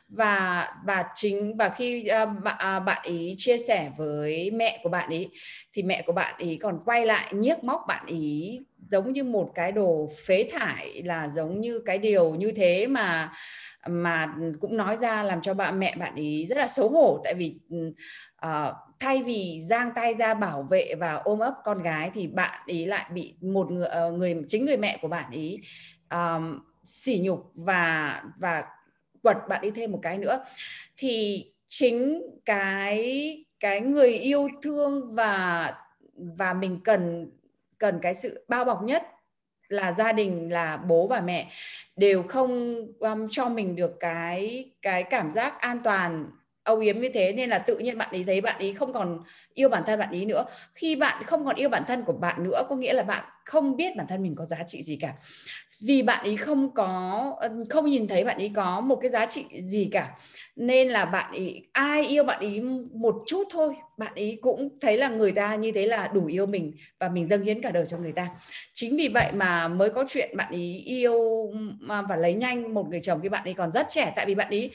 Và 0.10 0.68
và 0.86 1.06
chính 1.16 1.58
và 1.58 1.70
khi 1.70 2.08
uh, 2.24 2.44
bạn, 2.44 2.78
uh, 2.78 2.86
bạn 2.86 3.02
ý 3.04 3.36
chia 3.38 3.58
sẻ 3.58 3.92
với 3.98 4.52
mẹ 4.52 4.80
của 4.84 4.90
bạn 4.90 5.10
ý 5.10 5.28
thì 5.74 5.84
mẹ 5.84 6.04
của 6.06 6.14
bạn 6.14 6.36
ý 6.38 6.58
còn 6.58 6.80
quay 6.86 7.06
lại 7.06 7.34
nhiếc 7.34 7.64
móc 7.64 7.82
bạn 7.88 8.06
ý 8.06 8.60
giống 8.90 9.14
như 9.14 9.24
một 9.24 9.52
cái 9.56 9.72
đồ 9.72 10.10
phế 10.26 10.50
thải 10.52 11.02
là 11.06 11.30
giống 11.30 11.62
như 11.62 11.80
cái 11.86 11.98
điều 11.98 12.36
như 12.36 12.52
thế 12.52 12.88
mà 12.88 13.32
mà 13.88 14.36
cũng 14.62 14.78
nói 14.78 14.96
ra 14.96 15.24
làm 15.24 15.42
cho 15.42 15.54
bạn 15.54 15.80
mẹ 15.80 15.96
bạn 15.98 16.16
ý 16.16 16.46
rất 16.46 16.58
là 16.58 16.68
xấu 16.68 16.90
hổ. 16.90 17.22
Tại 17.24 17.34
vì 17.34 17.60
uh, 18.46 18.74
thay 19.00 19.24
vì 19.24 19.62
giang 19.62 19.92
tay 19.96 20.14
ra 20.14 20.34
bảo 20.34 20.64
vệ 20.64 20.96
và 21.00 21.14
ôm 21.14 21.40
ấp 21.40 21.54
con 21.64 21.84
gái 21.84 22.12
thì 22.14 22.28
bạn 22.28 22.60
ý 22.66 22.86
lại 22.86 23.06
bị 23.14 23.36
một 23.42 23.72
người 23.72 23.90
uh, 24.08 24.14
người 24.14 24.36
chính 24.48 24.66
người 24.66 24.78
mẹ 24.78 24.98
của 25.02 25.08
bạn 25.08 25.32
ý 25.32 25.60
um, 26.10 26.60
sỉ 26.84 27.20
nhục 27.20 27.52
và 27.56 28.24
và 28.38 28.64
quật 29.22 29.38
bạn 29.50 29.62
đi 29.62 29.72
thêm 29.72 29.92
một 29.92 30.00
cái 30.02 30.18
nữa. 30.18 30.46
Thì 30.98 31.46
chính 31.68 32.22
cái 32.46 33.46
cái 33.60 33.82
người 33.82 34.14
yêu 34.14 34.50
thương 34.62 35.16
và 35.16 35.74
và 36.16 36.54
mình 36.54 36.80
cần 36.84 37.32
cần 37.78 38.00
cái 38.02 38.14
sự 38.14 38.46
bao 38.48 38.66
bọc 38.66 38.84
nhất 38.84 39.04
là 39.68 39.92
gia 39.92 40.12
đình 40.12 40.52
là 40.52 40.78
bố 40.78 41.08
và 41.08 41.22
mẹ 41.22 41.52
đều 41.96 42.24
không 42.24 42.76
um, 43.00 43.28
cho 43.30 43.50
mình 43.50 43.76
được 43.76 44.00
cái 44.00 44.72
cái 44.82 45.04
cảm 45.04 45.32
giác 45.32 45.62
an 45.62 45.80
toàn 45.84 46.30
âu 46.64 46.80
yếm 46.80 47.00
như 47.00 47.10
thế 47.14 47.34
nên 47.34 47.50
là 47.50 47.60
tự 47.60 47.78
nhiên 47.78 47.98
bạn 47.98 48.10
ấy 48.12 48.24
thấy 48.24 48.42
bạn 48.42 48.60
ấy 48.60 48.74
không 48.74 48.94
còn 48.94 49.20
yêu 49.54 49.70
bản 49.70 49.84
thân 49.86 50.00
bạn 50.00 50.10
ấy 50.10 50.26
nữa 50.26 50.46
khi 50.76 50.96
bạn 50.96 51.24
không 51.24 51.46
còn 51.46 51.56
yêu 51.56 51.70
bản 51.70 51.84
thân 51.88 52.04
của 52.04 52.14
bạn 52.14 52.44
nữa 52.44 52.64
có 52.70 52.76
nghĩa 52.76 52.94
là 52.94 53.04
bạn 53.04 53.24
không 53.46 53.76
biết 53.76 53.96
bản 53.96 54.08
thân 54.08 54.24
mình 54.24 54.36
có 54.36 54.46
giá 54.46 54.64
trị 54.68 54.84
gì 54.84 54.98
cả 55.02 55.14
vì 55.82 56.02
bạn 56.02 56.24
ấy 56.24 56.38
không 56.38 56.74
có 56.74 57.36
không 57.70 57.86
nhìn 57.86 58.08
thấy 58.08 58.24
bạn 58.24 58.38
ấy 58.38 58.52
có 58.56 58.82
một 58.82 58.96
cái 59.02 59.10
giá 59.10 59.26
trị 59.26 59.46
gì 59.62 59.90
cả 59.92 60.10
nên 60.56 60.90
là 60.90 61.06
bạn 61.06 61.32
ấy 61.32 61.68
ai 61.74 62.08
yêu 62.08 62.24
bạn 62.24 62.40
ấy 62.40 62.62
một 62.94 63.16
chút 63.28 63.44
thôi 63.52 63.76
bạn 63.98 64.14
ấy 64.16 64.40
cũng 64.42 64.78
thấy 64.82 64.98
là 64.98 65.10
người 65.10 65.32
ta 65.32 65.56
như 65.56 65.72
thế 65.72 65.86
là 65.86 66.08
đủ 66.08 66.26
yêu 66.26 66.46
mình 66.46 66.74
và 67.00 67.10
mình 67.10 67.28
dâng 67.28 67.44
hiến 67.44 67.62
cả 67.62 67.72
đời 67.72 67.86
cho 67.86 67.98
người 67.98 68.12
ta 68.12 68.30
chính 68.74 68.98
vì 68.98 69.08
vậy 69.08 69.32
mà 69.34 69.68
mới 69.68 69.90
có 69.90 70.06
chuyện 70.08 70.38
bạn 70.38 70.52
ấy 70.52 70.84
yêu 70.86 71.20
và 72.08 72.16
lấy 72.16 72.34
nhanh 72.34 72.74
một 72.74 72.88
người 72.90 73.00
chồng 73.00 73.20
khi 73.24 73.30
bạn 73.30 73.44
ấy 73.44 73.54
còn 73.54 73.72
rất 73.72 73.88
trẻ 73.90 74.14
tại 74.16 74.26
vì 74.26 74.36
bạn 74.36 74.50
ấy 74.50 74.72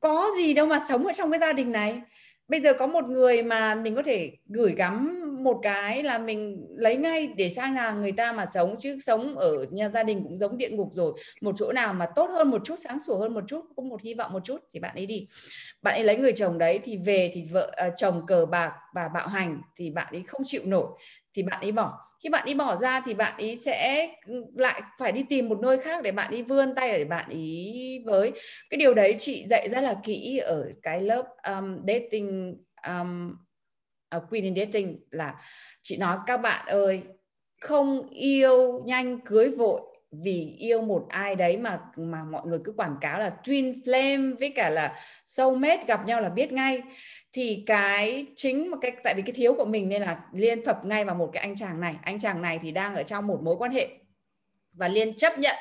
có 0.00 0.30
gì 0.36 0.54
đâu 0.54 0.66
mà 0.66 0.78
sống 0.88 1.06
ở 1.06 1.12
trong 1.12 1.30
cái 1.30 1.40
gia 1.40 1.52
đình 1.52 1.72
này. 1.72 2.00
Bây 2.48 2.60
giờ 2.60 2.72
có 2.78 2.86
một 2.86 3.04
người 3.04 3.42
mà 3.42 3.74
mình 3.74 3.94
có 3.94 4.02
thể 4.02 4.32
gửi 4.46 4.74
gắm 4.74 5.24
một 5.44 5.60
cái 5.62 6.02
là 6.02 6.18
mình 6.18 6.66
lấy 6.76 6.96
ngay 6.96 7.26
để 7.26 7.48
sang 7.48 7.74
nhà 7.74 7.90
người 7.90 8.12
ta 8.12 8.32
mà 8.32 8.46
sống 8.46 8.74
chứ 8.78 8.98
sống 9.00 9.38
ở 9.38 9.66
nhà 9.70 9.88
gia 9.88 10.02
đình 10.02 10.22
cũng 10.22 10.38
giống 10.38 10.58
địa 10.58 10.68
ngục 10.68 10.88
rồi. 10.92 11.12
Một 11.40 11.54
chỗ 11.58 11.72
nào 11.72 11.94
mà 11.94 12.06
tốt 12.06 12.30
hơn 12.30 12.50
một 12.50 12.62
chút 12.64 12.76
sáng 12.78 12.98
sủa 13.00 13.18
hơn 13.18 13.34
một 13.34 13.44
chút 13.48 13.64
có 13.76 13.82
một 13.82 14.02
hy 14.02 14.14
vọng 14.14 14.32
một 14.32 14.44
chút 14.44 14.58
thì 14.72 14.80
bạn 14.80 14.94
ấy 14.94 15.06
đi. 15.06 15.28
Bạn 15.82 15.94
ấy 15.94 16.04
lấy 16.04 16.16
người 16.16 16.32
chồng 16.32 16.58
đấy 16.58 16.80
thì 16.84 16.96
về 16.96 17.30
thì 17.34 17.44
vợ 17.52 17.72
uh, 17.88 17.92
chồng 17.96 18.26
cờ 18.26 18.46
bạc 18.46 18.72
và 18.94 19.08
bạo 19.08 19.28
hành 19.28 19.60
thì 19.76 19.90
bạn 19.90 20.08
ấy 20.10 20.22
không 20.26 20.42
chịu 20.44 20.62
nổi 20.64 20.86
thì 21.34 21.42
bạn 21.42 21.60
ấy 21.60 21.72
bỏ 21.72 22.07
khi 22.20 22.28
bạn 22.28 22.44
ấy 22.44 22.54
bỏ 22.54 22.76
ra 22.76 23.00
thì 23.00 23.14
bạn 23.14 23.34
ấy 23.38 23.56
sẽ 23.56 24.08
ừ, 24.26 24.44
lại 24.56 24.82
phải 24.98 25.12
đi 25.12 25.22
tìm 25.28 25.48
một 25.48 25.58
nơi 25.62 25.78
khác 25.78 26.02
để 26.02 26.12
bạn 26.12 26.30
ấy 26.30 26.42
vươn 26.42 26.74
tay 26.74 26.92
để 26.92 27.04
bạn 27.04 27.28
ấy 27.28 28.02
với. 28.06 28.32
Cái 28.70 28.78
điều 28.78 28.94
đấy 28.94 29.14
chị 29.18 29.46
dạy 29.46 29.68
rất 29.68 29.80
là 29.80 29.96
kỹ 30.04 30.38
ở 30.38 30.72
cái 30.82 31.00
lớp 31.00 31.26
um, 31.48 31.86
dating 31.86 32.56
um, 32.88 33.36
uh, 34.16 34.22
Queen 34.30 34.44
in 34.44 34.54
Dating 34.56 35.00
là 35.10 35.34
chị 35.82 35.96
nói 35.96 36.18
các 36.26 36.36
bạn 36.36 36.66
ơi 36.66 37.02
không 37.60 38.08
yêu 38.10 38.82
nhanh 38.86 39.20
cưới 39.20 39.48
vội 39.48 39.80
vì 40.10 40.56
yêu 40.58 40.82
một 40.82 41.06
ai 41.08 41.34
đấy 41.34 41.56
mà 41.56 41.80
mà 41.96 42.24
mọi 42.24 42.46
người 42.46 42.58
cứ 42.64 42.72
quảng 42.72 42.96
cáo 43.00 43.20
là 43.20 43.36
twin 43.44 43.82
flame 43.84 44.36
với 44.38 44.52
cả 44.56 44.70
là 44.70 44.94
soulmate 45.26 45.84
gặp 45.86 46.06
nhau 46.06 46.20
là 46.20 46.28
biết 46.28 46.52
ngay 46.52 46.82
thì 47.38 47.62
cái 47.66 48.26
chính 48.36 48.70
một 48.70 48.76
cái, 48.82 48.92
tại 49.04 49.14
vì 49.16 49.22
cái 49.22 49.32
thiếu 49.32 49.54
của 49.54 49.64
mình 49.64 49.88
nên 49.88 50.02
là 50.02 50.20
liên 50.32 50.64
phập 50.64 50.84
ngay 50.84 51.04
vào 51.04 51.14
một 51.14 51.30
cái 51.32 51.42
anh 51.42 51.54
chàng 51.54 51.80
này. 51.80 51.96
Anh 52.02 52.18
chàng 52.18 52.42
này 52.42 52.58
thì 52.62 52.72
đang 52.72 52.94
ở 52.94 53.02
trong 53.02 53.26
một 53.26 53.40
mối 53.42 53.56
quan 53.58 53.72
hệ 53.72 53.88
và 54.72 54.88
liên 54.88 55.14
chấp 55.14 55.38
nhận 55.38 55.56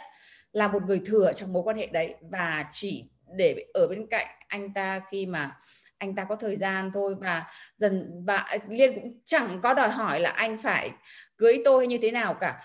là 0.51 0.67
một 0.67 0.83
người 0.83 1.01
thừa 1.05 1.31
trong 1.35 1.53
mối 1.53 1.63
quan 1.63 1.77
hệ 1.77 1.87
đấy. 1.87 2.15
Và 2.21 2.65
chỉ 2.71 3.05
để 3.37 3.65
ở 3.73 3.87
bên 3.87 4.07
cạnh 4.07 4.27
anh 4.47 4.73
ta 4.73 5.01
khi 5.11 5.25
mà 5.25 5.57
anh 5.97 6.15
ta 6.15 6.23
có 6.23 6.35
thời 6.35 6.55
gian 6.55 6.91
thôi 6.93 7.15
và 7.19 7.43
dần, 7.77 8.23
và 8.25 8.57
liên 8.69 8.93
cũng 8.95 9.19
chẳng 9.25 9.59
có 9.63 9.73
đòi 9.73 9.89
hỏi 9.89 10.19
là 10.19 10.29
anh 10.29 10.57
phải 10.57 10.91
cưới 11.37 11.61
tôi 11.65 11.83
hay 11.83 11.87
như 11.87 11.97
thế 12.01 12.11
nào 12.11 12.33
cả. 12.33 12.61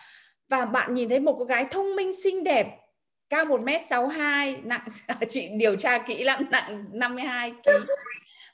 Và 0.48 0.64
bạn 0.64 0.94
nhìn 0.94 1.08
thấy 1.08 1.20
một 1.20 1.36
cô 1.38 1.44
gái 1.44 1.66
thông 1.70 1.96
minh, 1.96 2.12
xinh 2.24 2.44
đẹp, 2.44 2.66
cao 3.28 3.44
1m62 3.44 4.56
nặng, 4.64 4.88
chị 5.28 5.48
điều 5.56 5.76
tra 5.76 5.98
kỹ 5.98 6.24
lắm, 6.24 6.44
nặng 6.50 6.84
52 6.92 7.50
kg 7.50 7.70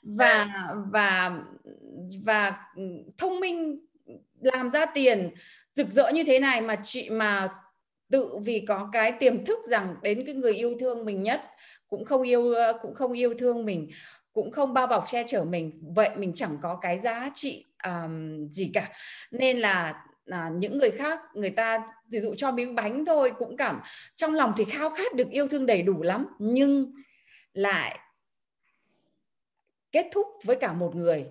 và 0.01 0.49
và 0.91 1.39
và 2.25 2.53
thông 3.17 3.39
minh 3.39 3.85
làm 4.41 4.71
ra 4.71 4.85
tiền 4.85 5.29
rực 5.73 5.89
rỡ 5.89 6.09
như 6.09 6.23
thế 6.23 6.39
này 6.39 6.61
mà 6.61 6.75
chị 6.83 7.09
mà 7.09 7.49
tự 8.11 8.37
vì 8.43 8.65
có 8.67 8.89
cái 8.91 9.11
tiềm 9.11 9.45
thức 9.45 9.59
rằng 9.65 9.95
đến 10.01 10.23
cái 10.25 10.35
người 10.35 10.53
yêu 10.53 10.75
thương 10.79 11.05
mình 11.05 11.23
nhất 11.23 11.41
cũng 11.87 12.05
không 12.05 12.21
yêu 12.21 12.53
cũng 12.81 12.95
không 12.95 13.13
yêu 13.13 13.33
thương 13.33 13.65
mình 13.65 13.89
cũng 14.33 14.51
không 14.51 14.73
bao 14.73 14.87
bọc 14.87 15.03
che 15.07 15.23
chở 15.27 15.43
mình 15.43 15.81
vậy 15.95 16.09
mình 16.17 16.33
chẳng 16.33 16.57
có 16.61 16.79
cái 16.81 16.97
giá 16.97 17.29
trị 17.33 17.65
um, 17.85 18.47
gì 18.49 18.71
cả. 18.73 18.89
Nên 19.31 19.59
là 19.59 20.03
à, 20.25 20.49
những 20.53 20.77
người 20.77 20.91
khác 20.91 21.19
người 21.33 21.49
ta 21.49 21.79
ví 22.11 22.19
dụ 22.19 22.35
cho 22.37 22.51
miếng 22.51 22.75
bánh 22.75 23.05
thôi 23.05 23.31
cũng 23.39 23.57
cảm 23.57 23.81
trong 24.15 24.33
lòng 24.33 24.53
thì 24.57 24.65
khao 24.65 24.89
khát 24.89 25.15
được 25.15 25.29
yêu 25.29 25.47
thương 25.47 25.65
đầy 25.65 25.81
đủ 25.81 26.01
lắm 26.01 26.25
nhưng 26.39 26.91
lại 27.53 27.99
kết 29.91 30.07
thúc 30.11 30.27
với 30.43 30.55
cả 30.55 30.73
một 30.73 30.95
người 30.95 31.25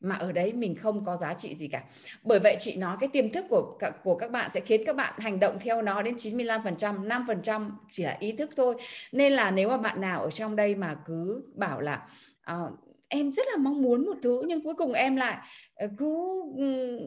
mà 0.00 0.14
ở 0.14 0.32
đấy 0.32 0.52
mình 0.52 0.76
không 0.76 1.04
có 1.04 1.16
giá 1.16 1.34
trị 1.34 1.54
gì 1.54 1.68
cả. 1.68 1.84
Bởi 2.22 2.38
vậy 2.38 2.56
chị 2.58 2.76
nói 2.76 2.96
cái 3.00 3.08
tiềm 3.12 3.30
thức 3.32 3.44
của 3.48 3.78
của 4.04 4.14
các 4.14 4.30
bạn 4.30 4.50
sẽ 4.50 4.60
khiến 4.60 4.82
các 4.86 4.96
bạn 4.96 5.14
hành 5.18 5.40
động 5.40 5.58
theo 5.60 5.82
nó 5.82 6.02
đến 6.02 6.14
95%, 6.14 7.06
5% 7.26 7.70
chỉ 7.90 8.04
là 8.04 8.16
ý 8.20 8.32
thức 8.32 8.50
thôi. 8.56 8.74
Nên 9.12 9.32
là 9.32 9.50
nếu 9.50 9.68
mà 9.68 9.76
bạn 9.76 10.00
nào 10.00 10.22
ở 10.22 10.30
trong 10.30 10.56
đây 10.56 10.74
mà 10.74 10.96
cứ 11.04 11.42
bảo 11.54 11.80
là 11.80 12.08
uh, 12.52 12.78
em 13.08 13.32
rất 13.32 13.46
là 13.50 13.56
mong 13.56 13.82
muốn 13.82 14.06
một 14.06 14.16
thứ 14.22 14.42
nhưng 14.46 14.64
cuối 14.64 14.74
cùng 14.74 14.92
em 14.92 15.16
lại 15.16 15.38
ờ, 15.74 15.88
cứ 15.98 16.42
ừ, 16.56 16.98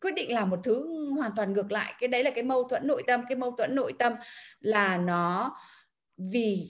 quyết 0.00 0.14
định 0.14 0.32
làm 0.32 0.50
một 0.50 0.60
thứ 0.64 1.06
hoàn 1.16 1.32
toàn 1.36 1.52
ngược 1.52 1.72
lại 1.72 1.94
cái 2.00 2.08
đấy 2.08 2.24
là 2.24 2.30
cái 2.30 2.44
mâu 2.44 2.68
thuẫn 2.68 2.86
nội 2.86 3.02
tâm 3.06 3.20
cái 3.28 3.36
mâu 3.36 3.50
thuẫn 3.50 3.74
nội 3.74 3.92
tâm 3.98 4.12
là 4.60 4.96
nó 4.96 5.56
vì 6.16 6.68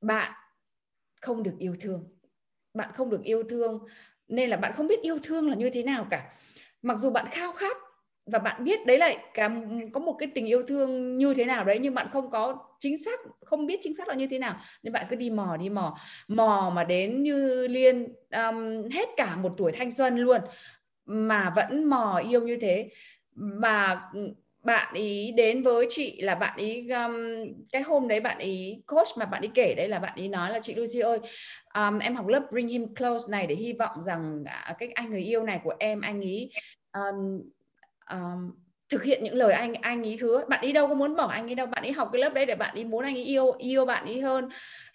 bạn 0.00 0.32
không 1.20 1.42
được 1.42 1.54
yêu 1.58 1.76
thương 1.80 2.13
bạn 2.74 2.90
không 2.94 3.10
được 3.10 3.22
yêu 3.22 3.42
thương 3.48 3.78
nên 4.28 4.50
là 4.50 4.56
bạn 4.56 4.72
không 4.72 4.86
biết 4.86 5.02
yêu 5.02 5.18
thương 5.22 5.48
là 5.48 5.56
như 5.56 5.70
thế 5.70 5.82
nào 5.82 6.06
cả. 6.10 6.32
Mặc 6.82 6.98
dù 6.98 7.10
bạn 7.10 7.26
khao 7.30 7.52
khát 7.52 7.76
và 8.26 8.38
bạn 8.38 8.64
biết 8.64 8.86
đấy 8.86 8.98
là 8.98 9.14
cả 9.34 9.50
có 9.92 10.00
một 10.00 10.16
cái 10.18 10.28
tình 10.34 10.46
yêu 10.46 10.62
thương 10.62 11.18
như 11.18 11.34
thế 11.34 11.44
nào 11.44 11.64
đấy 11.64 11.78
nhưng 11.78 11.94
bạn 11.94 12.06
không 12.12 12.30
có 12.30 12.56
chính 12.78 12.98
xác 12.98 13.20
không 13.44 13.66
biết 13.66 13.80
chính 13.82 13.94
xác 13.94 14.08
là 14.08 14.14
như 14.14 14.26
thế 14.30 14.38
nào 14.38 14.60
nên 14.82 14.92
bạn 14.92 15.06
cứ 15.10 15.16
đi 15.16 15.30
mò 15.30 15.56
đi 15.56 15.68
mò. 15.68 15.98
Mò 16.28 16.72
mà 16.74 16.84
đến 16.84 17.22
như 17.22 17.66
liên 17.68 18.08
um, 18.30 18.88
hết 18.92 19.08
cả 19.16 19.36
một 19.36 19.54
tuổi 19.56 19.72
thanh 19.72 19.90
xuân 19.90 20.16
luôn 20.16 20.40
mà 21.06 21.52
vẫn 21.56 21.84
mò 21.84 22.22
yêu 22.30 22.42
như 22.42 22.56
thế. 22.60 22.90
Mà 23.34 24.00
bạn 24.64 24.94
ý 24.94 25.32
đến 25.36 25.62
với 25.62 25.86
chị 25.88 26.20
là 26.20 26.34
bạn 26.34 26.56
ý 26.56 26.88
um, 26.88 27.14
cái 27.72 27.82
hôm 27.82 28.08
đấy 28.08 28.20
bạn 28.20 28.38
ý 28.38 28.82
coach 28.86 29.08
mà 29.16 29.24
bạn 29.24 29.42
ý 29.42 29.48
kể 29.54 29.74
đấy 29.74 29.88
là 29.88 29.98
bạn 29.98 30.12
ý 30.14 30.28
nói 30.28 30.50
là 30.50 30.60
chị 30.60 30.74
Lucy 30.74 31.00
ơi 31.00 31.18
um, 31.74 31.98
em 31.98 32.14
học 32.14 32.26
lớp 32.26 32.42
bring 32.50 32.68
him 32.68 32.94
close 32.94 33.30
này 33.30 33.46
để 33.46 33.54
hy 33.54 33.72
vọng 33.72 34.04
rằng 34.04 34.42
uh, 34.70 34.76
cái 34.78 34.88
anh 34.94 35.10
người 35.10 35.22
yêu 35.22 35.42
này 35.42 35.60
của 35.64 35.74
em 35.78 36.00
anh 36.00 36.20
ý 36.20 36.50
um, 36.92 37.42
um, 38.10 38.50
thực 38.88 39.02
hiện 39.02 39.24
những 39.24 39.34
lời 39.34 39.52
anh 39.52 39.74
anh 39.74 40.02
ý 40.02 40.16
hứa. 40.16 40.44
Bạn 40.48 40.60
ý 40.62 40.72
đâu 40.72 40.88
có 40.88 40.94
muốn 40.94 41.16
bỏ 41.16 41.26
anh 41.26 41.46
ấy 41.46 41.54
đâu 41.54 41.66
bạn 41.66 41.82
ý 41.82 41.90
học 41.90 42.08
cái 42.12 42.20
lớp 42.20 42.32
đấy 42.34 42.46
để 42.46 42.54
bạn 42.54 42.74
ý 42.74 42.84
muốn 42.84 43.04
anh 43.04 43.14
ấy 43.14 43.24
yêu 43.24 43.52
yêu 43.58 43.84
bạn 43.84 44.04
ý 44.04 44.20
hơn. 44.20 44.48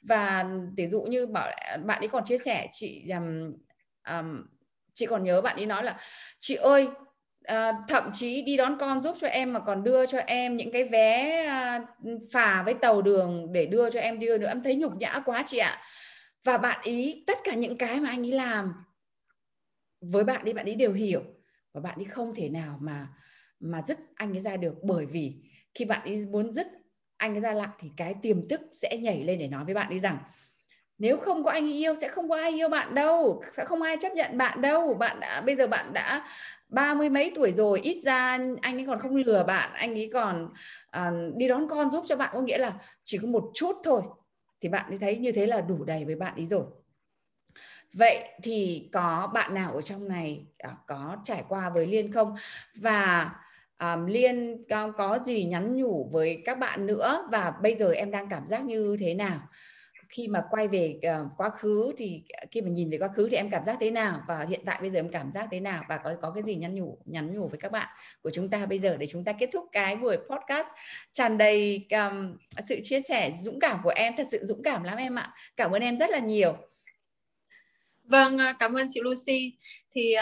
Và 0.04 0.46
ví 0.78 0.88
dụ 0.88 1.02
như 1.02 1.28
bảo 1.28 1.52
bạn 1.86 2.02
ý 2.02 2.08
còn 2.08 2.26
chia 2.26 2.38
sẻ 2.38 2.68
chị 2.72 3.10
um, 3.10 3.52
um, 4.10 4.44
chị 4.94 5.06
còn 5.06 5.24
nhớ 5.24 5.42
bạn 5.42 5.58
ý 5.58 5.66
nói 5.66 5.84
là 5.84 5.98
chị 6.40 6.56
ơi 6.56 6.88
à, 7.44 7.74
thậm 7.88 8.10
chí 8.14 8.42
đi 8.42 8.58
đón 8.58 8.78
con 8.80 9.04
giúp 9.04 9.16
cho 9.22 9.28
em 9.28 9.54
mà 9.54 9.60
còn 9.60 9.84
đưa 9.84 10.06
cho 10.06 10.18
em 10.18 10.58
những 10.58 10.72
cái 10.72 10.84
vé 10.84 11.46
à, 11.46 11.86
phà 12.32 12.64
với 12.64 12.74
tàu 12.74 13.02
đường 13.02 13.54
để 13.54 13.66
đưa 13.66 13.90
cho 13.90 14.00
em 14.00 14.20
đưa 14.20 14.38
nữa. 14.38 14.48
Em 14.48 14.64
thấy 14.64 14.76
nhục 14.76 14.98
nhã 14.98 15.22
quá 15.26 15.44
chị 15.46 15.58
ạ. 15.58 15.78
Và 16.44 16.58
bạn 16.58 16.80
ý 16.84 17.24
tất 17.28 17.38
cả 17.44 17.54
những 17.54 17.78
cái 17.78 18.00
mà 18.00 18.10
anh 18.10 18.26
ấy 18.26 18.32
làm 18.32 18.74
với 20.02 20.24
bạn 20.24 20.46
đi 20.46 20.54
bạn 20.54 20.66
ấy 20.66 20.76
đều 20.76 20.94
hiểu. 20.94 21.24
Và 21.74 21.82
bạn 21.82 21.96
ấy 21.96 22.06
không 22.06 22.36
thể 22.36 22.50
nào 22.50 22.78
mà 22.82 23.08
mà 23.60 23.82
dứt 23.82 23.98
anh 24.16 24.32
ấy 24.34 24.40
ra 24.40 24.58
được. 24.58 24.84
Bởi 24.84 25.06
vì 25.06 25.36
khi 25.74 25.86
bạn 25.86 26.02
ấy 26.04 26.26
muốn 26.26 26.54
dứt 26.54 26.68
anh 27.18 27.36
ấy 27.36 27.42
ra 27.42 27.54
lại 27.54 27.70
thì 27.80 27.92
cái 27.98 28.16
tiềm 28.22 28.48
thức 28.48 28.62
sẽ 28.72 28.98
nhảy 28.98 29.24
lên 29.24 29.40
để 29.40 29.48
nói 29.48 29.66
với 29.66 29.74
bạn 29.74 29.90
ấy 29.90 30.00
rằng 30.00 30.18
nếu 31.00 31.18
không 31.18 31.44
có 31.44 31.52
anh 31.52 31.64
ấy 31.64 31.74
yêu 31.74 31.96
sẽ 31.96 32.08
không 32.08 32.30
có 32.30 32.36
ai 32.36 32.52
yêu 32.52 32.70
bạn 32.70 32.96
đâu 32.96 33.44
sẽ 33.52 33.66
không 33.66 33.82
ai 33.82 33.98
chấp 34.00 34.14
nhận 34.14 34.38
bạn 34.38 34.62
đâu. 34.62 34.94
Bạn 34.94 35.20
đã 35.20 35.42
bây 35.42 35.56
giờ 35.56 35.68
bạn 35.68 35.94
đã 35.94 36.28
ba 36.70 36.94
mươi 36.94 37.10
mấy 37.10 37.32
tuổi 37.36 37.52
rồi 37.52 37.80
ít 37.80 38.02
ra 38.04 38.40
anh 38.62 38.78
ấy 38.78 38.86
còn 38.88 39.00
không 39.00 39.16
lừa 39.16 39.44
bạn 39.44 39.70
anh 39.74 39.94
ấy 39.94 40.10
còn 40.14 40.50
uh, 40.98 41.36
đi 41.36 41.48
đón 41.48 41.68
con 41.70 41.92
giúp 41.92 42.04
cho 42.08 42.16
bạn. 42.16 42.30
Có 42.34 42.42
nghĩa 42.42 42.58
là 42.58 42.74
chỉ 43.04 43.18
có 43.18 43.28
một 43.28 43.52
chút 43.54 43.76
thôi 43.84 44.02
thì 44.62 44.70
bạn 44.70 44.90
ấy 44.90 44.98
thấy 44.98 45.18
như 45.18 45.32
thế 45.32 45.46
là 45.46 45.62
đủ 45.62 45.84
đầy 45.84 46.06
với 46.06 46.16
bạn 46.16 46.36
ấy 46.36 46.46
rồi. 46.46 46.64
Vậy 47.94 48.30
thì 48.44 48.90
có 48.94 49.32
bạn 49.34 49.54
nào 49.54 49.72
ở 49.72 49.82
trong 49.82 50.08
này 50.08 50.46
uh, 50.68 50.74
có 50.88 51.18
trải 51.24 51.44
qua 51.50 51.70
với 51.70 51.88
liên 51.88 52.12
không? 52.12 52.36
Và 52.76 53.32
um, 53.80 54.06
liên 54.06 54.64
có, 54.70 54.92
có 54.92 55.20
gì 55.20 55.46
nhắn 55.46 55.76
nhủ 55.76 56.10
với 56.12 56.42
các 56.46 56.60
bạn 56.60 56.86
nữa? 56.86 57.28
Và 57.32 57.54
bây 57.62 57.76
giờ 57.76 57.92
em 57.92 58.12
đang 58.12 58.30
cảm 58.30 58.48
giác 58.48 58.66
như 58.66 58.98
thế 59.00 59.14
nào? 59.14 59.40
Khi 60.10 60.28
mà 60.28 60.44
quay 60.50 60.68
về 60.68 61.00
uh, 61.22 61.32
quá 61.38 61.50
khứ 61.50 61.94
thì 61.98 62.24
ờ, 62.30 62.46
khi 62.52 62.62
mà 62.62 62.70
nhìn 62.70 62.90
về 62.90 62.98
quá 62.98 63.08
khứ 63.08 63.28
thì 63.32 63.38
em 63.38 63.50
cảm 63.50 63.64
giác 63.64 63.78
thế 63.80 63.92
nào? 63.92 64.22
Và 64.28 64.46
hiện 64.50 64.62
tại 64.66 64.78
bây 64.82 64.90
giờ 64.90 65.00
em 65.00 65.10
cảm 65.10 65.32
giác 65.32 65.48
thế 65.52 65.60
nào? 65.60 65.84
Và 65.90 65.98
có 65.98 66.16
có 66.22 66.32
cái 66.32 66.44
gì 66.44 66.56
nhắn 66.56 66.76
nhủ 66.76 66.98
nhắn 67.06 67.34
nhủ 67.34 67.48
với 67.48 67.60
các 67.60 67.72
bạn 67.72 67.88
của 68.22 68.32
chúng 68.34 68.50
ta 68.50 68.66
bây 68.66 68.80
giờ 68.80 68.98
để 68.98 69.08
chúng 69.08 69.24
ta 69.24 69.32
kết 69.40 69.50
thúc 69.54 69.66
cái 69.72 69.96
buổi 69.96 70.18
podcast? 70.18 70.68
Tràn 71.12 71.38
đầy 71.38 71.88
um, 71.90 72.38
sự 72.60 72.80
chia 72.84 73.02
sẻ 73.02 73.32
dũng 73.42 73.60
cảm 73.60 73.80
của 73.84 73.94
em 73.96 74.14
thật 74.18 74.28
sự 74.30 74.46
dũng 74.46 74.64
cảm 74.64 74.84
lắm 74.84 74.98
em 74.98 75.16
ạ. 75.20 75.34
Cảm 75.58 75.72
ơn 75.72 75.82
em 75.82 75.98
rất 75.98 76.10
là 76.10 76.20
nhiều. 76.20 76.58
Vâng, 78.04 78.38
ờ, 78.38 78.54
cảm 78.60 78.74
ơn 78.74 78.88
chị 78.90 79.02
Lucy. 79.04 79.58
Thì 79.92 80.14
uh, 80.16 80.22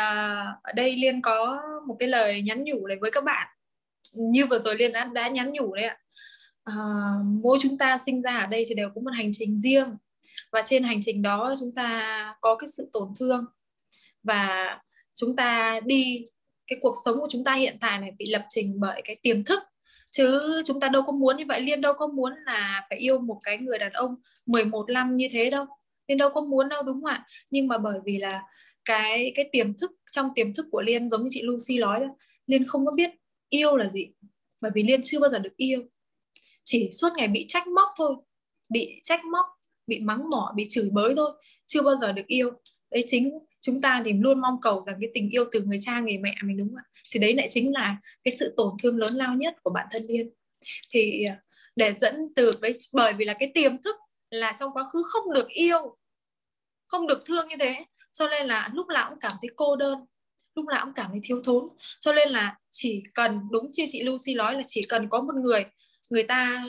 ở 0.63 0.71
đây 0.75 0.95
Liên 0.95 1.21
có 1.21 1.61
một 1.87 1.95
cái 1.99 2.09
lời 2.09 2.41
nhắn 2.41 2.63
nhủ 2.63 2.87
này 2.87 2.97
với 3.01 3.11
các 3.11 3.23
bạn. 3.23 3.47
Như 4.15 4.45
vừa 4.45 4.59
rồi 4.59 4.75
Liên 4.75 4.93
đã, 4.93 5.09
đã 5.13 5.27
nhắn 5.27 5.51
nhủ 5.51 5.75
đấy 5.75 5.85
ạ 5.85 5.97
uh, 6.67 7.41
mỗi 7.43 7.57
chúng 7.61 7.77
ta 7.77 7.97
sinh 7.97 8.21
ra 8.21 8.37
ở 8.37 8.45
đây 8.45 8.65
thì 8.67 8.75
đều 8.75 8.89
có 8.95 9.01
một 9.01 9.11
hành 9.13 9.29
trình 9.33 9.59
riêng. 9.59 9.97
Và 10.51 10.61
trên 10.65 10.83
hành 10.83 10.99
trình 11.01 11.21
đó 11.21 11.53
chúng 11.59 11.75
ta 11.75 12.35
có 12.41 12.55
cái 12.55 12.67
sự 12.77 12.89
tổn 12.93 13.07
thương. 13.19 13.45
Và 14.23 14.77
chúng 15.13 15.35
ta 15.35 15.79
đi 15.85 16.23
cái 16.67 16.79
cuộc 16.81 16.93
sống 17.05 17.19
của 17.19 17.27
chúng 17.29 17.43
ta 17.43 17.53
hiện 17.53 17.77
tại 17.81 17.99
này 17.99 18.11
bị 18.17 18.25
lập 18.29 18.45
trình 18.49 18.79
bởi 18.79 19.01
cái 19.05 19.15
tiềm 19.21 19.43
thức. 19.43 19.59
Chứ 20.11 20.41
chúng 20.65 20.79
ta 20.79 20.89
đâu 20.89 21.01
có 21.01 21.11
muốn 21.11 21.37
như 21.37 21.43
vậy. 21.47 21.61
Liên 21.61 21.81
đâu 21.81 21.93
có 21.93 22.07
muốn 22.07 22.33
là 22.45 22.85
phải 22.89 22.97
yêu 22.99 23.19
một 23.19 23.39
cái 23.43 23.57
người 23.57 23.77
đàn 23.77 23.91
ông 23.91 24.15
11 24.45 24.89
năm 24.89 25.15
như 25.15 25.27
thế 25.31 25.49
đâu. 25.49 25.65
Liên 26.07 26.17
đâu 26.17 26.29
có 26.33 26.41
muốn 26.41 26.69
đâu 26.69 26.83
đúng 26.83 27.01
không 27.01 27.11
ạ? 27.11 27.25
Nhưng 27.49 27.67
mà 27.67 27.77
bởi 27.77 27.99
vì 28.05 28.17
là 28.17 28.41
cái 28.85 29.31
cái 29.35 29.49
tiềm 29.51 29.77
thức 29.77 29.91
trong 30.11 30.29
tiềm 30.35 30.53
thức 30.53 30.65
của 30.71 30.81
liên 30.81 31.09
giống 31.09 31.23
như 31.23 31.27
chị 31.31 31.41
Lucy 31.43 31.77
nói 31.77 31.99
đó 31.99 32.07
liên 32.47 32.65
không 32.67 32.85
có 32.85 32.91
biết 32.91 33.09
yêu 33.49 33.77
là 33.77 33.89
gì. 33.93 34.07
Bởi 34.61 34.71
vì 34.75 34.83
liên 34.83 35.01
chưa 35.03 35.19
bao 35.19 35.29
giờ 35.29 35.39
được 35.39 35.57
yêu 35.57 35.83
chỉ 36.69 36.89
suốt 36.91 37.09
ngày 37.15 37.27
bị 37.27 37.45
trách 37.47 37.67
móc 37.67 37.89
thôi, 37.97 38.15
bị 38.69 38.99
trách 39.03 39.25
móc, 39.25 39.45
bị 39.87 39.99
mắng 39.99 40.29
mỏ, 40.29 40.53
bị 40.55 40.65
chửi 40.69 40.89
bới 40.93 41.13
thôi, 41.15 41.31
chưa 41.65 41.81
bao 41.81 41.95
giờ 41.97 42.11
được 42.11 42.27
yêu. 42.27 42.51
Đấy 42.91 43.03
chính 43.07 43.39
chúng 43.61 43.81
ta 43.81 44.01
thì 44.05 44.13
luôn 44.13 44.41
mong 44.41 44.61
cầu 44.61 44.81
rằng 44.81 44.95
cái 45.01 45.09
tình 45.13 45.29
yêu 45.29 45.45
từ 45.51 45.61
người 45.61 45.77
cha, 45.81 45.99
người 45.99 46.17
mẹ 46.17 46.35
mình, 46.43 46.57
đúng 46.57 46.69
không 46.69 46.77
ạ? 46.77 46.85
Thì 47.11 47.19
đấy 47.19 47.33
lại 47.33 47.47
chính 47.49 47.73
là 47.73 47.97
cái 48.23 48.31
sự 48.39 48.53
tổn 48.57 48.73
thương 48.83 48.97
lớn 48.97 49.13
lao 49.13 49.35
nhất 49.35 49.55
của 49.63 49.69
bạn 49.69 49.87
thân 49.91 50.07
niên 50.07 50.29
thì 50.91 51.23
à, 51.23 51.41
để 51.75 51.93
dẫn 51.93 52.33
từ 52.35 52.51
với, 52.61 52.71
bởi 52.93 53.13
vì 53.13 53.25
là 53.25 53.35
cái 53.39 53.51
tiềm 53.53 53.81
thức 53.81 53.95
là 54.29 54.53
trong 54.59 54.73
quá 54.73 54.89
khứ 54.93 55.03
không 55.05 55.33
được 55.33 55.47
yêu, 55.47 55.97
không 56.87 57.07
được 57.07 57.19
thương 57.25 57.47
như 57.47 57.55
thế, 57.59 57.75
cho 58.11 58.27
nên 58.27 58.47
là 58.47 58.69
lúc 58.73 58.87
nào 58.87 59.09
cũng 59.09 59.19
cảm 59.19 59.31
thấy 59.41 59.49
cô 59.55 59.75
đơn, 59.75 59.99
lúc 60.55 60.65
nào 60.65 60.85
cũng 60.85 60.93
cảm 60.93 61.11
thấy 61.11 61.19
thiếu 61.23 61.41
thốn. 61.43 61.67
Cho 61.99 62.13
nên 62.13 62.29
là 62.29 62.57
chỉ 62.71 63.03
cần, 63.13 63.39
đúng 63.51 63.71
như 63.71 63.85
chị 63.87 64.03
Lucy 64.03 64.33
nói 64.33 64.55
là 64.55 64.61
chỉ 64.67 64.81
cần 64.89 65.09
có 65.09 65.21
một 65.21 65.35
người 65.35 65.65
người 66.11 66.23
ta 66.23 66.63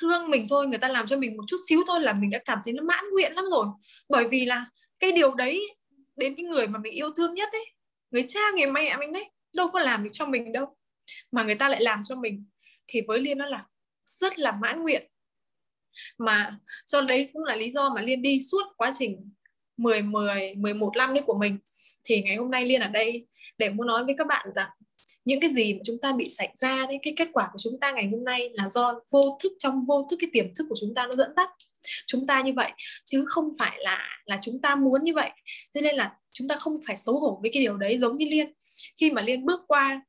thương 0.00 0.30
mình 0.30 0.44
thôi, 0.50 0.66
người 0.66 0.78
ta 0.78 0.88
làm 0.88 1.06
cho 1.06 1.16
mình 1.16 1.36
một 1.36 1.44
chút 1.46 1.56
xíu 1.68 1.82
thôi 1.86 2.00
là 2.00 2.14
mình 2.20 2.30
đã 2.30 2.38
cảm 2.44 2.58
thấy 2.64 2.74
nó 2.74 2.82
mãn 2.82 3.04
nguyện 3.12 3.32
lắm 3.32 3.44
rồi. 3.50 3.66
Bởi 4.10 4.28
vì 4.28 4.44
là 4.44 4.66
cái 4.98 5.12
điều 5.12 5.34
đấy 5.34 5.66
đến 6.16 6.34
cái 6.34 6.44
người 6.44 6.66
mà 6.66 6.78
mình 6.78 6.92
yêu 6.92 7.10
thương 7.16 7.34
nhất 7.34 7.48
đấy 7.52 7.64
người 8.14 8.24
cha, 8.28 8.40
người 8.56 8.70
mẹ 8.70 8.96
mình 8.96 9.12
đấy 9.12 9.30
đâu 9.56 9.68
có 9.68 9.80
làm 9.80 10.04
được 10.04 10.10
cho 10.12 10.26
mình 10.26 10.52
đâu, 10.52 10.76
mà 11.32 11.42
người 11.42 11.54
ta 11.54 11.68
lại 11.68 11.82
làm 11.82 12.02
cho 12.02 12.16
mình. 12.16 12.46
Thì 12.86 13.00
với 13.08 13.20
liên 13.20 13.38
nó 13.38 13.46
là 13.46 13.64
rất 14.06 14.38
là 14.38 14.52
mãn 14.52 14.82
nguyện. 14.82 15.10
Mà 16.18 16.58
cho 16.86 17.00
đấy 17.00 17.30
cũng 17.32 17.44
là 17.44 17.56
lý 17.56 17.70
do 17.70 17.90
mà 17.94 18.00
liên 18.00 18.22
đi 18.22 18.40
suốt 18.40 18.62
quá 18.76 18.92
trình 18.94 19.30
10 19.76 20.02
10 20.02 20.54
11 20.54 20.92
năm 20.96 21.14
đấy 21.14 21.22
của 21.26 21.38
mình. 21.38 21.58
Thì 22.04 22.22
ngày 22.22 22.36
hôm 22.36 22.50
nay 22.50 22.66
liên 22.66 22.80
ở 22.80 22.88
đây 22.88 23.26
để 23.58 23.70
muốn 23.70 23.86
nói 23.86 24.04
với 24.04 24.14
các 24.18 24.26
bạn 24.26 24.46
rằng 24.54 24.70
những 25.24 25.40
cái 25.40 25.50
gì 25.50 25.74
mà 25.74 25.80
chúng 25.84 25.96
ta 26.02 26.12
bị 26.12 26.28
xảy 26.28 26.52
ra 26.54 26.76
đấy, 26.76 26.98
cái 27.02 27.14
kết 27.16 27.28
quả 27.32 27.48
của 27.52 27.58
chúng 27.58 27.80
ta 27.80 27.92
ngày 27.92 28.08
hôm 28.12 28.24
nay 28.24 28.50
là 28.52 28.68
do 28.70 29.00
vô 29.10 29.38
thức, 29.42 29.52
trong 29.58 29.84
vô 29.86 30.06
thức, 30.10 30.16
cái 30.20 30.30
tiềm 30.32 30.54
thức 30.54 30.66
của 30.68 30.76
chúng 30.80 30.94
ta 30.94 31.06
nó 31.06 31.12
dẫn 31.12 31.30
dắt 31.36 31.50
chúng 32.06 32.26
ta 32.26 32.42
như 32.42 32.52
vậy. 32.52 32.70
Chứ 33.04 33.24
không 33.28 33.52
phải 33.58 33.78
là 33.80 34.08
là 34.24 34.38
chúng 34.42 34.60
ta 34.60 34.76
muốn 34.76 35.04
như 35.04 35.14
vậy. 35.14 35.30
Thế 35.74 35.80
nên 35.80 35.96
là 35.96 36.12
chúng 36.32 36.48
ta 36.48 36.56
không 36.56 36.76
phải 36.86 36.96
xấu 36.96 37.18
hổ 37.18 37.38
với 37.42 37.50
cái 37.54 37.62
điều 37.62 37.76
đấy 37.76 37.98
giống 37.98 38.16
như 38.16 38.26
liên. 38.30 38.52
Khi 39.00 39.10
mà 39.10 39.22
liên 39.26 39.44
bước 39.44 39.60
qua 39.68 40.02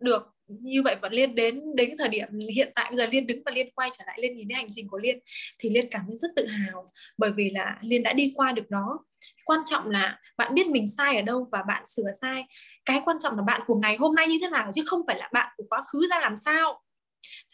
được 0.00 0.22
như 0.48 0.82
vậy 0.82 0.96
và 1.02 1.08
liên 1.08 1.34
đến 1.34 1.62
đến 1.74 1.88
cái 1.88 1.96
thời 1.98 2.08
điểm 2.08 2.28
hiện 2.54 2.72
tại, 2.74 2.90
bây 2.90 2.98
giờ 2.98 3.06
liên 3.06 3.26
đứng 3.26 3.42
và 3.44 3.52
liên 3.52 3.70
quay 3.74 3.88
trở 3.98 4.04
lại, 4.06 4.18
liên 4.22 4.36
nhìn 4.36 4.48
thấy 4.48 4.56
hành 4.56 4.68
trình 4.70 4.88
của 4.88 4.98
liên, 4.98 5.18
thì 5.58 5.70
liên 5.70 5.84
cảm 5.90 6.02
thấy 6.06 6.16
rất 6.16 6.28
tự 6.36 6.46
hào. 6.46 6.92
Bởi 7.18 7.30
vì 7.36 7.50
là 7.50 7.78
liên 7.82 8.02
đã 8.02 8.12
đi 8.12 8.32
qua 8.36 8.52
được 8.52 8.64
nó. 8.70 8.98
Quan 9.44 9.60
trọng 9.66 9.90
là 9.90 10.18
bạn 10.36 10.54
biết 10.54 10.66
mình 10.66 10.88
sai 10.96 11.16
ở 11.16 11.22
đâu 11.22 11.48
và 11.52 11.62
bạn 11.68 11.82
sửa 11.86 12.10
sai 12.20 12.44
cái 12.86 13.00
quan 13.04 13.16
trọng 13.20 13.36
là 13.36 13.42
bạn 13.42 13.60
của 13.66 13.74
ngày 13.74 13.96
hôm 13.96 14.14
nay 14.14 14.28
như 14.28 14.38
thế 14.42 14.48
nào, 14.48 14.70
chứ 14.74 14.82
không 14.86 15.00
phải 15.06 15.18
là 15.18 15.30
bạn 15.32 15.54
của 15.56 15.64
quá 15.68 15.84
khứ 15.92 16.06
ra 16.10 16.20
làm 16.20 16.36
sao. 16.36 16.82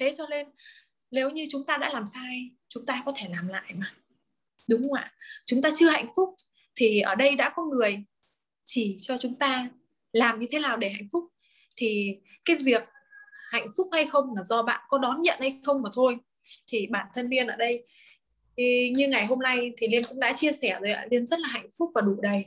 Thế 0.00 0.12
cho 0.16 0.26
nên, 0.26 0.46
nếu 1.10 1.30
như 1.30 1.46
chúng 1.50 1.66
ta 1.66 1.76
đã 1.76 1.90
làm 1.92 2.06
sai, 2.06 2.50
chúng 2.68 2.86
ta 2.86 3.02
có 3.06 3.12
thể 3.16 3.28
làm 3.30 3.48
lại 3.48 3.72
mà. 3.76 3.94
Đúng 4.68 4.82
không 4.82 4.92
ạ? 4.92 5.12
Chúng 5.46 5.62
ta 5.62 5.70
chưa 5.74 5.90
hạnh 5.90 6.08
phúc, 6.16 6.34
thì 6.76 7.00
ở 7.00 7.14
đây 7.14 7.36
đã 7.36 7.52
có 7.56 7.62
người 7.62 8.04
chỉ 8.64 8.96
cho 8.98 9.16
chúng 9.20 9.38
ta 9.38 9.68
làm 10.12 10.40
như 10.40 10.46
thế 10.50 10.58
nào 10.58 10.76
để 10.76 10.88
hạnh 10.88 11.08
phúc. 11.12 11.24
Thì 11.76 12.16
cái 12.44 12.56
việc 12.64 12.82
hạnh 13.50 13.66
phúc 13.76 13.86
hay 13.92 14.06
không 14.06 14.36
là 14.36 14.44
do 14.44 14.62
bạn 14.62 14.80
có 14.88 14.98
đón 14.98 15.22
nhận 15.22 15.38
hay 15.40 15.60
không 15.64 15.82
mà 15.82 15.90
thôi. 15.92 16.16
Thì 16.66 16.86
bản 16.86 17.06
thân 17.14 17.28
liên 17.28 17.46
ở 17.46 17.56
đây, 17.56 17.86
thì 18.56 18.92
như 18.96 19.08
ngày 19.08 19.26
hôm 19.26 19.38
nay 19.38 19.72
thì 19.76 19.88
liên 19.88 20.02
cũng 20.08 20.20
đã 20.20 20.32
chia 20.32 20.52
sẻ 20.52 20.78
rồi 20.80 20.90
ạ. 20.90 21.06
Liên 21.10 21.26
rất 21.26 21.40
là 21.40 21.48
hạnh 21.48 21.68
phúc 21.78 21.90
và 21.94 22.00
đủ 22.00 22.16
đầy. 22.22 22.44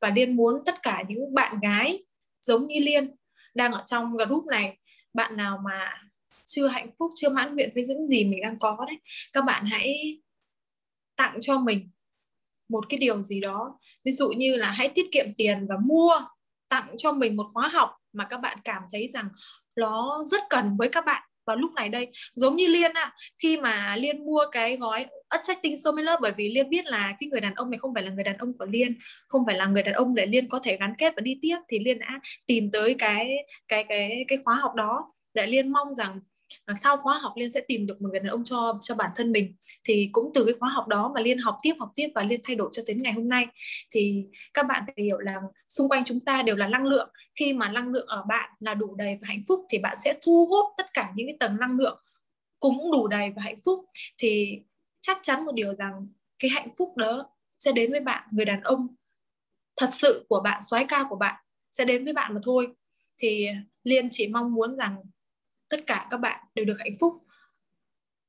Và 0.00 0.12
liên 0.16 0.36
muốn 0.36 0.62
tất 0.66 0.82
cả 0.82 1.02
những 1.08 1.34
bạn 1.34 1.60
gái 1.62 2.02
giống 2.42 2.66
như 2.66 2.80
liên, 2.80 3.14
đang 3.54 3.72
ở 3.72 3.82
trong 3.86 4.16
group 4.16 4.44
này. 4.44 4.78
Bạn 5.14 5.36
nào 5.36 5.58
mà 5.64 6.02
chưa 6.44 6.66
hạnh 6.66 6.90
phúc, 6.98 7.12
chưa 7.14 7.28
mãn 7.28 7.54
nguyện 7.54 7.70
với 7.74 7.84
những 7.88 8.06
gì 8.06 8.24
mình 8.24 8.40
đang 8.42 8.58
có 8.58 8.84
đấy, 8.88 8.96
các 9.32 9.44
bạn 9.44 9.64
hãy 9.64 10.20
tặng 11.16 11.36
cho 11.40 11.58
mình 11.58 11.90
một 12.68 12.88
cái 12.88 12.98
điều 12.98 13.22
gì 13.22 13.40
đó. 13.40 13.78
Ví 14.04 14.12
dụ 14.12 14.28
như 14.28 14.56
là 14.56 14.70
hãy 14.70 14.92
tiết 14.94 15.06
kiệm 15.12 15.26
tiền 15.36 15.66
và 15.68 15.76
mua, 15.84 16.20
tặng 16.68 16.94
cho 16.96 17.12
mình 17.12 17.36
một 17.36 17.46
khóa 17.52 17.68
học 17.68 17.90
mà 18.12 18.26
các 18.30 18.38
bạn 18.38 18.58
cảm 18.64 18.82
thấy 18.92 19.08
rằng 19.08 19.28
nó 19.76 20.24
rất 20.26 20.42
cần 20.50 20.76
với 20.76 20.88
các 20.88 21.04
bạn 21.06 21.22
vào 21.46 21.56
lúc 21.56 21.72
này 21.74 21.88
đây 21.88 22.08
giống 22.34 22.56
như 22.56 22.66
liên 22.66 22.90
ạ 22.94 23.02
à, 23.02 23.12
khi 23.38 23.56
mà 23.56 23.96
liên 23.96 24.26
mua 24.26 24.44
cái 24.52 24.76
gói 24.76 25.06
attracting 25.28 25.76
so 25.76 25.92
many 25.92 26.06
love 26.06 26.18
bởi 26.20 26.32
vì 26.36 26.48
liên 26.48 26.70
biết 26.70 26.86
là 26.86 27.16
cái 27.20 27.28
người 27.28 27.40
đàn 27.40 27.54
ông 27.54 27.70
này 27.70 27.78
không 27.78 27.94
phải 27.94 28.02
là 28.02 28.10
người 28.10 28.24
đàn 28.24 28.36
ông 28.36 28.58
của 28.58 28.64
liên 28.64 28.94
không 29.28 29.42
phải 29.46 29.56
là 29.56 29.66
người 29.66 29.82
đàn 29.82 29.94
ông 29.94 30.14
để 30.14 30.26
liên 30.26 30.48
có 30.48 30.58
thể 30.62 30.76
gắn 30.76 30.94
kết 30.98 31.12
và 31.16 31.20
đi 31.20 31.38
tiếp 31.42 31.56
thì 31.68 31.78
liên 31.78 31.98
đã 31.98 32.20
tìm 32.46 32.70
tới 32.72 32.94
cái 32.98 33.30
cái 33.68 33.84
cái 33.84 34.24
cái 34.28 34.38
khóa 34.44 34.54
học 34.54 34.74
đó. 34.74 35.12
Để 35.34 35.46
liên 35.46 35.72
mong 35.72 35.94
rằng 35.94 36.20
Ờ, 36.64 36.74
sau 36.74 36.96
khóa 36.96 37.18
học 37.18 37.32
liên 37.36 37.50
sẽ 37.50 37.60
tìm 37.68 37.86
được 37.86 38.02
một 38.02 38.08
người 38.10 38.20
đàn 38.20 38.28
ông 38.32 38.44
cho 38.44 38.78
cho 38.80 38.94
bản 38.94 39.10
thân 39.16 39.32
mình. 39.32 39.54
Thì 39.84 40.08
cũng 40.12 40.30
từ 40.34 40.44
cái 40.44 40.54
khóa 40.60 40.68
học 40.68 40.88
đó 40.88 41.12
mà 41.14 41.20
liên 41.20 41.38
học 41.38 41.58
tiếp 41.62 41.74
học 41.78 41.90
tiếp 41.94 42.08
và 42.14 42.24
liên 42.24 42.40
thay 42.44 42.56
đổi 42.56 42.68
cho 42.72 42.82
đến 42.86 43.02
ngày 43.02 43.12
hôm 43.12 43.28
nay. 43.28 43.46
Thì 43.94 44.24
các 44.54 44.66
bạn 44.66 44.82
phải 44.86 45.04
hiểu 45.04 45.18
là 45.18 45.34
xung 45.68 45.88
quanh 45.88 46.04
chúng 46.04 46.20
ta 46.20 46.42
đều 46.42 46.56
là 46.56 46.68
năng 46.68 46.86
lượng. 46.86 47.10
Khi 47.34 47.52
mà 47.52 47.68
năng 47.68 47.88
lượng 47.88 48.06
ở 48.06 48.22
bạn 48.28 48.50
là 48.60 48.74
đủ 48.74 48.94
đầy 48.94 49.18
và 49.20 49.28
hạnh 49.28 49.42
phúc 49.48 49.66
thì 49.70 49.78
bạn 49.78 49.96
sẽ 50.04 50.14
thu 50.22 50.46
hút 50.50 50.66
tất 50.78 50.86
cả 50.94 51.12
những 51.16 51.26
cái 51.26 51.36
tầng 51.40 51.56
năng 51.60 51.78
lượng 51.78 51.98
cũng 52.60 52.92
đủ 52.92 53.08
đầy 53.08 53.30
và 53.36 53.42
hạnh 53.42 53.56
phúc. 53.64 53.84
Thì 54.18 54.58
chắc 55.00 55.18
chắn 55.22 55.44
một 55.44 55.52
điều 55.54 55.74
rằng 55.74 56.08
cái 56.38 56.50
hạnh 56.50 56.68
phúc 56.78 56.96
đó 56.96 57.30
sẽ 57.58 57.72
đến 57.72 57.90
với 57.90 58.00
bạn, 58.00 58.28
người 58.32 58.44
đàn 58.44 58.60
ông 58.60 58.88
thật 59.76 59.88
sự 59.92 60.26
của 60.28 60.40
bạn, 60.40 60.62
soái 60.62 60.86
ca 60.88 61.04
của 61.10 61.16
bạn 61.16 61.34
sẽ 61.72 61.84
đến 61.84 62.04
với 62.04 62.12
bạn 62.12 62.34
mà 62.34 62.40
thôi. 62.44 62.68
Thì 63.18 63.48
liên 63.84 64.08
chỉ 64.10 64.28
mong 64.28 64.54
muốn 64.54 64.76
rằng 64.76 64.96
tất 65.72 65.86
cả 65.86 66.06
các 66.10 66.16
bạn 66.16 66.44
đều 66.54 66.64
được 66.64 66.76
hạnh 66.78 66.92
phúc. 67.00 67.14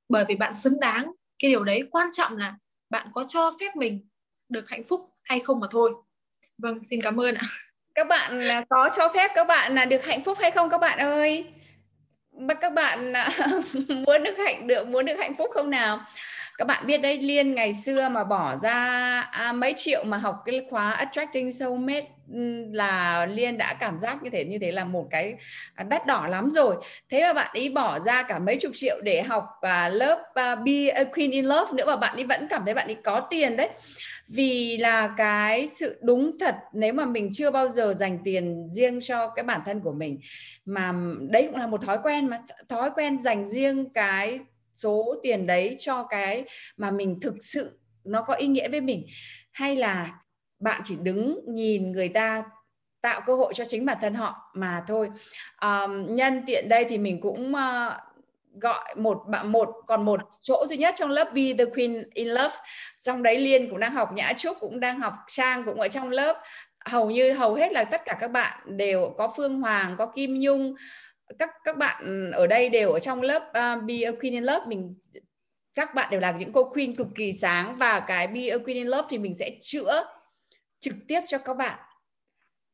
Bởi 0.10 0.26
vì 0.28 0.36
bạn 0.36 0.54
xứng 0.54 0.80
đáng, 0.80 1.12
cái 1.39 1.52
điều 1.52 1.64
đấy 1.64 1.84
quan 1.91 2.08
trọng 2.12 2.38
là 2.38 2.56
bạn 2.89 3.08
có 3.14 3.24
cho 3.24 3.58
phép 3.60 3.76
mình 3.76 4.08
được 4.50 4.70
hạnh 4.70 4.84
phúc 4.84 5.10
hay 5.24 5.39
không 5.39 5.60
mà 5.60 5.68
thôi. 5.72 5.94
Vâng 6.58 6.82
xin 6.82 7.02
cảm 7.02 7.20
ơn 7.20 7.36
ạ. 7.36 7.44
Các 7.96 8.08
bạn 8.08 8.41
có 8.70 8.89
cho 8.98 9.12
phép 9.14 9.32
các 9.36 9.48
bạn 9.48 9.76
là 9.76 9.86
được 9.86 10.06
hạnh 10.06 10.24
phúc 10.24 10.38
hay 10.41 10.52
không 10.52 10.70
các 10.70 10.78
bạn 10.78 11.00
ơi? 11.00 11.46
Các 12.62 12.74
bạn 12.74 13.14
à, 13.14 13.30
muốn 14.08 14.24
được 14.24 14.38
hạnh 14.38 14.68
được 14.68 14.88
muốn 14.88 15.06
được 15.06 15.16
hạnh 15.20 15.36
phúc 15.38 15.50
không 15.54 15.70
nào? 15.70 16.00
Các 16.58 16.68
bạn 16.68 16.88
biết 16.88 16.98
đấy 16.98 17.18
liên 17.18 17.56
ngày 17.56 17.74
xưa 17.74 18.10
mà 18.10 18.24
bỏ 18.24 18.56
ra 18.64 18.80
à, 19.32 19.52
mấy 19.52 19.74
triệu 19.78 20.04
mà 20.04 20.18
học 20.18 20.36
cái 20.46 20.62
khóa 20.70 20.92
attracting 20.92 21.52
soulmate 21.52 22.08
là 22.72 23.26
liên 23.26 23.58
đã 23.58 23.74
cảm 23.74 24.00
giác 24.00 24.24
như 24.24 24.30
thế 24.30 24.46
như 24.46 24.58
thế 24.62 24.72
là 24.72 24.86
một 24.86 25.08
cái 25.12 25.36
à, 25.76 25.84
đắt 25.84 26.08
đỏ 26.08 26.28
lắm 26.30 26.50
rồi. 26.52 26.76
Thế 27.10 27.22
mà 27.22 27.34
bạn 27.34 27.52
ấy 27.54 27.70
bỏ 27.70 28.00
ra 28.00 28.24
cả 28.24 28.40
mấy 28.40 28.58
chục 28.58 28.72
triệu 28.76 29.02
để 29.04 29.22
học 29.22 29.46
à, 29.62 29.90
lớp 29.90 30.24
à, 30.34 30.56
be 30.56 30.88
a 30.88 31.04
queen 31.04 31.32
in 31.32 31.46
love 31.46 31.72
nữa 31.74 31.86
mà 31.86 31.96
bạn 31.96 32.16
ấy 32.16 32.24
vẫn 32.24 32.48
cảm 32.50 32.62
thấy 32.66 32.74
bạn 32.74 32.88
ấy 32.88 32.98
có 33.04 33.20
tiền 33.30 33.58
đấy 33.58 33.70
vì 34.36 34.78
là 34.78 35.14
cái 35.18 35.68
sự 35.68 36.00
đúng 36.02 36.38
thật 36.40 36.56
nếu 36.74 36.94
mà 36.94 37.06
mình 37.06 37.30
chưa 37.34 37.52
bao 37.52 37.70
giờ 37.70 37.94
dành 37.94 38.20
tiền 38.24 38.68
riêng 38.70 39.00
cho 39.02 39.30
cái 39.30 39.44
bản 39.44 39.62
thân 39.66 39.80
của 39.80 39.94
mình 39.94 40.20
mà 40.66 40.94
đấy 41.30 41.48
cũng 41.48 41.60
là 41.60 41.68
một 41.68 41.82
thói 41.82 41.98
quen 42.04 42.28
mà 42.30 42.42
thói 42.70 42.90
quen 42.96 43.20
dành 43.20 43.46
riêng 43.46 43.90
cái 43.94 44.40
số 44.76 45.16
tiền 45.24 45.48
đấy 45.48 45.76
cho 45.80 46.04
cái 46.04 46.44
mà 46.78 46.92
mình 46.92 47.20
thực 47.20 47.36
sự 47.40 47.80
nó 48.04 48.22
có 48.22 48.34
ý 48.34 48.48
nghĩa 48.48 48.70
với 48.70 48.82
mình. 48.82 49.06
Hay 49.52 49.76
là 49.76 50.20
bạn 50.60 50.82
chỉ 50.84 50.96
đứng 51.04 51.40
nhìn 51.48 51.92
người 51.92 52.10
ta 52.10 52.44
tạo 53.02 53.22
cơ 53.26 53.36
hội 53.36 53.54
cho 53.54 53.66
chính 53.66 53.86
bản 53.86 53.98
thân 54.02 54.14
họ 54.14 54.52
mà 54.54 54.84
thôi. 54.88 55.10
Um, 55.62 56.16
nhân 56.16 56.42
tiện 56.46 56.70
đây 56.70 56.86
thì 56.90 56.98
mình 56.98 57.22
cũng 57.22 57.54
uh, 57.54 57.94
gọi 58.62 58.95
một 58.95 59.24
bạn 59.28 59.51
một 59.51 59.70
còn 59.88 60.06
một 60.06 60.20
chỗ 60.41 60.66
duy 60.68 60.78
nhất 60.78 60.93
trong 60.97 61.10
lớp 61.10 61.34
Be 61.34 61.54
the 61.58 61.66
Queen 61.66 62.10
in 62.14 62.28
Love. 62.28 62.56
Trong 62.99 63.24
đấy 63.24 63.38
Liên 63.38 63.70
cũng 63.70 63.80
đang 63.80 63.91
học 63.91 64.10
Nhã 64.14 64.34
Trúc 64.38 64.58
cũng 64.60 64.80
đang 64.80 64.99
học 64.99 65.14
Trang 65.28 65.64
cũng 65.66 65.80
ở 65.80 65.88
trong 65.88 66.10
lớp. 66.10 66.41
Hầu 66.86 67.12
như 67.12 67.34
hầu 67.34 67.54
hết 67.54 67.72
là 67.72 67.84
tất 67.84 68.01
cả 68.06 68.18
các 68.20 68.32
bạn 68.32 68.60
đều 68.66 69.14
có 69.18 69.34
Phương 69.38 69.62
Hoàng 69.62 69.95
có 69.97 70.06
Kim 70.06 70.39
Nhung. 70.39 70.76
Các 71.39 71.49
các 71.64 71.78
bạn 71.78 72.32
ở 72.32 72.47
đây 72.47 72.70
đều 72.70 72.91
ở 72.91 72.99
trong 72.99 73.22
lớp 73.22 73.43
uh, 73.43 73.84
Be 73.84 73.95
a 74.06 74.12
Queen 74.12 74.34
in 74.34 74.43
Love. 74.43 74.66
Mình 74.68 74.95
các 75.76 75.95
bạn 75.95 76.10
đều 76.12 76.20
là 76.20 76.32
những 76.32 76.54
cô 76.54 76.64
queen 76.64 76.95
cực 76.95 77.08
kỳ 77.16 77.34
sáng 77.34 77.76
và 77.76 77.99
cái 77.99 78.28
Be 78.28 78.47
a 78.47 78.58
Queen 78.58 78.78
in 78.78 78.88
Love 78.88 79.08
thì 79.10 79.18
mình 79.18 79.34
sẽ 79.36 79.51
chữa 79.62 80.06
trực 80.80 80.93
tiếp 81.08 81.22
cho 81.28 81.38
các 81.38 81.54
bạn 81.54 81.80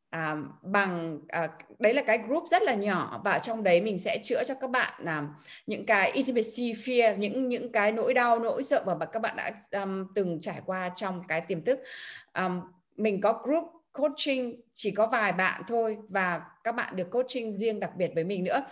à, 0.09 0.37
bằng 0.61 1.19
à, 1.27 1.47
đấy 1.79 1.93
là 1.93 2.01
cái 2.01 2.17
group 2.17 2.43
rất 2.51 2.63
là 2.63 2.73
nhỏ 2.73 3.21
và 3.23 3.39
trong 3.39 3.63
đấy 3.63 3.81
mình 3.81 3.99
sẽ 3.99 4.19
chữa 4.23 4.43
cho 4.43 4.53
các 4.53 4.69
bạn 4.69 4.93
là 4.99 5.27
những 5.67 5.85
cái 5.85 6.11
intimacy 6.11 6.73
fear 6.73 7.17
những 7.17 7.49
những 7.49 7.71
cái 7.71 7.91
nỗi 7.91 8.13
đau 8.13 8.39
nỗi 8.39 8.63
sợ 8.63 8.83
mà 8.87 9.05
các 9.05 9.19
bạn 9.19 9.35
đã 9.37 9.51
um, 9.71 10.05
từng 10.15 10.41
trải 10.41 10.61
qua 10.65 10.89
trong 10.95 11.23
cái 11.27 11.41
tiềm 11.41 11.61
thức. 11.61 11.79
Um, 12.33 12.61
mình 12.97 13.21
có 13.21 13.41
group 13.43 13.63
coaching 13.91 14.61
chỉ 14.73 14.91
có 14.91 15.07
vài 15.07 15.31
bạn 15.31 15.61
thôi 15.67 15.97
và 16.09 16.41
các 16.63 16.75
bạn 16.75 16.95
được 16.95 17.09
coaching 17.11 17.57
riêng 17.57 17.79
đặc 17.79 17.91
biệt 17.97 18.11
với 18.15 18.23
mình 18.23 18.43
nữa. 18.43 18.63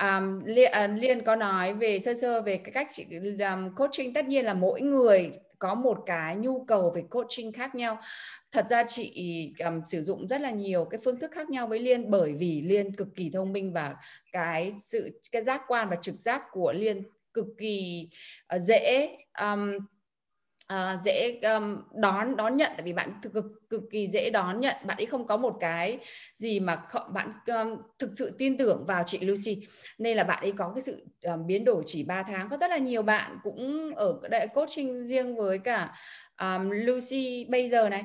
Um, 0.00 0.40
liên, 0.44 0.70
uh, 0.70 0.74
à, 0.74 0.86
liên 0.86 1.22
có 1.22 1.36
nói 1.36 1.74
về 1.74 2.00
sơ 2.00 2.14
sơ 2.14 2.42
về 2.42 2.56
cái 2.56 2.72
cách 2.72 2.86
chị 2.90 3.06
um, 3.38 3.74
coaching 3.74 4.14
tất 4.14 4.28
nhiên 4.28 4.44
là 4.44 4.54
mỗi 4.54 4.80
người 4.80 5.30
có 5.64 5.74
một 5.74 6.02
cái 6.06 6.36
nhu 6.36 6.64
cầu 6.64 6.90
về 6.90 7.02
coaching 7.10 7.52
khác 7.52 7.74
nhau. 7.74 7.98
Thật 8.52 8.66
ra 8.68 8.84
chị 8.86 9.52
um, 9.64 9.80
sử 9.86 10.02
dụng 10.02 10.28
rất 10.28 10.40
là 10.40 10.50
nhiều 10.50 10.84
cái 10.84 11.00
phương 11.04 11.18
thức 11.18 11.30
khác 11.34 11.50
nhau 11.50 11.66
với 11.66 11.78
liên 11.78 12.10
bởi 12.10 12.32
vì 12.32 12.62
liên 12.62 12.96
cực 12.96 13.08
kỳ 13.16 13.30
thông 13.30 13.52
minh 13.52 13.72
và 13.72 13.96
cái 14.32 14.72
sự 14.78 15.20
cái 15.32 15.44
giác 15.44 15.62
quan 15.68 15.88
và 15.88 15.96
trực 16.02 16.20
giác 16.20 16.42
của 16.52 16.72
liên 16.72 17.02
cực 17.34 17.46
kỳ 17.58 18.08
uh, 18.56 18.60
dễ 18.60 19.16
um, 19.40 19.78
uh, 20.72 21.00
dễ 21.04 21.40
um, 21.42 21.76
đón 21.94 22.36
đón 22.36 22.56
nhận 22.56 22.72
tại 22.76 22.82
vì 22.82 22.92
bạn 22.92 23.12
cực 23.22 23.44
cực 23.70 23.82
kỳ 23.92 24.06
dễ 24.06 24.30
đón 24.30 24.60
nhận. 24.60 24.76
Bạn 24.84 24.96
ấy 24.96 25.06
không 25.06 25.26
có 25.26 25.36
một 25.36 25.56
cái 25.60 25.98
gì 26.34 26.60
mà 26.60 26.82
kh- 26.90 27.12
bạn 27.12 27.32
um, 27.46 27.82
thực 27.98 28.10
sự 28.18 28.34
tin 28.38 28.58
tưởng 28.58 28.84
vào 28.86 29.02
chị 29.06 29.18
Lucy. 29.20 29.66
Nên 29.98 30.16
là 30.16 30.24
bạn 30.24 30.38
ấy 30.42 30.52
có 30.52 30.72
cái 30.74 30.82
sự 30.82 31.06
um, 31.22 31.46
biến 31.46 31.64
đổi 31.64 31.82
chỉ 31.86 32.02
3 32.02 32.22
tháng. 32.22 32.48
Có 32.48 32.56
rất 32.56 32.70
là 32.70 32.76
nhiều 32.76 33.02
bạn 33.02 33.38
cũng 33.42 33.94
ở 33.96 34.20
đại 34.30 34.48
coaching 34.48 35.06
riêng 35.06 35.36
với 35.36 35.58
cả 35.58 35.94
um, 36.40 36.70
Lucy 36.70 37.44
bây 37.48 37.68
giờ 37.68 37.88
này 37.88 38.04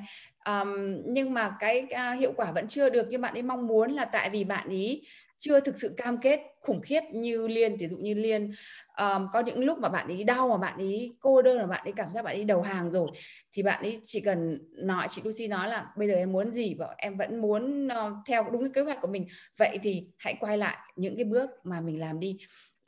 um, 0.49 1.01
nhưng 1.05 1.33
mà 1.33 1.55
cái 1.59 1.83
uh, 1.83 2.19
hiệu 2.19 2.33
quả 2.35 2.51
vẫn 2.51 2.67
chưa 2.67 2.89
được 2.89 3.07
như 3.07 3.17
bạn 3.17 3.33
ấy 3.33 3.41
mong 3.41 3.67
muốn 3.67 3.91
là 3.91 4.05
tại 4.05 4.29
vì 4.29 4.43
bạn 4.43 4.67
ấy 4.67 5.01
chưa 5.37 5.59
thực 5.59 5.77
sự 5.77 5.93
cam 5.97 6.17
kết 6.17 6.39
khủng 6.61 6.81
khiếp 6.81 7.01
như 7.13 7.47
liên 7.47 7.77
ví 7.77 7.87
dụ 7.87 7.97
như 7.97 8.13
liên. 8.13 8.51
Um, 8.97 9.27
có 9.33 9.39
những 9.39 9.63
lúc 9.63 9.79
mà 9.79 9.89
bạn 9.89 10.07
ấy 10.07 10.23
đau 10.23 10.47
mà 10.47 10.57
bạn 10.57 10.77
ấy 10.77 11.15
cô 11.19 11.41
đơn 11.41 11.57
mà 11.57 11.65
bạn 11.65 11.83
ấy 11.83 11.93
cảm 11.95 12.09
giác 12.13 12.23
bạn 12.23 12.35
ấy 12.35 12.43
đầu 12.43 12.61
hàng 12.61 12.89
rồi 12.89 13.07
thì 13.53 13.63
bạn 13.63 13.81
ấy 13.81 13.99
chỉ 14.03 14.21
cần 14.21 14.59
nói 14.71 15.07
chị 15.09 15.21
Lucy 15.25 15.47
nói 15.47 15.69
là 15.69 15.85
bây 15.97 16.07
giờ 16.07 16.13
em 16.13 16.31
muốn 16.31 16.51
gì 16.51 16.75
và 16.79 16.87
em 16.97 17.17
vẫn 17.17 17.41
muốn 17.41 17.87
uh, 17.87 18.13
theo 18.27 18.49
đúng 18.51 18.61
cái 18.61 18.71
kế 18.73 18.81
hoạch 18.81 19.01
của 19.01 19.07
mình. 19.07 19.27
Vậy 19.57 19.77
thì 19.83 20.03
hãy 20.17 20.35
quay 20.39 20.57
lại 20.57 20.77
những 20.95 21.15
cái 21.15 21.25
bước 21.25 21.49
mà 21.63 21.81
mình 21.81 21.99
làm 21.99 22.19
đi 22.19 22.37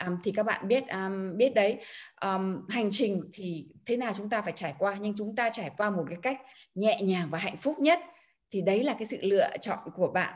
um, 0.06 0.18
thì 0.24 0.32
các 0.32 0.44
bạn 0.44 0.68
biết 0.68 0.84
um, 0.88 1.38
biết 1.38 1.54
đấy. 1.56 1.78
Um, 2.22 2.68
hành 2.70 2.90
trình 2.92 3.22
thì 3.34 3.66
thế 3.86 3.98
nào 3.98 4.14
chúng 4.18 4.30
ta 4.30 4.42
phải 4.42 4.54
trải 4.56 4.74
qua 4.80 4.96
nhưng 5.02 5.14
chúng 5.18 5.36
ta 5.36 5.50
trải 5.50 5.72
qua 5.78 5.90
một 5.90 6.04
cái 6.10 6.18
cách 6.22 6.42
nhẹ 6.76 7.02
nhàng 7.02 7.28
và 7.32 7.38
hạnh 7.38 7.58
phúc 7.58 7.80
nhất. 7.80 8.00
Thì 8.52 8.62
đấy 8.62 8.84
là 8.84 8.94
cái 8.94 9.06
sự 9.06 9.18
lựa 9.22 9.50
chọn 9.62 9.80
của 9.96 10.08
bạn. 10.08 10.34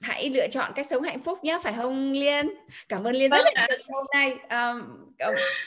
Hãy 0.00 0.30
lựa 0.30 0.48
chọn 0.48 0.72
cách 0.74 0.86
sống 0.86 1.02
hạnh 1.02 1.22
phúc 1.22 1.44
nhé 1.44 1.58
phải 1.62 1.72
không 1.76 2.12
liên? 2.12 2.48
Cảm 2.88 3.04
ơn 3.04 3.14
liên 3.14 3.30
rất 3.30 3.44
là 3.54 3.66
vâng 3.68 3.78
nhiều 3.78 3.88
hôm 3.92 4.06
nay. 4.14 4.30
Um, 4.30 4.82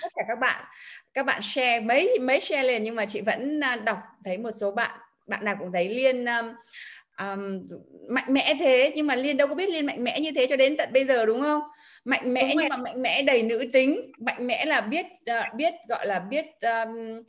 tất 0.01 0.11
cả 0.15 0.23
các 0.27 0.39
bạn. 0.39 0.63
Các 1.13 1.25
bạn 1.25 1.41
share 1.41 1.79
mấy 1.79 2.19
mấy 2.21 2.39
share 2.39 2.63
liền 2.63 2.83
nhưng 2.83 2.95
mà 2.95 3.05
chị 3.05 3.21
vẫn 3.21 3.59
à, 3.63 3.75
đọc 3.75 3.97
thấy 4.25 4.37
một 4.37 4.51
số 4.51 4.71
bạn 4.71 4.99
bạn 5.27 5.45
nào 5.45 5.55
cũng 5.59 5.71
thấy 5.71 5.89
liên 5.89 6.25
um, 6.25 6.45
um, 7.19 7.65
mạnh 8.09 8.33
mẽ 8.33 8.55
thế. 8.59 8.91
Nhưng 8.95 9.07
mà 9.07 9.15
liên 9.15 9.37
đâu 9.37 9.47
có 9.47 9.55
biết 9.55 9.69
liên 9.69 9.85
mạnh 9.85 10.03
mẽ 10.03 10.19
như 10.19 10.31
thế 10.35 10.47
cho 10.47 10.55
đến 10.55 10.77
tận 10.77 10.89
bây 10.93 11.05
giờ 11.05 11.25
đúng 11.25 11.41
không 11.41 11.61
mạnh 12.07 12.33
mẽ 12.33 12.53
nhưng 12.55 12.69
mà 12.69 12.77
mạnh 12.77 13.01
mẽ 13.01 13.21
đầy 13.21 13.43
nữ 13.43 13.65
tính. 13.73 14.11
Mạnh 14.17 14.47
mẽ 14.47 14.65
là 14.65 14.81
biết 14.81 15.05
uh, 15.05 15.55
biết 15.55 15.73
gọi 15.89 16.07
là 16.07 16.19
biết 16.19 16.45
um, 16.61 17.23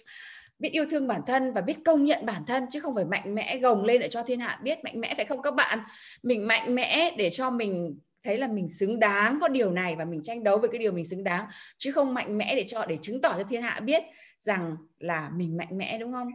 biết 0.59 0.73
yêu 0.73 0.87
thương 0.91 1.09
bản 1.09 1.21
thân 1.27 1.53
và 1.53 1.61
biết 1.61 1.77
công 1.85 2.05
nhận 2.05 2.27
bản 2.27 2.43
thân 2.47 2.65
chứ 2.71 2.81
không 2.81 2.95
phải 2.95 3.05
mạnh 3.05 3.35
mẽ 3.35 3.59
gồng 3.59 3.85
lên 3.85 4.01
để 4.01 4.09
cho 4.09 4.23
thiên 4.23 4.41
hạ 4.41 4.59
biết. 4.63 4.79
Mạnh 4.85 5.01
mẽ 5.01 5.15
phải 5.15 5.25
không 5.25 5.43
các 5.43 5.55
bạn? 5.55 5.79
Mình 6.23 6.47
mạnh 6.47 6.75
mẽ 6.75 7.15
để 7.19 7.31
cho 7.31 7.51
mình 7.51 7.99
thấy 8.23 8.39
là 8.39 8.47
mình 8.49 8.69
xứng 8.69 8.99
đáng 8.99 9.39
có 9.41 9.49
điều 9.49 9.71
này 9.71 9.97
và 9.97 10.05
mình 10.05 10.23
tranh 10.23 10.45
đấu 10.45 10.59
với 10.59 10.69
cái 10.69 10.79
điều 10.79 10.93
mình 10.93 11.05
xứng 11.05 11.25
đáng 11.25 11.47
chứ 11.79 11.93
không 11.93 12.15
mạnh 12.15 12.39
mẽ 12.39 12.55
để 12.57 12.65
cho 12.65 12.85
để 12.87 12.97
chứng 12.97 13.21
tỏ 13.21 13.35
cho 13.39 13.45
thiên 13.45 13.63
hạ 13.63 13.81
biết 13.81 14.03
rằng 14.39 14.77
là 14.99 15.31
mình 15.35 15.57
mạnh 15.57 15.79
mẽ 15.79 15.99
đúng 15.99 16.13
không? 16.13 16.29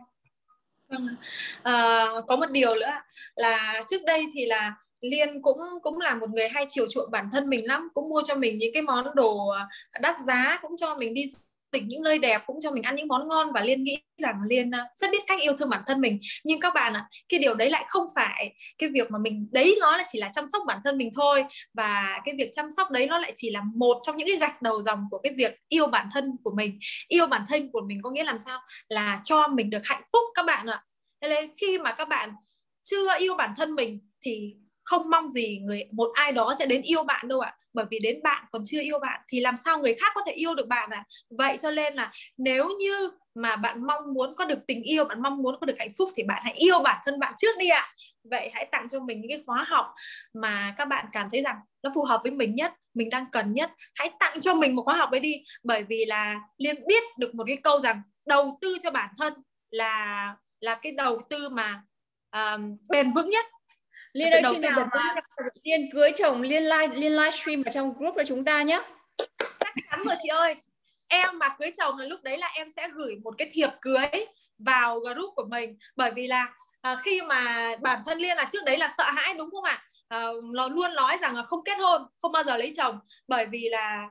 Vâng. 0.87 1.07
À, 1.63 2.05
có 2.27 2.35
một 2.35 2.51
điều 2.51 2.75
nữa 2.75 2.91
là 3.35 3.81
trước 3.87 4.01
đây 4.05 4.25
thì 4.33 4.45
là 4.45 4.75
Liên 5.03 5.41
cũng 5.41 5.57
cũng 5.83 5.99
là 5.99 6.15
một 6.15 6.29
người 6.29 6.49
hay 6.49 6.65
chiều 6.69 6.87
chuộng 6.89 7.11
bản 7.11 7.29
thân 7.33 7.45
mình 7.49 7.67
lắm, 7.67 7.89
cũng 7.93 8.09
mua 8.09 8.21
cho 8.25 8.35
mình 8.35 8.57
những 8.57 8.73
cái 8.73 8.81
món 8.81 9.05
đồ 9.15 9.47
à, 9.47 9.67
đắt 10.01 10.15
giá, 10.27 10.59
cũng 10.61 10.75
cho 10.77 10.95
mình 10.99 11.13
đi 11.13 11.23
lịch 11.71 11.83
những 11.87 12.03
nơi 12.03 12.19
đẹp, 12.19 12.41
cũng 12.47 12.59
cho 12.61 12.71
mình 12.71 12.83
ăn 12.83 12.95
những 12.95 13.07
món 13.07 13.27
ngon. 13.27 13.47
Và 13.53 13.61
liên 13.61 13.83
nghĩ 13.83 13.97
rằng 14.21 14.35
liên 14.49 14.71
à, 14.71 14.85
rất 14.95 15.11
biết 15.11 15.23
cách 15.27 15.39
yêu 15.41 15.57
thương 15.57 15.69
bản 15.69 15.83
thân 15.87 16.01
mình. 16.01 16.19
Nhưng 16.43 16.59
các 16.59 16.73
bạn 16.73 16.93
ạ, 16.93 17.09
cái 17.29 17.39
điều 17.39 17.53
đấy 17.55 17.69
lại 17.69 17.85
không 17.87 18.05
phải 18.15 18.53
cái 18.77 18.89
việc 18.89 19.11
mà 19.11 19.19
mình, 19.19 19.49
đấy 19.51 19.77
nó 19.81 19.97
là 19.97 20.03
chỉ 20.11 20.19
là 20.19 20.29
chăm 20.33 20.47
sóc 20.47 20.63
bản 20.67 20.79
thân 20.83 20.97
mình 20.97 21.09
thôi. 21.15 21.45
Và 21.73 22.21
cái 22.25 22.35
việc 22.37 22.49
chăm 22.51 22.69
sóc 22.77 22.91
đấy 22.91 23.07
nó 23.07 23.17
lại 23.19 23.31
chỉ 23.35 23.51
là 23.51 23.61
một 23.75 23.97
trong 24.01 24.17
những 24.17 24.27
cái 24.27 24.37
gạch 24.37 24.61
đầu 24.61 24.83
dòng 24.83 25.05
của 25.11 25.19
cái 25.23 25.33
việc 25.37 25.59
yêu 25.69 25.87
bản 25.87 26.09
thân 26.13 26.37
của 26.43 26.51
mình. 26.55 26.79
Yêu 27.07 27.27
bản 27.27 27.43
thân 27.49 27.71
của 27.71 27.81
mình 27.87 27.99
có 28.01 28.09
nghĩa 28.09 28.23
làm 28.23 28.37
sao? 28.45 28.59
Là 28.89 29.19
cho 29.23 29.47
mình 29.47 29.69
được 29.69 29.81
hạnh 29.83 30.03
phúc, 30.13 30.23
các 30.35 30.45
bạn 30.45 30.67
ạ. 30.67 30.83
Nên 31.21 31.51
khi 31.55 31.79
mà 31.79 31.91
các 31.91 32.07
bạn 32.07 32.29
chưa 32.83 33.07
yêu 33.19 33.35
bản 33.35 33.53
thân 33.57 33.75
mình, 33.75 33.99
thì 34.25 34.55
không 34.83 35.09
mong 35.09 35.29
gì 35.29 35.59
người 35.63 35.83
một 35.91 36.11
ai 36.13 36.31
đó 36.31 36.53
sẽ 36.59 36.65
đến 36.65 36.81
yêu 36.81 37.03
bạn 37.03 37.27
đâu 37.27 37.39
ạ. 37.39 37.55
Bởi 37.73 37.85
vì 37.91 37.99
đến 37.99 38.23
bạn 38.23 38.45
còn 38.51 38.61
chưa 38.65 38.81
yêu 38.81 38.99
bạn 38.99 39.21
thì 39.27 39.39
làm 39.39 39.57
sao 39.57 39.79
người 39.79 39.93
khác 39.93 40.11
có 40.15 40.21
thể 40.25 40.31
yêu 40.31 40.55
được 40.55 40.67
bạn 40.67 40.89
à 40.89 41.03
vậy 41.29 41.57
cho 41.61 41.71
nên 41.71 41.93
là 41.93 42.11
nếu 42.37 42.69
như 42.79 43.11
mà 43.35 43.55
bạn 43.55 43.87
mong 43.87 44.13
muốn 44.13 44.31
có 44.37 44.45
được 44.45 44.59
tình 44.67 44.83
yêu 44.83 45.05
bạn 45.05 45.21
mong 45.21 45.37
muốn 45.37 45.55
có 45.59 45.65
được 45.65 45.79
hạnh 45.79 45.91
phúc 45.97 46.09
thì 46.15 46.23
bạn 46.23 46.41
hãy 46.45 46.53
yêu 46.53 46.79
bản 46.79 47.01
thân 47.05 47.19
bạn 47.19 47.33
trước 47.37 47.57
đi 47.59 47.69
ạ. 47.69 47.93
Vậy 48.23 48.49
hãy 48.53 48.65
tặng 48.71 48.89
cho 48.89 48.99
mình 48.99 49.21
những 49.21 49.31
cái 49.31 49.43
khóa 49.45 49.65
học 49.69 49.85
mà 50.33 50.75
các 50.77 50.85
bạn 50.85 51.05
cảm 51.11 51.27
thấy 51.31 51.41
rằng 51.41 51.55
nó 51.83 51.91
phù 51.95 52.03
hợp 52.03 52.21
với 52.23 52.31
mình 52.31 52.55
nhất 52.55 52.73
mình 52.93 53.09
đang 53.09 53.25
cần 53.31 53.53
nhất. 53.53 53.71
Hãy 53.95 54.11
tặng 54.19 54.41
cho 54.41 54.53
mình 54.53 54.75
một 54.75 54.83
khóa 54.83 54.95
học 54.95 55.11
ấy 55.11 55.19
đi. 55.19 55.43
Bởi 55.63 55.83
vì 55.83 56.05
là 56.05 56.39
liên 56.57 56.75
biết 56.87 57.03
được 57.17 57.35
một 57.35 57.43
cái 57.47 57.57
câu 57.57 57.79
rằng 57.79 58.01
đầu 58.25 58.57
tư 58.61 58.77
cho 58.83 58.91
bản 58.91 59.09
thân 59.17 59.33
là 59.71 60.35
là 60.59 60.75
cái 60.75 60.91
đầu 60.91 61.21
tư 61.29 61.49
mà 61.49 61.81
um, 62.31 62.77
bền 62.89 63.11
vững 63.11 63.29
nhất 63.29 63.45
liên 64.13 64.31
ơi 64.31 64.41
khi 64.53 64.59
nào 64.59 64.87
mà 64.93 65.15
liên 65.63 65.89
cưới 65.93 66.11
chồng 66.15 66.41
liên 66.41 66.63
live 66.63 66.95
liên 66.95 67.11
livestream 67.11 67.63
ở 67.65 67.71
trong 67.71 67.93
group 67.97 68.15
của 68.15 68.23
chúng 68.27 68.45
ta 68.45 68.61
nhé 68.61 68.81
chắc 69.59 69.73
chắn 69.89 70.03
rồi 70.05 70.15
chị 70.23 70.29
ơi. 70.29 70.55
Em 71.07 71.39
mà 71.39 71.55
cưới 71.59 71.71
chồng 71.77 71.97
là 71.97 72.05
lúc 72.05 72.23
đấy 72.23 72.37
là 72.37 72.47
em 72.47 72.69
sẽ 72.69 72.89
gửi 72.93 73.15
một 73.23 73.35
cái 73.37 73.49
thiệp 73.51 73.69
cưới 73.81 74.25
vào 74.57 74.99
group 74.99 75.33
của 75.35 75.45
mình. 75.49 75.77
Bởi 75.95 76.11
vì 76.15 76.27
là 76.27 76.47
à, 76.81 76.95
khi 77.03 77.21
mà 77.21 77.71
bản 77.81 78.01
thân 78.05 78.17
liên 78.17 78.37
là 78.37 78.49
trước 78.51 78.63
đấy 78.65 78.77
là 78.77 78.89
sợ 78.97 79.03
hãi 79.03 79.33
đúng 79.37 79.51
không 79.51 79.63
ạ? 79.63 79.83
À, 80.07 80.27
nó 80.53 80.67
luôn 80.67 80.95
nói 80.95 81.17
rằng 81.21 81.35
là 81.35 81.43
không 81.43 81.63
kết 81.63 81.75
hôn 81.79 82.01
không 82.21 82.31
bao 82.31 82.43
giờ 82.43 82.57
lấy 82.57 82.73
chồng. 82.77 82.99
Bởi 83.27 83.45
vì 83.45 83.69
là 83.69 84.09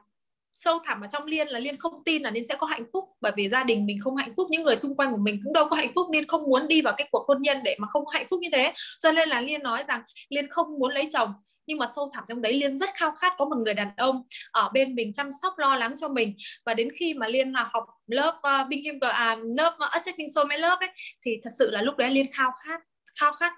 sâu 0.53 0.79
thẳm 0.85 1.01
ở 1.01 1.07
trong 1.11 1.25
liên 1.25 1.49
là 1.49 1.59
liên 1.59 1.77
không 1.77 2.05
tin 2.05 2.23
là 2.23 2.31
liên 2.31 2.45
sẽ 2.45 2.57
có 2.59 2.67
hạnh 2.67 2.85
phúc. 2.93 3.05
Bởi 3.21 3.33
vì 3.37 3.49
gia 3.49 3.65
đình 3.65 3.87
mình 3.87 3.99
không 4.01 4.17
hạnh 4.17 4.33
phúc 4.37 4.47
những 4.51 4.63
người 4.63 4.77
xung 4.77 4.97
quanh 4.97 5.11
của 5.11 5.17
mình 5.17 5.41
cũng 5.45 5.53
đâu 5.53 5.69
có 5.69 5.77
hạnh 5.77 5.93
phúc. 5.95 6.07
Liên 6.13 6.27
không 6.27 6.43
muốn 6.43 6.69
đi 6.69 6.83
vào 6.83 6.95
cái 6.97 7.09
cuộc 7.11 7.25
hôn 7.29 7.43
nhân 7.43 7.59
để 7.65 7.77
mà 7.79 7.89
không 7.89 8.05
hạnh 8.09 8.27
phúc 8.31 8.41
như 8.43 8.49
thế. 8.53 8.73
Cho 9.01 9.13
nên 9.13 9.29
là 9.29 9.41
liên 9.41 9.63
nói 9.63 9.85
rằng 9.85 10.03
liên 10.29 10.49
không 10.51 10.79
muốn 10.79 10.93
lấy 10.93 11.09
chồng. 11.13 11.33
Nhưng 11.67 11.79
mà 11.79 11.87
sâu 11.97 12.11
thẳm 12.15 12.25
trong 12.29 12.43
đấy 12.43 12.53
liên 12.53 12.79
rất 12.79 12.91
khao 12.95 13.13
khát 13.13 13.33
có 13.39 13.45
một 13.45 13.57
người 13.65 13.75
đàn 13.75 13.89
ông 13.97 14.23
ở 14.51 14.71
bên 14.75 14.95
mình 14.95 15.13
chăm 15.13 15.29
sóc 15.43 15.55
lo 15.59 15.77
lắng 15.77 15.95
cho 15.97 16.09
mình. 16.09 16.35
Và 16.67 16.75
đến 16.75 16.89
khi 16.99 17.15
mà 17.15 17.27
liên 17.29 17.53
là 17.53 17.71
học 17.73 17.85
lớp 18.07 18.39
à, 18.43 18.61
uh, 18.61 18.69
Bing 18.69 18.85
Kim 18.85 18.99
à, 19.01 19.37
lớp 19.57 19.77
à, 19.79 19.87
uh, 19.87 19.91
Attracting 19.91 20.33
Soulmate 20.35 20.61
lớp 20.61 20.77
ấy 20.81 20.91
thì 21.25 21.31
thật 21.43 21.51
sự 21.59 21.71
là 21.71 21.83
lúc 21.83 21.97
đấy 21.97 22.11
liên 22.11 22.27
khao 22.33 22.51
khát 22.65 22.81
khao 23.21 23.33
khát 23.33 23.53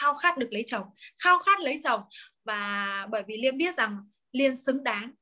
khao 0.00 0.14
khát 0.14 0.38
được 0.38 0.48
lấy 0.50 0.64
chồng 0.66 0.84
khao 1.24 1.38
khát 1.38 1.60
lấy 1.60 1.80
chồng. 1.84 2.00
Và 2.44 3.06
bởi 3.10 3.22
vì 3.28 3.36
liên 3.36 3.58
biết 3.58 3.76
rằng 3.76 3.96
liên 4.32 4.56
xứng 4.56 4.84
đáng 4.84 5.12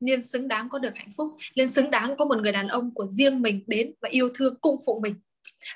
Liên 0.00 0.22
xứng 0.22 0.48
đáng 0.48 0.68
có 0.68 0.78
được 0.78 0.96
hạnh 0.96 1.10
phúc 1.16 1.36
Liên 1.54 1.68
xứng 1.68 1.90
đáng 1.90 2.16
có 2.18 2.24
một 2.24 2.38
người 2.42 2.52
đàn 2.52 2.68
ông 2.68 2.94
của 2.94 3.06
riêng 3.06 3.42
mình 3.42 3.64
đến 3.66 3.94
và 4.00 4.08
yêu 4.12 4.28
thương, 4.34 4.60
cung 4.60 4.76
phụ 4.86 5.00
mình 5.02 5.14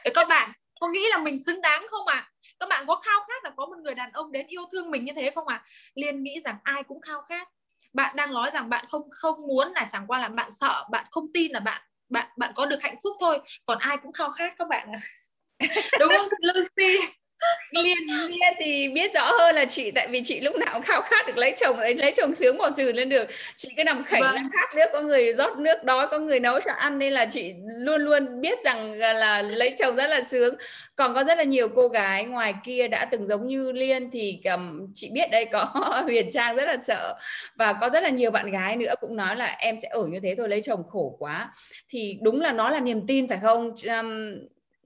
Để 0.05 0.11
các 0.15 0.29
bạn, 0.29 0.51
có 0.81 0.89
nghĩ 0.89 1.01
là 1.11 1.19
mình 1.19 1.45
xứng 1.45 1.61
đáng 1.61 1.87
không 1.91 2.07
ạ? 2.07 2.15
À? 2.15 2.31
Các 2.61 2.69
bạn 2.69 2.85
có 2.87 2.97
khao 2.97 3.21
khát 3.29 3.45
là 3.45 3.51
có 3.57 3.67
một 3.67 3.79
người 3.83 3.95
đàn 3.95 4.13
ông 4.13 4.33
đến 4.33 4.47
yêu 4.47 4.63
thương 4.73 4.91
mình 4.91 5.05
như 5.05 5.13
thế 5.17 5.33
không 5.35 5.49
ạ? 5.49 5.63
À? 5.65 5.67
Liên 5.95 6.23
nghĩ 6.23 6.41
rằng 6.45 6.57
ai 6.63 6.83
cũng 6.83 7.01
khao 7.01 7.23
khát 7.29 7.49
bạn 7.93 8.17
đang 8.17 8.33
nói 8.33 8.51
rằng 8.55 8.69
bạn 8.69 8.85
không 8.89 9.03
không 9.11 9.47
muốn 9.47 9.73
là 9.73 9.87
chẳng 9.91 10.05
qua 10.07 10.21
là 10.21 10.29
bạn 10.29 10.51
sợ, 10.51 10.85
bạn 10.91 11.07
không 11.11 11.33
tin 11.35 11.53
là 11.53 11.61
bạn 11.61 11.83
bạn 12.09 12.29
bạn 12.37 12.53
có 12.55 12.67
được 12.67 12.83
hạnh 12.83 12.97
phúc 13.03 13.17
thôi 13.21 13.39
còn 13.65 13.79
ai 13.79 13.97
cũng 14.03 14.13
khao 14.13 14.31
khát 14.31 14.55
các 14.59 14.69
bạn 14.69 14.89
ạ 14.93 14.99
đúng 16.01 16.13
không 16.19 16.29
Lucy 16.41 17.15
liên 17.71 17.99
liên 18.29 18.55
thì 18.61 18.89
biết 18.89 19.15
rõ 19.15 19.33
hơn 19.39 19.55
là 19.55 19.65
chị 19.65 19.91
tại 19.91 20.09
vì 20.09 20.23
chị 20.25 20.41
lúc 20.41 20.57
nào 20.57 20.71
cũng 20.73 20.83
khao 20.83 21.03
khát 21.03 21.27
được 21.27 21.37
lấy 21.37 21.55
chồng 21.61 21.79
lấy 21.79 22.13
chồng 22.17 22.35
sướng 22.35 22.59
bỏ 22.59 22.71
dừ 22.71 22.93
lên 22.93 23.09
được 23.09 23.29
chị 23.57 23.69
cứ 23.77 23.85
nằm 23.85 24.05
khảnh 24.05 24.23
vâng. 24.23 24.37
khát 24.53 24.75
nước 24.77 24.87
có 24.93 25.01
người 25.01 25.33
rót 25.33 25.59
nước 25.59 25.85
đói 25.85 26.07
có 26.07 26.19
người 26.19 26.41
nấu 26.41 26.61
cho 26.61 26.73
ăn 26.73 26.99
nên 26.99 27.13
là 27.13 27.27
chị 27.27 27.55
luôn 27.79 28.01
luôn 28.03 28.41
biết 28.41 28.59
rằng 28.65 28.93
là 28.93 29.43
lấy 29.43 29.75
chồng 29.79 29.97
rất 29.97 30.07
là 30.07 30.23
sướng. 30.23 30.55
Còn 30.97 31.15
có 31.15 31.25
rất 31.25 31.39
là 31.39 31.45
nhiều 31.45 31.69
cô 31.69 31.89
gái 31.89 32.25
ngoài 32.25 32.55
kia 32.65 32.89
đã 32.89 33.05
từng 33.05 33.27
giống 33.27 33.47
như 33.47 33.73
liên 33.73 34.11
thì 34.11 34.41
um, 34.55 34.93
chị 34.95 35.11
biết 35.13 35.31
đây 35.31 35.45
có 35.45 35.65
huyền 36.05 36.31
trang 36.31 36.57
rất 36.57 36.65
là 36.65 36.77
sợ. 36.77 37.15
Và 37.57 37.73
có 37.73 37.91
rất 37.91 38.03
là 38.03 38.09
nhiều 38.09 38.31
bạn 38.31 38.51
gái 38.51 38.77
nữa 38.77 38.95
cũng 39.01 39.17
nói 39.17 39.37
là 39.37 39.57
em 39.59 39.77
sẽ 39.83 39.89
ở 39.89 40.07
như 40.07 40.21
thế 40.23 40.35
thôi 40.39 40.49
lấy 40.49 40.63
chồng 40.63 40.83
khổ 40.89 41.17
quá. 41.19 41.51
Thì 41.89 42.19
đúng 42.23 42.41
là 42.41 42.53
nó 42.53 42.71
là 42.71 42.81
niềm 42.81 43.07
tin 43.07 43.29
phải 43.29 43.39
không? 43.43 43.75
Um, 43.89 44.35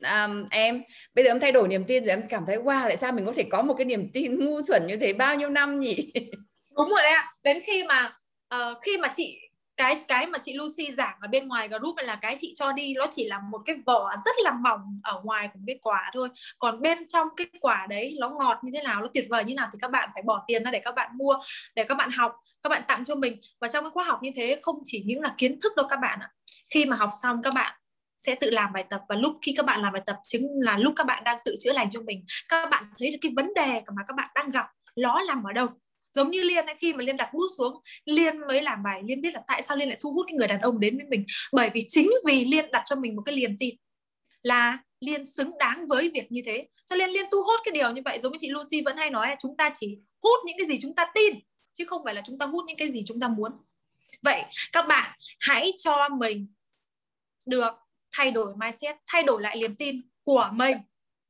um, 0.01 0.47
em 0.51 0.83
bây 1.15 1.25
giờ 1.25 1.31
em 1.31 1.41
thay 1.41 1.53
đổi 1.53 1.69
niềm 1.69 1.85
tin 1.85 2.05
rồi 2.05 2.11
em 2.11 2.23
cảm 2.29 2.47
thấy 2.47 2.57
wow 2.57 2.83
tại 2.89 2.97
sao 2.97 3.13
mình 3.13 3.27
có 3.27 3.33
thể 3.37 3.45
có 3.51 3.63
một 3.63 3.75
cái 3.75 3.85
niềm 3.85 4.11
tin 4.13 4.45
ngu 4.45 4.63
xuẩn 4.63 4.87
như 4.87 4.97
thế 4.97 5.13
bao 5.13 5.35
nhiêu 5.35 5.49
năm 5.49 5.81
nhỉ? 5.81 6.13
Đúng 6.77 6.89
rồi 6.89 7.03
đấy 7.03 7.13
ạ. 7.13 7.33
Đến 7.43 7.63
khi 7.67 7.85
mà 7.85 8.13
uh, 8.55 8.79
khi 8.83 8.97
mà 8.97 9.09
chị 9.13 9.39
cái 9.77 9.99
cái 10.09 10.27
mà 10.27 10.39
chị 10.39 10.55
Lucy 10.55 10.93
giảng 10.97 11.17
ở 11.21 11.29
bên 11.29 11.49
ngoài 11.49 11.69
group 11.69 11.97
này 11.97 12.07
là 12.07 12.17
cái 12.17 12.37
chị 12.41 12.53
cho 12.57 12.73
đi 12.73 12.95
nó 12.95 13.07
chỉ 13.11 13.29
là 13.29 13.41
một 13.51 13.59
cái 13.67 13.77
vỏ 13.87 14.11
rất 14.25 14.35
là 14.45 14.53
mỏng 14.53 15.01
ở 15.03 15.21
ngoài 15.25 15.49
của 15.55 15.61
cái 15.67 15.79
quả 15.83 16.11
thôi. 16.15 16.29
Còn 16.59 16.81
bên 16.81 17.07
trong 17.07 17.29
cái 17.37 17.47
quả 17.61 17.87
đấy 17.91 18.17
nó 18.21 18.31
ngọt 18.31 18.59
như 18.63 18.73
thế 18.75 18.83
nào 18.83 19.03
nó 19.03 19.09
tuyệt 19.15 19.25
vời 19.31 19.45
như 19.45 19.55
nào 19.55 19.69
thì 19.73 19.79
các 19.83 19.91
bạn 19.91 20.11
phải 20.15 20.23
bỏ 20.23 20.45
tiền 20.47 20.65
ra 20.65 20.71
để 20.71 20.81
các 20.85 20.95
bạn 20.95 21.11
mua 21.15 21.35
để 21.75 21.85
các 21.85 21.95
bạn 21.95 22.11
học 22.11 22.33
các 22.63 22.69
bạn 22.69 22.83
tặng 22.89 23.05
cho 23.05 23.15
mình. 23.15 23.37
Và 23.61 23.69
trong 23.69 23.85
cái 23.85 23.91
khóa 23.91 24.05
học 24.05 24.23
như 24.23 24.31
thế 24.37 24.59
không 24.63 24.77
chỉ 24.85 25.03
những 25.07 25.21
là 25.21 25.35
kiến 25.39 25.59
thức 25.63 25.73
đâu 25.77 25.87
các 25.91 25.99
bạn 26.03 26.19
ạ. 26.21 26.31
Khi 26.75 26.85
mà 26.85 26.97
học 26.97 27.11
xong 27.23 27.43
các 27.43 27.55
bạn 27.55 27.77
sẽ 28.19 28.35
tự 28.35 28.51
làm 28.51 28.73
bài 28.73 28.85
tập 28.91 29.01
và 29.09 29.17
lúc 29.17 29.39
khi 29.43 29.55
các 29.57 29.67
bạn 29.67 29.83
làm 29.83 29.93
bài 29.93 30.03
tập 30.07 30.17
chính 30.23 30.49
là 30.61 30.79
lúc 30.79 30.95
các 30.97 31.07
bạn 31.07 31.25
đang 31.25 31.39
tự 31.45 31.55
chữa 31.61 31.73
lành 31.73 31.91
cho 31.91 32.01
mình. 32.01 32.25
Các 32.49 32.71
bạn 32.71 32.85
thấy 32.99 33.11
được 33.11 33.19
cái 33.21 33.33
vấn 33.37 33.55
đề 33.55 33.73
mà 33.97 34.03
các 34.09 34.15
bạn 34.17 34.29
đang 34.35 34.51
gặp 34.51 34.67
nó 34.97 35.23
nằm 35.29 35.43
ở 35.45 35.53
đâu. 35.53 35.67
Giống 36.13 36.29
như 36.31 36.43
liên 36.43 36.67
khi 36.79 36.93
mà 36.93 37.05
liên 37.05 37.17
đặt 37.17 37.31
bút 37.35 37.47
xuống, 37.59 37.81
liên 38.05 38.39
mới 38.41 38.63
làm 38.63 38.83
bài, 38.83 39.03
liên 39.05 39.21
biết 39.21 39.35
là 39.35 39.43
tại 39.47 39.63
sao 39.63 39.77
liên 39.77 39.89
lại 39.89 39.97
thu 40.01 40.13
hút 40.13 40.27
cái 40.29 40.37
người 40.37 40.49
đàn 40.49 40.61
ông 40.61 40.81
đến 40.81 40.97
với 40.97 41.07
mình. 41.11 41.25
Bởi 41.53 41.71
vì 41.75 41.85
chính 41.89 42.11
vì 42.27 42.45
liên 42.45 42.71
đặt 42.71 42.83
cho 42.87 42.97
mình 42.97 43.17
một 43.17 43.23
cái 43.27 43.37
niềm 43.37 43.57
tin 43.59 43.75
là 44.43 44.79
liên 45.01 45.27
xứng 45.27 45.59
đáng 45.59 45.87
với 45.89 46.11
việc 46.15 46.33
như 46.33 46.43
thế. 46.47 46.67
Cho 46.87 46.97
nên 46.97 47.11
liên 47.11 47.25
thu 47.33 47.39
hút 47.43 47.61
cái 47.65 47.73
điều 47.73 47.91
như 47.91 48.03
vậy, 48.05 48.19
giống 48.21 48.33
như 48.33 48.39
chị 48.41 48.49
Lucy 48.51 48.83
vẫn 48.85 48.97
hay 48.97 49.11
nói 49.11 49.29
là 49.29 49.37
chúng 49.39 49.57
ta 49.57 49.71
chỉ 49.75 49.99
hút 50.23 50.41
những 50.47 50.57
cái 50.59 50.67
gì 50.67 50.79
chúng 50.83 50.95
ta 50.95 51.07
tin, 51.15 51.35
chứ 51.73 51.85
không 51.85 52.03
phải 52.05 52.15
là 52.15 52.23
chúng 52.27 52.39
ta 52.39 52.47
hút 52.47 52.65
những 52.67 52.77
cái 52.77 52.91
gì 52.91 53.03
chúng 53.07 53.21
ta 53.21 53.29
muốn. 53.29 53.53
Vậy, 54.23 54.43
các 54.73 54.87
bạn 54.89 55.19
hãy 55.41 55.73
cho 55.79 56.09
mình 56.09 56.53
được 57.47 57.73
thay 58.19 58.31
đổi 58.31 58.53
mindset 58.57 58.97
thay 59.07 59.23
đổi 59.23 59.43
lại 59.43 59.57
niềm 59.61 59.75
tin 59.79 60.01
của 60.25 60.51
mình. 60.53 60.77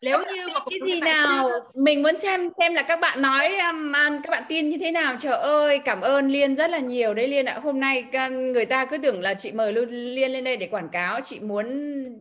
Nếu 0.00 0.18
như 0.18 0.48
mà 0.54 0.60
cái 0.70 0.78
gì 0.86 1.00
nào? 1.00 1.48
chưa... 1.48 1.80
mình 1.82 2.02
muốn 2.02 2.18
xem 2.18 2.50
xem 2.58 2.74
là 2.74 2.82
các 2.82 3.00
bạn 3.00 3.22
nói 3.22 3.58
um, 3.58 3.92
các 4.22 4.30
bạn 4.30 4.42
tin 4.48 4.68
như 4.68 4.78
thế 4.80 4.92
nào. 4.92 5.16
Trời 5.20 5.32
ơi 5.32 5.78
cảm 5.78 6.00
ơn 6.00 6.28
liên 6.28 6.56
rất 6.56 6.70
là 6.70 6.78
nhiều. 6.78 7.14
Đấy 7.14 7.28
liên 7.28 7.46
ạ 7.46 7.60
hôm 7.62 7.80
nay 7.80 8.04
người 8.30 8.66
ta 8.66 8.84
cứ 8.84 8.98
tưởng 8.98 9.20
là 9.20 9.34
chị 9.34 9.52
mời 9.52 9.72
liên 9.90 10.30
lên 10.30 10.44
đây 10.44 10.56
để 10.56 10.66
quảng 10.66 10.88
cáo. 10.88 11.20
Chị 11.20 11.40
muốn 11.40 11.66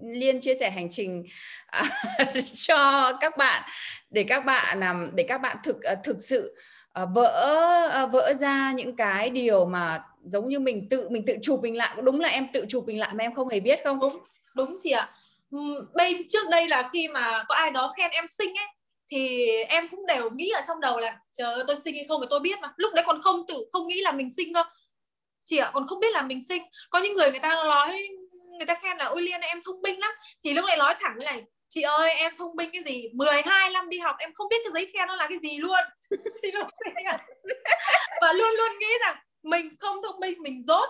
liên 0.03 0.39
chia 0.39 0.53
sẻ 0.53 0.69
hành 0.69 0.89
trình 0.91 1.23
uh, 1.81 2.43
cho 2.53 3.13
các 3.21 3.37
bạn 3.37 3.63
để 4.09 4.23
các 4.23 4.45
bạn 4.45 4.79
um, 4.79 5.15
để 5.15 5.25
các 5.27 5.41
bạn 5.41 5.57
thực 5.63 5.75
uh, 5.75 5.99
thực 6.03 6.17
sự 6.19 6.55
uh, 7.03 7.09
vỡ 7.15 8.03
uh, 8.03 8.11
vỡ 8.11 8.33
ra 8.33 8.71
những 8.71 8.95
cái 8.95 9.29
điều 9.29 9.65
mà 9.65 10.03
giống 10.23 10.49
như 10.49 10.59
mình 10.59 10.89
tự 10.89 11.09
mình 11.09 11.25
tự 11.25 11.37
chụp 11.41 11.59
mình 11.63 11.77
lại. 11.77 11.95
Đúng 12.03 12.19
là 12.19 12.29
em 12.29 12.47
tự 12.53 12.65
chụp 12.69 12.83
mình 12.87 12.99
lại 12.99 13.09
mà 13.13 13.23
em 13.23 13.35
không 13.35 13.49
hề 13.49 13.59
biết 13.59 13.79
không? 13.83 13.99
Đúng 13.99 14.19
đúng 14.57 14.75
chị 14.79 14.91
ạ. 14.91 15.09
Ừ, 15.51 15.57
bên 15.93 16.27
trước 16.29 16.49
đây 16.49 16.67
là 16.67 16.89
khi 16.93 17.07
mà 17.07 17.43
có 17.47 17.55
ai 17.55 17.71
đó 17.71 17.93
khen 17.97 18.11
em 18.11 18.27
xinh 18.27 18.55
ấy, 18.55 18.67
thì 19.11 19.47
em 19.51 19.87
cũng 19.91 20.05
đều 20.07 20.29
nghĩ 20.29 20.49
ở 20.49 20.61
trong 20.67 20.81
đầu 20.81 20.99
là, 20.99 21.17
trời 21.33 21.53
ơi, 21.53 21.63
tôi 21.67 21.75
xinh 21.75 21.95
hay 21.95 22.05
không 22.09 22.21
thì 22.21 22.27
tôi 22.29 22.39
biết 22.39 22.59
mà. 22.61 22.73
Lúc 22.77 22.93
đấy 22.93 23.03
còn 23.07 23.21
không 23.21 23.47
tự, 23.47 23.55
không 23.71 23.87
nghĩ 23.87 24.01
là 24.01 24.11
mình 24.11 24.29
xinh 24.29 24.53
cơ. 24.53 24.63
Chị 25.45 25.57
ạ, 25.57 25.71
còn 25.73 25.87
không 25.87 25.99
biết 25.99 26.13
là 26.13 26.21
mình 26.21 26.39
xinh. 26.45 26.63
Có 26.89 26.99
những 26.99 27.13
người 27.13 27.31
người 27.31 27.39
ta 27.39 27.49
nói, 27.49 28.07
người 28.57 28.65
ta 28.65 28.75
khen 28.75 28.97
là, 28.97 29.05
ôi 29.05 29.21
liên 29.21 29.41
em 29.41 29.61
thông 29.65 29.81
minh 29.81 29.99
lắm. 29.99 30.11
Thì 30.43 30.53
lúc 30.53 30.65
này 30.65 30.77
nói 30.77 30.95
thẳng 30.99 31.13
với 31.15 31.25
này 31.25 31.43
chị 31.69 31.81
ơi, 31.81 32.09
em 32.13 32.33
thông 32.37 32.55
minh 32.55 32.69
cái 32.73 32.83
gì? 32.83 33.09
12 33.13 33.69
năm 33.69 33.89
đi 33.89 33.99
học, 33.99 34.15
em 34.19 34.33
không 34.33 34.47
biết 34.49 34.57
cái 34.63 34.71
giấy 34.73 34.91
khen 34.93 35.07
nó 35.07 35.15
là 35.15 35.27
cái 35.29 35.37
gì 35.37 35.57
luôn. 35.57 35.79
Chị 36.41 36.51
luôn 36.51 36.67
và 38.21 38.33
luôn 38.33 38.49
luôn 38.57 38.79
nghĩ 38.79 38.87
rằng 39.05 39.15
mình 39.43 39.75
không 39.79 40.01
thông 40.03 40.19
minh, 40.19 40.41
mình 40.41 40.63
dốt. 40.63 40.89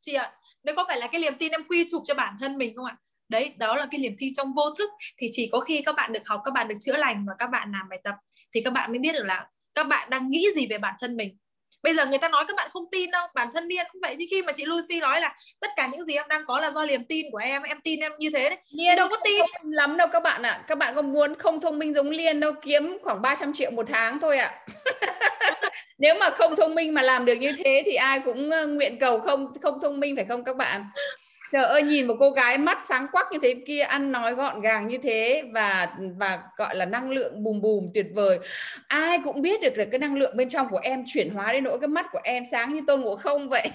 Chị 0.00 0.14
ạ 0.14 0.32
đấy 0.66 0.76
có 0.76 0.84
phải 0.88 0.98
là 0.98 1.06
cái 1.06 1.20
niềm 1.20 1.34
tin 1.38 1.52
em 1.52 1.64
quy 1.68 1.86
chụp 1.90 2.02
cho 2.06 2.14
bản 2.14 2.36
thân 2.40 2.58
mình 2.58 2.76
không 2.76 2.84
ạ 2.84 2.96
đấy 3.28 3.52
đó 3.56 3.76
là 3.76 3.86
cái 3.90 4.00
niềm 4.00 4.14
thi 4.18 4.32
trong 4.36 4.54
vô 4.54 4.70
thức. 4.78 4.90
Thì 5.18 5.26
chỉ 5.32 5.48
có 5.52 5.60
khi 5.60 5.82
các 5.86 5.94
bạn 5.94 6.12
được 6.12 6.26
học 6.26 6.40
các 6.44 6.54
bạn 6.54 6.68
được 6.68 6.76
chữa 6.80 6.96
lành 6.96 7.24
và 7.28 7.34
các 7.38 7.46
bạn 7.46 7.72
làm 7.72 7.88
bài 7.88 8.00
tập 8.04 8.14
thì 8.54 8.62
các 8.62 8.72
bạn 8.72 8.90
mới 8.90 8.98
biết 8.98 9.12
được 9.12 9.24
là 9.24 9.46
các 9.74 9.84
bạn 9.84 10.10
đang 10.10 10.30
nghĩ 10.30 10.46
gì 10.56 10.66
về 10.66 10.78
bản 10.78 10.94
thân 11.00 11.16
mình. 11.16 11.36
Bây 11.82 11.94
giờ 11.94 12.06
người 12.06 12.18
ta 12.18 12.28
nói 12.28 12.44
các 12.48 12.56
bạn 12.56 12.70
không 12.72 12.84
tin 12.92 13.10
đâu 13.10 13.26
bản 13.34 13.48
thân 13.54 13.68
Niên 13.68 13.86
cũng 13.92 14.00
vậy. 14.02 14.16
Thì 14.18 14.26
khi 14.30 14.42
mà 14.42 14.52
chị 14.52 14.64
Lucy 14.64 15.00
nói 15.00 15.20
là 15.20 15.34
tất 15.60 15.68
cả 15.76 15.88
những 15.92 16.04
gì 16.04 16.14
em 16.14 16.28
đang 16.28 16.42
có 16.46 16.60
là 16.60 16.70
do 16.70 16.86
niềm 16.86 17.04
tin 17.04 17.26
của 17.32 17.38
em 17.38 17.62
em 17.62 17.80
tin 17.84 18.00
em 18.00 18.12
như 18.18 18.30
thế 18.34 18.48
đấy. 18.48 18.58
Niên 18.76 18.96
đâu 18.96 19.08
có 19.10 19.16
tin. 19.24 19.44
lắm 19.64 19.96
đâu 19.96 20.08
các 20.12 20.22
bạn 20.22 20.42
ạ. 20.42 20.50
À. 20.50 20.64
các 20.66 20.78
bạn 20.78 20.94
có 20.94 21.02
muốn 21.02 21.34
không 21.34 21.60
thông 21.60 21.78
minh 21.78 21.94
giống 21.94 22.10
Liên 22.10 22.40
đâu 22.40 22.52
kiếm 22.62 22.98
khoảng 23.02 23.22
300 23.22 23.52
triệu 23.52 23.70
một 23.70 23.86
tháng 23.88 24.20
thôi 24.20 24.38
ạ. 24.38 24.46
À. 24.46 24.66
nếu 25.98 26.14
mà 26.20 26.30
không 26.30 26.56
thông 26.56 26.74
minh 26.74 26.94
mà 26.94 27.02
làm 27.02 27.24
được 27.24 27.34
như 27.34 27.52
thế 27.58 27.82
thì 27.86 27.94
ai 27.94 28.20
cũng 28.20 28.50
ờ, 28.50 28.66
nguyện 28.66 28.98
cầu 28.98 29.20
không 29.20 29.52
không 29.62 29.78
thông 29.82 30.00
minh 30.00 30.16
phải 30.16 30.24
không 30.28 30.44
các 30.44 30.56
bạn 30.56 30.84
Trời 31.56 31.64
ơi 31.64 31.82
nhìn 31.82 32.06
một 32.06 32.16
cô 32.20 32.30
gái 32.30 32.58
mắt 32.58 32.78
sáng 32.82 33.06
quắc 33.12 33.26
như 33.32 33.38
thế 33.42 33.54
kia 33.66 33.80
ăn 33.80 34.12
nói 34.12 34.34
gọn 34.34 34.60
gàng 34.60 34.88
như 34.88 34.98
thế 35.02 35.42
và 35.52 35.88
và 36.16 36.38
gọi 36.56 36.76
là 36.76 36.84
năng 36.84 37.10
lượng 37.10 37.44
bùm 37.44 37.60
bùm 37.60 37.90
tuyệt 37.94 38.06
vời. 38.14 38.38
Ai 38.88 39.18
cũng 39.24 39.42
biết 39.42 39.60
được 39.60 39.76
là 39.76 39.84
cái 39.90 39.98
năng 39.98 40.14
lượng 40.14 40.36
bên 40.36 40.48
trong 40.48 40.68
của 40.68 40.80
em 40.82 41.04
chuyển 41.06 41.30
hóa 41.30 41.52
đến 41.52 41.64
nỗi 41.64 41.78
cái 41.80 41.88
mắt 41.88 42.06
của 42.12 42.20
em 42.24 42.44
sáng 42.50 42.74
như 42.74 42.80
tôn 42.86 43.00
ngộ 43.00 43.16
không 43.16 43.48
vậy. 43.48 43.68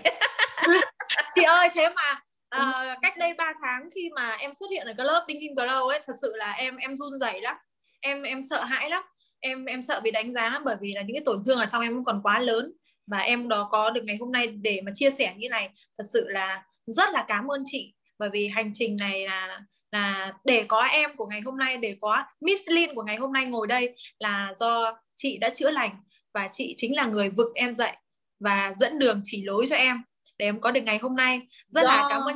Chị 1.35 1.43
ơi 1.43 1.69
thế 1.75 1.89
mà 1.95 2.21
à, 2.49 2.95
cách 3.01 3.17
đây 3.17 3.33
3 3.37 3.53
tháng 3.61 3.89
khi 3.95 4.09
mà 4.15 4.35
em 4.39 4.53
xuất 4.53 4.67
hiện 4.71 4.87
ở 4.87 4.93
cái 4.97 5.05
lớp 5.05 5.25
Thinking 5.27 5.55
Grow 5.55 5.87
ấy 5.87 5.99
thật 6.07 6.13
sự 6.21 6.33
là 6.35 6.51
em 6.51 6.77
em 6.77 6.95
run 6.95 7.17
rẩy 7.19 7.41
lắm. 7.41 7.55
Em 8.01 8.23
em 8.23 8.41
sợ 8.49 8.63
hãi 8.63 8.89
lắm. 8.89 9.03
Em 9.39 9.65
em 9.65 9.81
sợ 9.81 9.99
bị 9.99 10.11
đánh 10.11 10.33
giá 10.33 10.59
bởi 10.65 10.75
vì 10.81 10.93
là 10.93 11.01
những 11.01 11.15
cái 11.15 11.23
tổn 11.25 11.43
thương 11.45 11.59
ở 11.59 11.65
trong 11.65 11.81
em 11.81 12.03
còn 12.03 12.21
quá 12.23 12.39
lớn 12.39 12.73
và 13.07 13.17
em 13.17 13.49
đó 13.49 13.67
có 13.71 13.89
được 13.89 14.01
ngày 14.03 14.17
hôm 14.19 14.31
nay 14.31 14.47
để 14.47 14.81
mà 14.85 14.91
chia 14.93 15.11
sẻ 15.11 15.33
như 15.37 15.49
này 15.49 15.69
thật 15.97 16.03
sự 16.13 16.27
là 16.29 16.63
rất 16.87 17.09
là 17.13 17.25
cảm 17.27 17.51
ơn 17.51 17.63
chị. 17.65 17.93
Bởi 18.19 18.29
vì 18.33 18.47
hành 18.47 18.71
trình 18.73 18.97
này 18.97 19.25
là 19.25 19.59
là 19.91 20.33
để 20.45 20.65
có 20.67 20.81
em 20.81 21.15
của 21.15 21.25
ngày 21.25 21.41
hôm 21.41 21.57
nay 21.57 21.77
để 21.77 21.95
có 22.01 22.23
Miss 22.41 22.63
Lin 22.67 22.95
của 22.95 23.03
ngày 23.03 23.15
hôm 23.15 23.33
nay 23.33 23.45
ngồi 23.45 23.67
đây 23.67 23.95
là 24.19 24.53
do 24.57 24.99
chị 25.15 25.37
đã 25.37 25.49
chữa 25.49 25.71
lành. 25.71 26.03
Và 26.33 26.47
chị 26.51 26.73
chính 26.77 26.95
là 26.95 27.05
người 27.05 27.29
vực 27.29 27.47
em 27.55 27.75
dậy 27.75 27.95
và 28.39 28.73
dẫn 28.77 28.99
đường 28.99 29.21
chỉ 29.23 29.43
lối 29.45 29.65
cho 29.69 29.75
em 29.75 30.01
để 30.37 30.45
em 30.45 30.59
có 30.59 30.71
được 30.71 30.81
ngày 30.81 30.99
hôm 31.01 31.15
nay. 31.15 31.41
Rất 31.69 31.81
do, 31.81 31.87
là 31.87 32.07
cảm 32.09 32.21
ơn 32.21 32.35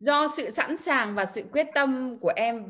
do 0.00 0.28
sự 0.36 0.50
sẵn 0.50 0.76
sàng 0.76 1.14
và 1.14 1.24
sự 1.26 1.44
quyết 1.52 1.66
tâm 1.74 2.18
của 2.20 2.32
em 2.36 2.64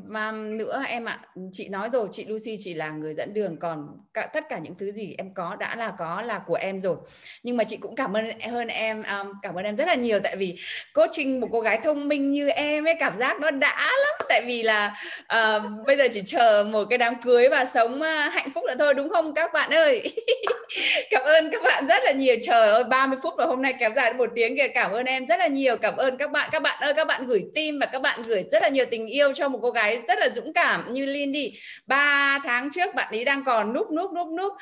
nữa 0.57 0.83
em 0.87 1.05
ạ. 1.05 1.19
À. 1.21 1.41
chị 1.51 1.69
nói 1.69 1.89
rồi 1.93 2.07
chị 2.11 2.25
Lucy 2.25 2.55
chỉ 2.59 2.73
là 2.73 2.89
người 2.89 3.13
dẫn 3.13 3.33
đường 3.33 3.57
còn 3.59 3.87
cả, 4.13 4.27
tất 4.33 4.43
cả 4.49 4.57
những 4.57 4.75
thứ 4.75 4.91
gì 4.91 5.15
em 5.17 5.33
có 5.33 5.55
đã 5.55 5.75
là 5.75 5.93
có 5.97 6.21
là 6.21 6.39
của 6.39 6.55
em 6.55 6.79
rồi. 6.79 6.95
Nhưng 7.43 7.57
mà 7.57 7.63
chị 7.63 7.77
cũng 7.77 7.95
cảm 7.95 8.13
ơn 8.13 8.39
hơn 8.39 8.67
em 8.67 9.03
um, 9.03 9.31
cảm 9.41 9.55
ơn 9.55 9.65
em 9.65 9.75
rất 9.75 9.87
là 9.87 9.95
nhiều. 9.95 10.19
Tại 10.23 10.35
vì 10.35 10.57
coaching 10.93 11.39
một 11.39 11.47
cô 11.51 11.61
gái 11.61 11.79
thông 11.83 12.07
minh 12.07 12.31
như 12.31 12.49
em 12.49 12.87
ấy 12.87 12.95
cảm 12.99 13.17
giác 13.17 13.39
nó 13.39 13.51
đã 13.51 13.77
lắm. 13.77 14.27
Tại 14.29 14.41
vì 14.45 14.63
là 14.63 14.95
uh, 15.21 15.63
bây 15.87 15.97
giờ 15.97 16.07
chỉ 16.13 16.21
chờ 16.25 16.65
một 16.71 16.85
cái 16.89 16.97
đám 16.97 17.21
cưới 17.21 17.49
và 17.49 17.65
sống 17.65 17.95
uh, 17.95 18.33
hạnh 18.33 18.49
phúc 18.55 18.63
nữa 18.67 18.75
thôi 18.79 18.93
đúng 18.93 19.09
không 19.09 19.33
các 19.33 19.53
bạn 19.53 19.73
ơi? 19.73 20.11
Cảm 21.09 21.23
ơn 21.23 21.49
các 21.51 21.61
bạn 21.63 21.87
rất 21.87 22.03
là 22.03 22.11
nhiều. 22.11 22.35
Trời 22.41 22.69
ơi 22.69 22.83
30 22.83 23.19
phút 23.23 23.33
và 23.37 23.45
hôm 23.45 23.61
nay 23.61 23.73
kéo 23.79 23.91
dài 23.95 24.13
một 24.13 24.29
tiếng 24.35 24.57
kìa. 24.57 24.67
Cảm 24.67 24.91
ơn 24.91 25.05
em 25.05 25.25
rất 25.25 25.39
là 25.39 25.47
nhiều. 25.47 25.77
Cảm 25.77 25.97
ơn 25.97 26.17
các 26.17 26.31
bạn. 26.31 26.49
Các 26.51 26.61
bạn 26.61 26.79
ơi 26.81 26.93
các 26.93 27.07
bạn 27.07 27.18
bạn 27.19 27.27
gửi 27.27 27.45
tim 27.55 27.79
và 27.79 27.85
các 27.85 28.01
bạn 28.01 28.21
gửi 28.21 28.43
rất 28.51 28.61
là 28.61 28.69
nhiều 28.69 28.85
tình 28.91 29.07
yêu 29.07 29.33
cho 29.33 29.49
một 29.49 29.59
cô 29.61 29.71
gái 29.71 30.01
rất 30.07 30.19
là 30.19 30.29
dũng 30.35 30.53
cảm 30.53 30.93
như 30.93 31.05
Lindy 31.05 31.53
ba 31.85 32.39
tháng 32.43 32.69
trước 32.71 32.95
bạn 32.95 33.07
ấy 33.11 33.25
đang 33.25 33.43
còn 33.43 33.73
núp 33.73 33.91
núp 33.91 34.11
núp 34.11 34.27
núp. 34.27 34.53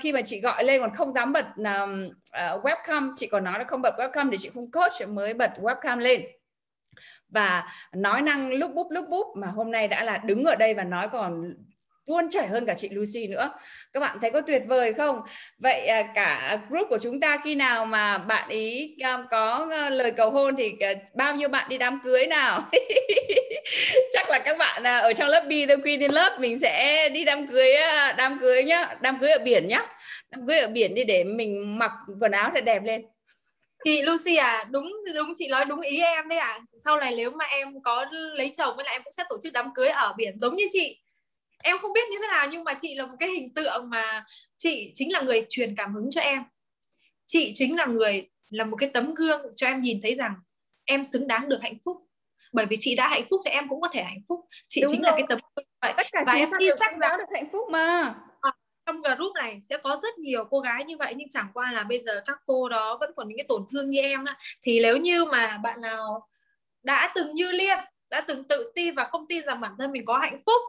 Khi 0.00 0.12
mà 0.12 0.22
chị 0.22 0.40
gọi 0.40 0.64
lên 0.64 0.80
còn 0.80 0.94
không 0.94 1.14
dám 1.14 1.32
bật 1.32 1.46
uh, 1.60 2.64
webcam. 2.64 3.12
Chị 3.16 3.26
còn 3.26 3.44
nói 3.44 3.58
là 3.58 3.64
không 3.64 3.82
bật 3.82 3.94
webcam 3.98 4.30
để 4.30 4.38
chị 4.40 4.50
không 4.54 4.70
coach 4.70 5.08
mới 5.08 5.34
bật 5.34 5.50
webcam 5.56 5.98
lên. 5.98 6.22
Và 7.28 7.68
nói 7.92 8.22
năng 8.22 8.52
lúc 8.52 8.74
búp 8.74 8.86
lúc 8.90 9.08
búp 9.08 9.26
mà 9.36 9.46
hôm 9.46 9.70
nay 9.70 9.88
đã 9.88 10.04
là 10.04 10.18
đứng 10.18 10.44
ở 10.44 10.56
đây 10.56 10.74
và 10.74 10.84
nói 10.84 11.08
còn 11.08 11.54
tuôn 12.08 12.30
chảy 12.30 12.46
hơn 12.46 12.66
cả 12.66 12.74
chị 12.74 12.88
Lucy 12.88 13.26
nữa. 13.26 13.50
Các 13.92 14.00
bạn 14.00 14.18
thấy 14.20 14.30
có 14.30 14.40
tuyệt 14.40 14.62
vời 14.66 14.92
không? 14.92 15.20
Vậy 15.58 15.86
à, 15.86 16.02
cả 16.14 16.58
group 16.68 16.88
của 16.88 16.98
chúng 17.02 17.20
ta 17.20 17.38
khi 17.44 17.54
nào 17.54 17.84
mà 17.86 18.18
bạn 18.18 18.48
ý 18.48 18.96
um, 19.04 19.26
có 19.30 19.68
ờ, 19.70 19.88
lời 19.88 20.10
cầu 20.10 20.30
hôn 20.30 20.56
thì 20.56 20.72
ờ, 20.80 20.94
bao 21.14 21.34
nhiêu 21.34 21.48
bạn 21.48 21.68
đi 21.68 21.78
đám 21.78 22.00
cưới 22.04 22.26
nào? 22.26 22.60
Chắc 24.12 24.30
là 24.30 24.38
các 24.38 24.58
bạn 24.58 24.82
à, 24.82 24.98
ở 24.98 25.12
trong 25.12 25.28
lớp 25.28 25.44
B, 25.48 25.50
The 25.68 25.76
Queen 25.76 26.00
in 26.00 26.10
Love, 26.10 26.38
mình 26.38 26.58
sẽ 26.58 27.08
đi 27.08 27.24
đám 27.24 27.46
cưới 27.46 27.74
à, 27.74 28.14
đám 28.18 28.38
cưới 28.40 28.64
nhá, 28.64 28.96
đám 29.00 29.18
cưới 29.20 29.30
ở 29.30 29.38
biển 29.38 29.68
nhá. 29.68 29.86
Đám 30.30 30.46
cưới 30.46 30.58
ở 30.58 30.68
biển 30.68 30.94
đi 30.94 31.04
để 31.04 31.24
mình 31.24 31.78
mặc 31.78 31.90
quần 32.20 32.32
áo 32.32 32.50
thật 32.54 32.64
đẹp 32.64 32.82
lên. 32.84 33.02
Chị 33.84 34.02
Lucy 34.02 34.36
à 34.36 34.64
đúng 34.70 34.92
đúng, 35.14 35.32
chị 35.36 35.48
nói 35.48 35.64
đúng 35.64 35.80
ý 35.80 36.00
em 36.00 36.28
đấy 36.28 36.38
à. 36.38 36.60
Sau 36.84 36.96
này 36.96 37.14
nếu 37.16 37.30
mà 37.30 37.44
em 37.44 37.82
có 37.82 38.06
lấy 38.10 38.52
chồng 38.56 38.76
với 38.76 38.84
lại 38.84 38.94
em 38.94 39.02
cũng 39.04 39.12
sẽ 39.12 39.24
tổ 39.28 39.38
chức 39.42 39.52
đám 39.52 39.70
cưới 39.74 39.88
ở 39.88 40.12
biển 40.16 40.38
giống 40.38 40.54
như 40.54 40.64
chị 40.72 40.98
em 41.62 41.78
không 41.78 41.92
biết 41.92 42.08
như 42.10 42.16
thế 42.22 42.28
nào 42.28 42.46
nhưng 42.50 42.64
mà 42.64 42.74
chị 42.74 42.94
là 42.94 43.06
một 43.06 43.16
cái 43.20 43.28
hình 43.28 43.54
tượng 43.54 43.90
mà 43.90 44.24
chị 44.56 44.90
chính 44.94 45.12
là 45.12 45.20
người 45.20 45.46
truyền 45.48 45.76
cảm 45.76 45.94
hứng 45.94 46.10
cho 46.10 46.20
em. 46.20 46.42
Chị 47.26 47.52
chính 47.54 47.76
là 47.76 47.86
người 47.86 48.28
là 48.50 48.64
một 48.64 48.76
cái 48.76 48.90
tấm 48.94 49.14
gương 49.14 49.40
cho 49.54 49.66
em 49.66 49.80
nhìn 49.80 50.00
thấy 50.02 50.14
rằng 50.14 50.34
em 50.84 51.04
xứng 51.04 51.26
đáng 51.26 51.48
được 51.48 51.58
hạnh 51.62 51.78
phúc. 51.84 51.96
Bởi 52.52 52.66
vì 52.66 52.76
chị 52.80 52.94
đã 52.94 53.08
hạnh 53.08 53.24
phúc 53.30 53.40
thì 53.44 53.50
em 53.50 53.68
cũng 53.68 53.80
có 53.80 53.88
thể 53.88 54.02
hạnh 54.02 54.22
phúc. 54.28 54.40
Chị 54.68 54.80
Đúng 54.80 54.90
chính 54.90 55.02
rồi. 55.02 55.10
là 55.10 55.16
cái 55.16 55.26
tấm 55.28 55.38
gương 55.56 55.66
vậy. 55.82 55.92
Tất 55.96 56.06
cả 56.12 56.24
và 56.26 56.32
chúng 56.32 56.40
em 56.40 56.50
tin 56.58 56.72
chắc 56.78 56.98
đáng 56.98 57.18
được 57.18 57.24
hạnh 57.34 57.48
phúc 57.52 57.68
mà. 57.70 58.14
À, 58.40 58.52
trong 58.86 59.00
group 59.00 59.34
này 59.34 59.58
sẽ 59.68 59.76
có 59.82 60.00
rất 60.02 60.18
nhiều 60.18 60.44
cô 60.50 60.60
gái 60.60 60.84
như 60.84 60.96
vậy 60.96 61.14
nhưng 61.16 61.28
chẳng 61.28 61.48
qua 61.54 61.72
là 61.72 61.84
bây 61.84 61.98
giờ 61.98 62.22
các 62.26 62.38
cô 62.46 62.68
đó 62.68 62.96
vẫn 63.00 63.10
còn 63.16 63.28
những 63.28 63.38
cái 63.38 63.44
tổn 63.48 63.66
thương 63.72 63.90
như 63.90 64.00
em 64.00 64.24
đó. 64.24 64.32
thì 64.62 64.80
nếu 64.82 64.96
như 64.96 65.24
mà 65.24 65.58
bạn 65.62 65.80
nào 65.80 66.28
đã 66.82 67.12
từng 67.14 67.34
như 67.34 67.52
liên 67.52 67.78
đã 68.10 68.20
từng 68.20 68.44
tự 68.44 68.72
ti 68.74 68.90
và 68.90 69.04
không 69.04 69.26
tin 69.28 69.46
rằng 69.46 69.60
bản 69.60 69.72
thân 69.78 69.92
mình 69.92 70.04
có 70.04 70.18
hạnh 70.18 70.42
phúc 70.46 70.62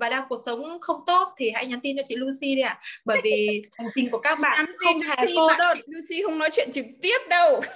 và 0.00 0.08
đang 0.08 0.24
cuộc 0.28 0.38
sống 0.46 0.80
không 0.80 1.00
tốt 1.06 1.28
thì 1.36 1.50
hãy 1.50 1.66
nhắn 1.66 1.80
tin 1.82 1.96
cho 1.96 2.02
chị 2.06 2.16
Lucy 2.16 2.54
đi 2.54 2.62
ạ. 2.62 2.68
À. 2.68 2.80
Bởi 3.04 3.20
vì 3.24 3.62
hành 3.78 3.88
trình 3.94 4.10
của 4.10 4.18
các 4.18 4.38
bạn 4.40 4.66
không 4.78 5.00
hề 5.00 5.26
cô 5.36 5.48
đơn. 5.58 5.76
Chị 5.76 5.82
Lucy 5.86 6.22
không 6.22 6.38
nói 6.38 6.48
chuyện 6.52 6.72
trực 6.72 6.86
tiếp 7.02 7.18
đâu. 7.30 7.60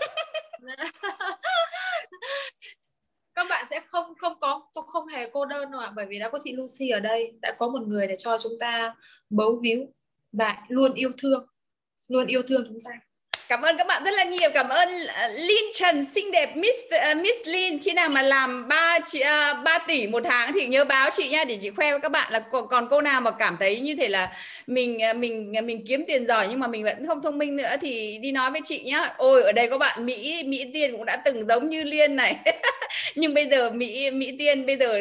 các 3.35 3.47
bạn 3.51 3.67
sẽ 3.71 3.81
không 3.87 4.15
không 4.19 4.41
có 4.41 4.69
không 4.87 5.07
hề 5.07 5.31
cô 5.33 5.47
đơn 5.47 5.71
đâu 5.71 5.81
ạ 5.81 5.93
bởi 5.97 6.07
vì 6.09 6.19
đã 6.19 6.29
có 6.29 6.39
chị 6.45 6.53
Lucy 6.53 6.89
ở 6.89 7.01
đây 7.01 7.33
đã 7.43 7.57
có 7.59 7.69
một 7.69 7.83
người 7.87 8.07
để 8.07 8.15
cho 8.19 8.39
chúng 8.39 8.53
ta 8.61 8.95
bấu 9.31 9.61
víu 9.63 9.87
và 10.33 10.65
luôn 10.69 10.95
yêu 10.95 11.11
thương 11.19 11.47
luôn 12.09 12.27
yêu 12.27 12.43
thương 12.49 12.65
chúng 12.69 12.81
ta 12.85 12.91
Cảm 13.53 13.63
ơn 13.63 13.77
các 13.77 13.87
bạn 13.87 14.05
rất 14.05 14.15
là 14.15 14.25
nhiều. 14.25 14.51
Cảm 14.55 14.69
ơn 14.69 14.89
Lin 14.89 15.47
Linh 15.47 15.65
Trần 15.73 16.05
xinh 16.05 16.31
đẹp 16.31 16.57
Miss 16.57 16.79
uh, 16.85 17.17
Miss 17.17 17.39
Lin 17.47 17.79
khi 17.79 17.93
nào 17.93 18.09
mà 18.09 18.23
làm 18.23 18.69
3 18.69 18.99
chị 19.07 19.21
ờ, 19.21 19.55
uh, 19.59 19.65
3 19.65 19.79
tỷ 19.79 20.07
một 20.07 20.23
tháng 20.25 20.53
thì 20.53 20.67
nhớ 20.67 20.85
báo 20.85 21.11
chị 21.13 21.29
nha 21.29 21.45
để 21.45 21.59
chị 21.63 21.71
khoe 21.71 21.91
với 21.91 22.01
các 22.01 22.13
bạn 22.13 22.33
là 22.33 22.39
còn, 22.39 22.69
còn 22.69 22.89
cô 22.91 23.01
nào 23.01 23.21
mà 23.21 23.31
cảm 23.31 23.57
thấy 23.61 23.81
như 23.81 23.95
thế 23.99 24.09
là 24.09 24.33
mình 24.67 24.99
mình 25.17 25.53
mình 25.65 25.85
kiếm 25.87 26.05
tiền 26.09 26.27
giỏi 26.27 26.47
nhưng 26.51 26.61
mà 26.61 26.67
mình 26.67 26.85
vẫn 26.85 27.07
không 27.07 27.23
thông 27.23 27.39
minh 27.39 27.57
nữa 27.57 27.77
thì 27.81 28.19
đi 28.19 28.33
nói 28.33 28.51
với 28.51 28.61
chị 28.65 28.83
nhá. 28.85 29.15
Ôi 29.17 29.43
ở 29.43 29.53
đây 29.53 29.69
có 29.69 29.79
bạn 29.79 30.07
Mỹ 30.07 30.43
Mỹ 30.43 30.71
Tiên 30.75 30.93
cũng 30.93 31.05
đã 31.05 31.17
từng 31.17 31.47
giống 31.49 31.69
như 31.69 31.85
Liên 31.85 32.17
này. 32.17 32.37
nhưng 33.15 33.35
bây 33.35 33.47
giờ 33.47 33.71
Mỹ 33.71 34.11
Mỹ 34.11 34.37
Tiên 34.39 34.67
bây 34.67 34.77
giờ 34.77 35.01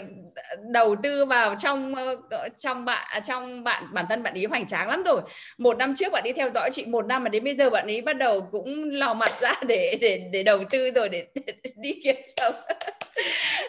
đầu 0.71 0.95
tư 1.03 1.25
vào 1.25 1.55
trong 1.59 1.95
ờ, 2.29 2.49
trong 2.57 2.85
bạn 2.85 3.07
à, 3.09 3.19
trong 3.19 3.63
bạn 3.63 3.83
bản 3.93 4.05
thân 4.09 4.23
bạn 4.23 4.33
ấy 4.33 4.45
hoành 4.45 4.67
tráng 4.67 4.89
lắm 4.89 5.03
rồi. 5.03 5.21
Một 5.57 5.77
năm 5.77 5.93
trước 5.95 6.11
bạn 6.11 6.23
đi 6.23 6.33
theo 6.33 6.49
dõi 6.55 6.69
chị 6.73 6.85
một 6.85 7.05
năm 7.05 7.23
mà 7.23 7.29
đến 7.29 7.43
bây 7.43 7.55
giờ 7.55 7.69
bạn 7.69 7.87
ấy 7.87 8.01
bắt 8.01 8.17
đầu 8.17 8.47
cũng 8.51 8.83
lò 8.83 9.13
mặt 9.13 9.31
ra 9.41 9.53
để 9.67 9.97
để 10.01 10.29
để 10.31 10.43
đầu 10.43 10.63
tư 10.69 10.91
rồi 10.91 11.09
để, 11.09 11.25
để, 11.35 11.53
để 11.63 11.71
đi 11.75 11.99
kiếm 12.03 12.15
chồng. 12.35 12.55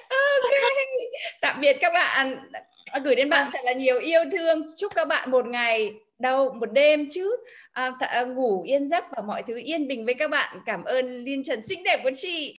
Ok. 0.08 0.50
Tạm 1.40 1.60
biệt 1.60 1.76
các 1.80 1.92
bạn. 1.92 2.36
Gửi 3.04 3.14
đến 3.14 3.30
bạn 3.30 3.44
vâng. 3.44 3.52
thật 3.52 3.58
là 3.64 3.72
nhiều 3.72 3.98
yêu 4.00 4.20
thương. 4.32 4.66
Chúc 4.76 4.92
các 4.94 5.08
bạn 5.08 5.30
một 5.30 5.46
ngày 5.46 5.92
đâu 6.18 6.52
một 6.60 6.72
đêm 6.72 7.08
chứ. 7.10 7.36
À, 7.72 7.90
th- 7.90 8.06
à, 8.06 8.22
ngủ 8.22 8.62
yên 8.62 8.88
giấc 8.88 9.04
và 9.16 9.22
mọi 9.22 9.42
thứ 9.48 9.60
yên 9.64 9.88
bình 9.88 10.04
với 10.04 10.14
các 10.14 10.30
bạn. 10.30 10.58
Cảm 10.66 10.84
ơn 10.84 11.24
liên 11.24 11.42
trần. 11.44 11.60
Xinh 11.62 11.82
đẹp 11.82 12.00
của 12.02 12.10
chị 12.14 12.58